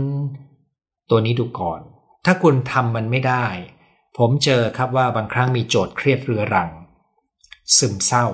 [1.10, 1.80] ตัวนี้ดูก่อน
[2.26, 3.46] ถ้าคุณทำมันไม่ได้
[4.18, 6.70] ผมเจอครับว่าบางครั้งมีโจทย์เครียดเรื้อรัง
[7.78, 8.28] ซึมเศร้า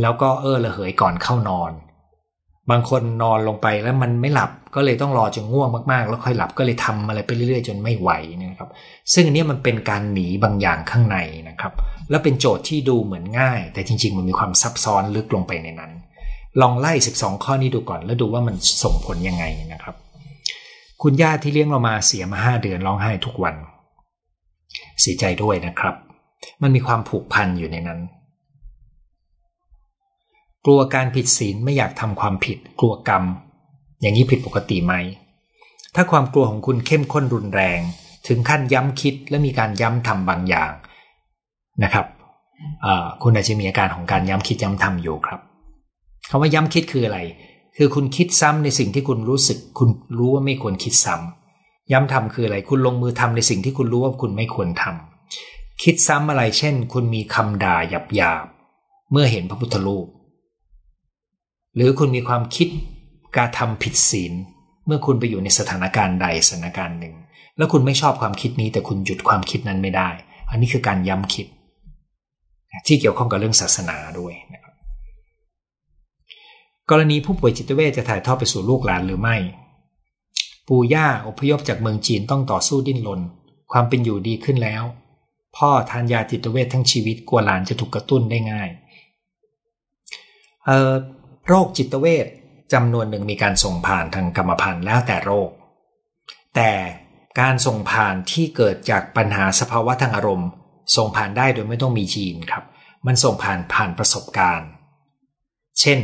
[0.00, 1.72] แล้วก็เออระเหยก่อนเข้านอน
[2.70, 8.10] บางคนนอนลงไปแล้วมันไม่หลับก็เลยต้องรอจนง่วงมากๆ แล้วค่อยหลับก็เลยทำอะไรไปเรื่อยๆ จนไม่ไหว
[8.40, 8.70] นะครับ
[9.12, 11.72] ซึ่งอันนี้มันเป็นการหนีบางอย่างข้างในนะครับ
[12.10, 15.92] แล้วเป็นโจทย์ที่ดูเหมือนง่าย แต่จริง ๆ มันมีความซับซ้อนลึกลงไปในนั้น
[16.60, 19.96] ลองไล่ 12 ข้อนี้ดูก่อน แล้วดูว่ามันส่งผลยังไงนะครับ
[21.02, 23.54] คุณย่าที่เลี้ยงเรามาเสียมาห้าเดือนร้องไห้ทุกวัน
[25.00, 25.94] เสียใจด้วยนะครับ
[26.62, 28.00] มันมีความผูกพันอยู่ในนั้น
[30.66, 33.24] กลัวการผิดศีลไม่อยากทำความผิด กลัวกรรม
[34.00, 34.94] อย่างนี้ผิดปกติไหม
[35.94, 37.80] ถ้าความกลัวของคุณเข้มข้นรุนแรง
[38.28, 40.72] ถึงขั้นย้ำคิดและมีการย้ำทำบางอย่าง
[41.82, 42.06] นะครับ
[43.22, 45.40] คุณอาจจะมีอาการของการย้ำคิดย้ำทำอยู่ครับ
[46.30, 47.18] คำว่าย้ำคิดคืออะไร
[47.76, 49.88] คือคุณคิดซ้ำในสิ่งที่คุณรู้สึก คุณ
[50.18, 58.46] รู้ว่าไม่ควรคิดซ้ำย้ำทำคืออะไร คุณลงมือทำในสิ่งที่คุณรู้ว่าคุณไม่ควรทำคิดซ้ำอะไรเช่น คุณมีคำด่าหยาบหยาบ
[59.12, 60.06] เมื่อเห็นพระพุทธรูป
[61.74, 62.68] หรือคุณมีความคิด
[63.36, 64.32] การทำผิดศีล
[64.86, 67.14] เมื่อคุณไปอยู่ในสถานการณ์ใดสถานการณ์หนึ่ง
[67.56, 70.08] แล้วคุณไม่ชอบความคิดนี้ แต่คุณหยุดความคิดนั้นไม่ได้
[70.50, 71.46] อันนี้คือการย้ำคิด
[72.86, 74.74] ที่เกี่ยวข้องกับเรื่องศาสนาด้วยนะครับ
[76.90, 79.36] กรณีผู้ป่วยจิตเวชจะถ่ายทอดไปสู่ลูกหลานหรือไม่
[80.68, 83.20] ปู่ย่าอพยพจากเมืองจีนต้องต่อสู้ดิ้นรน
[83.72, 84.82] ความเป็นอยู่ดีขึ้นแล้ว
[85.56, 88.68] พ่อทานยาจิตเวชทั้งชีวิตกลัวหลานจะถูกกระตุ้นได้ง่าย
[90.66, 90.92] เอ่อ
[91.48, 92.26] โรคจิตเวท
[92.72, 95.50] จำนวนหนึ่งมีการส่งผ่านทางกรรมพันธุ์แล้วแต่โรค
[96.56, 96.72] แต่
[97.40, 100.48] การส่งผ่านที่เกิดจากปัญหาสภาวะทางอารมณ์
[100.96, 102.64] ส่งผ่านได้โดยไม่ต้องมีจีนครับ
[103.06, 104.68] มันส่งผ่านผ่านประสบการณ์
[105.80, 106.00] เช่น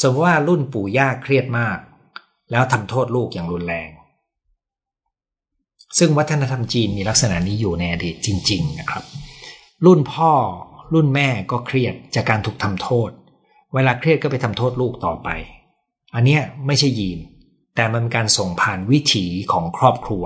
[0.00, 1.78] สมมติว่ารุ่นปู่ย่าเครียดมาก
[2.50, 3.90] แล้วทำโทษลูกอย่างรุนแรง
[5.98, 9.04] ซึ่งวัฒนธรรมจีนมีลักษณะนี้อยู่ในอดีตจริง ๆ นะครับ
[9.86, 10.32] รุ่นพ่อ
[10.94, 13.10] รุ่นแม่ก็เครียดจากการถูกทำโทษ
[13.74, 15.28] เวลาเครียดก็ไปทำโทษลูกต่อไป
[16.14, 17.18] อันเนี้ยไม่ใช่ยีน
[17.76, 20.24] แต่มันเป็นการส่งผ่านวิถีของครอบครัว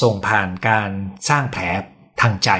[0.00, 0.90] ส่งผ่านการ
[1.28, 1.62] สร้างแผล
[2.20, 2.50] ทางใจ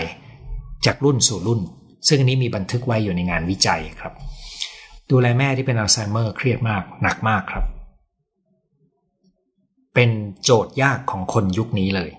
[0.87, 1.61] จากรุ่นสู่รุ่น
[2.09, 4.13] ซึ่งอันนี้มีบันทึกไว้อยู่ในงานวิจัยครับ
[5.11, 7.65] ดูแลแม่ที่เป็นอัลไซเมอร์เครียดมากหนักมากครับ
[9.95, 10.11] เป็น
[10.45, 12.11] โจทย์ยากของคนยุคนี้เลย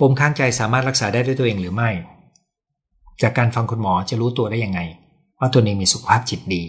[0.00, 1.90] ปมข้างใจสามารถรักษาได้ด้วยตัวเองหรือไม่
[3.22, 4.80] จากการฟังคุณหมอจะรู้ตัวได้ยังไง
[5.40, 6.64] ว่าตัวเองมีสุขภาพจิตดี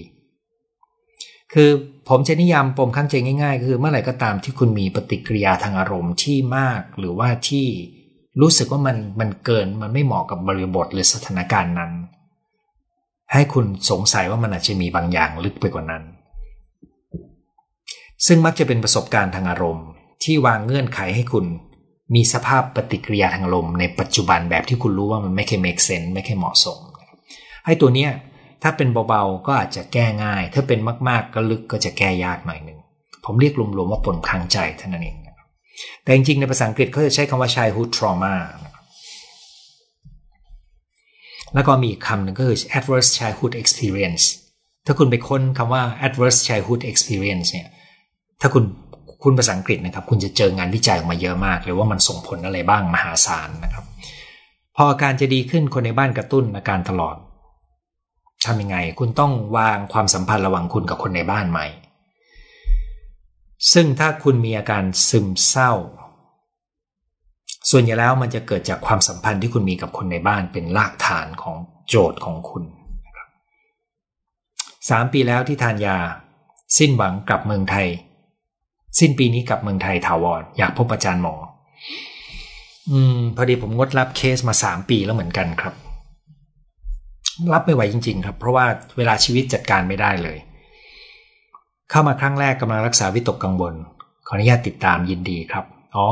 [1.54, 1.70] คือ
[2.10, 7.68] ผมจะนิยามปมข้างใจง่าย ๆ คือเมื่อไหร่ก็ตามที่คุณมีปฏิกิริยาทางอารมณ์ที่มาก หรือว่าที่
[8.42, 11.92] รู้สึกว่ามันมันเกินมันไม่เหมาะกับบริบทหรือสถานการณ์นั้น
[13.34, 16.04] ให้คุณสงสัยว่ามันอาจจะมีบางอย่างลึกไปกว่านั้น
[18.26, 19.88] ซึ่งมักจะเป็นประสบการณ์ทางอารมณ์
[20.24, 21.46] ที่วางเงื่อนไขให้คุณ
[22.16, 26.80] มีสภาพปฏิกิริยาทางอารมณ์ในปัจจุบันแบบที่คุณรู้ว่ามันไม่เคย make sense ไม่เคยเหมาะสม
[27.66, 28.12] ให้ตัวเนี้ย
[28.70, 30.80] ถ้าเป็นเบาๆก็อาจจะแก้ง่าย ถ้าเป็น
[31.10, 32.80] มากๆก็ลึกก็จะแก้ยากหน่อยหนึ่ง
[33.26, 35.48] ผมเรียกรวมๆว่าปนค้างใจเท่านั้นเองครับ
[36.04, 38.36] แต่จริงๆในภาษาอังกฤษเขาจะใช้คำว่า childhood trauma
[41.54, 44.24] แล้วก็มีคำหนึ่งก็คือ adverse childhood experience
[44.86, 47.68] ถ้าคุณไปค้นคำว่า adverse childhood experience เนี่ย
[48.42, 48.64] ถ้าคุณ
[49.24, 53.86] คุณภาษาอังกฤษนะครับ คุณจะเจองานวิจัยออกมาเยอะมากเลยว่ามันส่งผลอะไรบ้างมหาศาลนะครับ
[54.76, 57.16] พออาการจะดีขึ้นคนในบ้านกระตุ้นอาการตลอด
[58.46, 61.66] ทำยังไง คุณต้องวางความสัมพันธ์ระหว่างคุณกับคนในบ้านใหม่
[63.74, 65.74] ซึ่งถ้าคุณมีอาการซึมเศร้า
[67.70, 71.58] ส่วนใหญ่แล้วมันจะเกิดจากความสัมพันธ์ที่คุณมีกับคนในบ้านเป็นรากฐานของ
[71.88, 72.64] โจทย์ของคุณ
[74.90, 75.98] สามปีแล้วที่ทานยา
[76.78, 77.88] สิ้นหวังกลับเมืองไทย
[79.00, 81.36] สิ้นปีนี้กลับเมืองไทยถาวรอยากพบอาจารย์หมอ
[82.92, 85.74] อืม พอดีผมงดรับเคสมาสามปีแล้วเหมือนกันครับ
[87.54, 88.66] รับไม่ไหวจริง ๆ ครับ เพราะว่า
[88.98, 90.38] เวลาชีวิตจัดการไม่ได้เลย
[91.90, 93.74] เข้ามาครั้งแรกกำลังรักษาวิตกกังวล
[94.28, 95.66] ขออนุญาตติดตามยินดีครับ
[95.96, 96.08] อ๋อ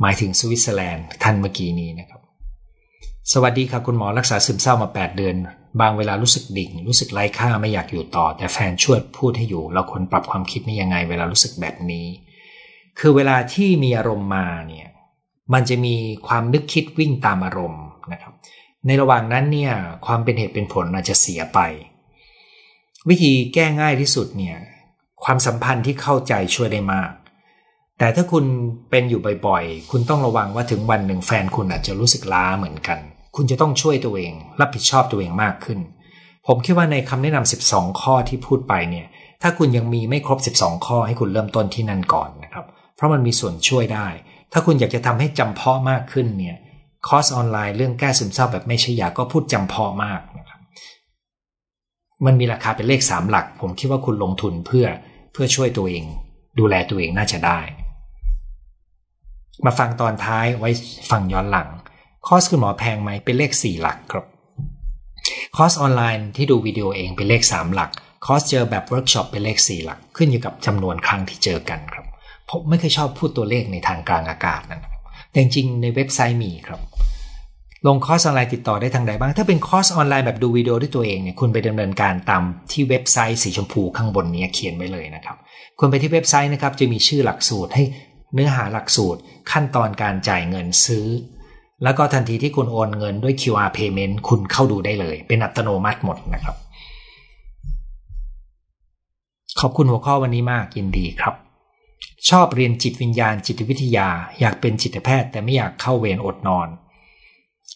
[0.00, 2.20] หมายถึงสวิตเซอร์แลนด์ท่านเมื่อกี้นี้นะครับ
[3.32, 5.36] สวัสดีครับคุณหมอรักษาซึมเศร้ามา 8 เดือน
[5.80, 12.06] บางเวลารู้สึกดิ่ง รู้สึกไร้ค่าไม่อยากอยู่ต่อ แต่แฟนช่วยพูดให้อยู่ เราควรปรับความคิดนี้ยังไง เวลารู้สึกแบบนี้
[12.98, 14.88] คือเวลาที่มีอารมณ์มาเนี่ย
[15.52, 15.94] มันจะมี
[16.28, 18.32] ความนึกคิดวิ่งตามอารมณ์นะครับ
[18.86, 19.72] ในระหว่างนั้นเนี่ย
[20.06, 21.58] ความเป็นเหตุเป็นผลอาจจะเสียไป
[23.08, 24.56] วิธีแก้ง่ายที่สุดเนี่ย
[25.24, 27.10] ความสัมพันธ์ที่เข้าใจช่วยได้มาก
[27.98, 28.44] แต่ถ้าคุณ
[28.90, 32.98] เป็นอยู่บ่อยๆ คุณต้องระวังว่าถึงวันหนึ่งแฟนคุณอาจจะรู้สึกล้าเหมือนกัน
[33.36, 35.78] คุณจะต้องช่วยตัวเอง รับผิดชอบตัวเองมากขึ้น
[36.46, 39.06] ผมคิดว่าในคำแนะนำ12 ข้อที่พูดไปเนี่ย
[39.42, 42.64] ถ้าคุณยังมีไม่ครบ 12 ข้อให้คุณเริ่มต้นที่นั่นก่อนนะครับ
[42.96, 44.06] เพราะมันมีส่วนช่วยได้
[44.52, 46.56] ถ้าคุณอยากจะทำให้จำเพาะมากขึ้นเนี่ย
[47.06, 50.60] คอร์สออนไลน์เรื่องแก้ซึมเศร้าแบบไม่ใช่ยาก็พูดจำเพาะมากนะครับ
[52.26, 54.86] มันมีราคาเป็นเลขสามหลัก ผมคิดว่าคุณลงทุนเพื่อ
[55.32, 56.04] เพื่อช่วยตัวเอง
[56.58, 57.60] ดูแลตัวเองน่าจะได้
[59.64, 60.70] มาฟังตอนท้ายไว้
[61.10, 61.68] ฟังย้อนหลัง
[62.26, 64.26] คอร์สคุณหมอแพงไหมเป็นเลข4หลักครับ
[65.56, 67.90] คอร์สออนไลน์ที่ดูวิดีโอเองเป็นเลข3หลัก
[68.26, 72.04] คอร์สเจอแบบเวิร์กช็อปเป็นเลข4หลัก ขึ้นอยู่กับจำนวนครั้งที่เจอกันครับ
[72.50, 74.93] ผมไม่เคยชอบพูดตัวเลขในทางกลางอากาศนะ
[75.34, 76.80] แต่จริงในเว็บไซต์มีครับ
[77.86, 82.42] ลงคอร์สออนไลน์ติดต่อได้ทางใดบ้าง ถ้าเป็นคอร์สออนไลน์แบบดูวิดีโอด้วยตัวเองเนี่ยคุณไปดำเนินการตาม
[82.72, 85.36] ที่เว็บไซต์สีชมพูข้างบนนี้เขียนไว้เลยนะครับ
[85.78, 87.82] คุณไปที่เว็บไซต์นะครับจะมีชื่อหลักสูตรให้
[88.34, 89.20] เนื้อหาหลักสูตร
[89.52, 91.06] ขั้นตอนการจ่ายเงินซื้อ
[91.82, 96.56] แล้วก็ทันทีที่คุณโอนเงินด้วย QR payment คุณเข้าดูได้เลย เป็นอัตโนมัติหมดนะครับ
[99.60, 101.43] ขอบคุณหัวข้อวันนี้มากยินดีครับ
[102.30, 104.08] ชอบเรียนจิตวิญญาณจิตวิทยา
[104.40, 106.68] อยากเป็นจิตแพทย์ แต่ไม่อยากเข้าเวรอดนอน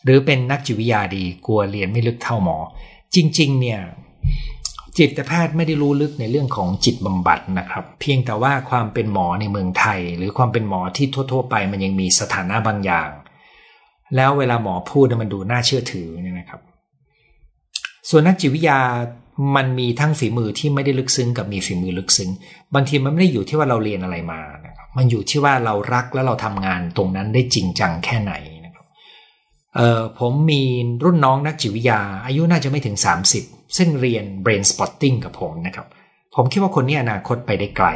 [0.05, 2.57] หรือเป็นนักจิตวิทยาดีกลัวเรียนไม่ลึกเท่าหมอ
[3.15, 3.81] จริง ๆ เนี่ย
[4.99, 13.11] จิตแพทย์ไม่ได้รู้ลึกในเรื่องของจิตบำบัดนะครับ เพียงแต่ว่าความเป็นหมอในเมืองไทย หรือความเป็นหมอที่ทั่ว ๆ ไปมันยังมีสถานะบางอย่าง
[14.17, 16.61] แล้วเวลาหมอพูดมันดูน่าเชื่อถือเนี่ยนะครับ
[18.09, 18.79] ส่วนนักจิตวิทยา
[19.57, 22.31] มันมีทั้งฝีมือที่ไม่ได้ลึกซึ้งกับมีฝีมือลึกซึ้ง
[22.75, 28.33] บางทีมันไม่ได้อยู่ที่ว่าเราเรียนอะไรมานะครับมันอยู่ที่ว่าเรารักและเราทำงานตรงนั้นได้จริงจังแค่ไหน
[28.65, 28.85] นะครับ
[29.77, 30.63] เอ่อผมมี
[31.05, 32.97] รุ่นน้องนักจิตวิทยา อายุน่าจะไม่ถึง
[33.37, 35.87] 30 ซึ่งเรียน brain spotting กับผมนะครับ
[36.35, 37.89] ผมคิดว่าคนนี้อนาคตไปได้ไกล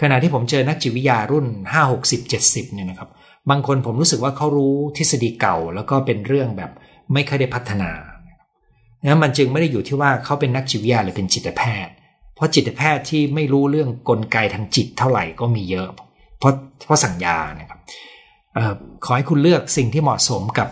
[0.00, 3.08] ขณะที่ผมเจอนักจิตวิทยารุ่น 5 60 70เนี่ยนะครับ
[3.50, 6.70] บางคนผมรู้สึกว่าเขารู้ทฤษฎีเก่า แล้วก็เป็นเรื่องแบบ
[7.12, 7.90] ไม่ค่อยได้พัฒนา
[9.04, 11.92] นะมันจึงไม่ได้อยู่ที่ว่าเขาเป็นนักจิตวิทยาหรือเป็นจิตแพทย์
[12.34, 15.88] เพราะจิตแพทย์ที่ไม่รู้เรื่องกลไกทางจิตเท่าไหร่ก็มีเยอะ
[16.38, 16.52] เพราะ
[16.84, 17.80] เพราะสั่งยานะครับ
[18.56, 18.74] ออ
[19.04, 20.68] ขอให้คุณเลือกสิ่งที่เหมาะสมกับ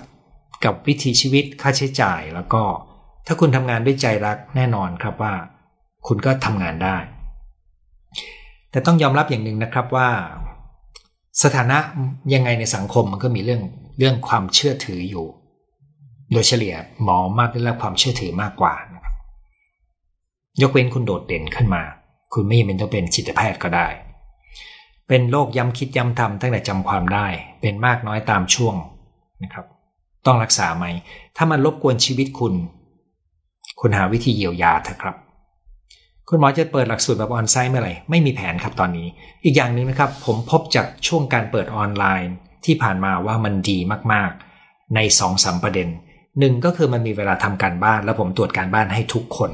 [0.64, 2.62] กับวิถีชีวิตค่าใช้จ่ายแล้วก็
[3.26, 5.34] ถ้าคุณทำงานด้วยใจรักแน่นอนครับว่า
[6.06, 6.96] คุณก็ทำงานได้
[8.70, 10.08] แต่ต้องยอมรับอย่างหนึ่งนะครับว่า
[11.42, 11.78] สถานะ
[12.34, 13.62] ยังไงในสังคมมันก็มีเรื่อง
[13.98, 15.26] เรื่องความเชื่อถืออยู่
[16.32, 19.14] โดยเฉลี่ยหมอมากได้รับความเชื่อถือมากกว่านะครับ
[20.62, 21.82] ยกเว้นคุณโดดเด่นขึ้นมา
[22.34, 23.86] คุณไม่จำเป็นต้องเป็นจิตแพทย์ก็ได้
[25.08, 27.26] เป็นโรคย้ำคิดย้ำทำตั้งแต่จำความได้
[27.60, 28.74] เป็นมากน้อยตามช่วง
[29.42, 29.66] นะครับ
[30.26, 30.84] ต้องรักษาไหม
[31.36, 32.54] ถ้ามันรบกวนชีวิตคุณ
[33.80, 35.16] คุณหาวิธีเยียวยาเถอะครับ
[36.28, 39.08] คุณหมอจะเปิดหลักสูตรแบบออนไซต์เมื่อไหร่ไม่มีแผนครับตอนนี้
[39.44, 42.32] อีกอย่างหนึ่งนะครับ ผมพบจากช่วงการเปิดออนไลน์
[42.64, 43.78] ที่ผ่านมาว่ามันดี
[44.12, 45.88] มากๆ ในสองสามประเด็น
[46.38, 49.50] หนึ่งก็คือมันมีเวลาทำการบ้าน แล้วผมตรวจการบ้านให้ทุกคน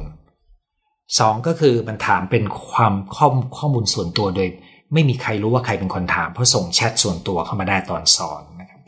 [1.18, 4.48] สองก็คือมันถามเป็นความข้อข้อมูลส่วนตัวโดย
[4.92, 8.80] ไม่มีใครรู้ว่าใครเป็นคนถาม เพราะส่งแชทส่วนตัวเข้ามาได้ตอนสอนนะครับ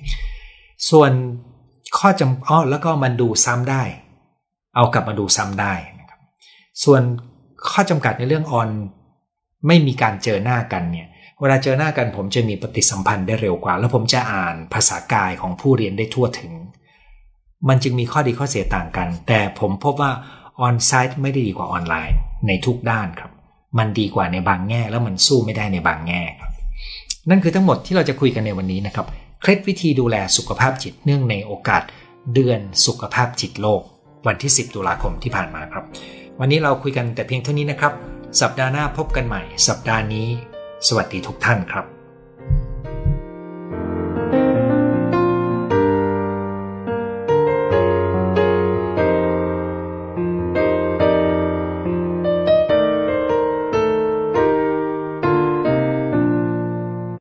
[0.91, 1.11] ส่วน
[1.99, 3.83] ข้อจำอ้อแล้วก็มันดูซ้ำได้
[4.77, 6.21] เอากลับมาดูซ้ำได้นะครับ
[6.85, 7.03] ส่วน
[7.71, 8.69] ข้อจำกัดในเรื่องออน
[9.67, 11.09] ไม่มีการเจอหน้ากันเนี่ย
[11.41, 16.53] เวลาเจอหน้ากันผมจะมีปฏิสัมพันธ์ได้เร็วกว่า แล้วผมจะอ่านภาษากายของผู้เรียนได้ทั่วถึง
[17.69, 20.13] มันจึงมีข้อดีข้อเสียต่างกัน แต่ผมพบว่า
[20.61, 22.17] ออนไซต์ไม่ได้ดีกว่าออนไลน์
[22.47, 23.31] ในทุกด้านครับ
[23.79, 26.51] มันดีกว่าในบางแง่ แล้วมันสู้ไม่ได้ในบางแง่ครับ
[27.31, 29.07] นั่นคือทั้งหมดที่เราจะคุยกันในวันนี้นะครับ
[29.41, 31.83] เคล็ดวิธีดูแลสุขภาพจิตเนื่องในโอกาส
[32.35, 33.83] เดือนสุขภาพจิตโลก
[34.27, 35.85] วันที่ 10 ตุลาคมที่ผ่านมาครับ
[36.41, 37.93] วันนี้เราคุยกันแต่เพียงเท่านี้นะครับ
[38.41, 40.29] สัปดาห์หน้าพบกันใหม่ สัปดาห์นี้
[40.89, 42.00] สวัสดีทุกท่านครับ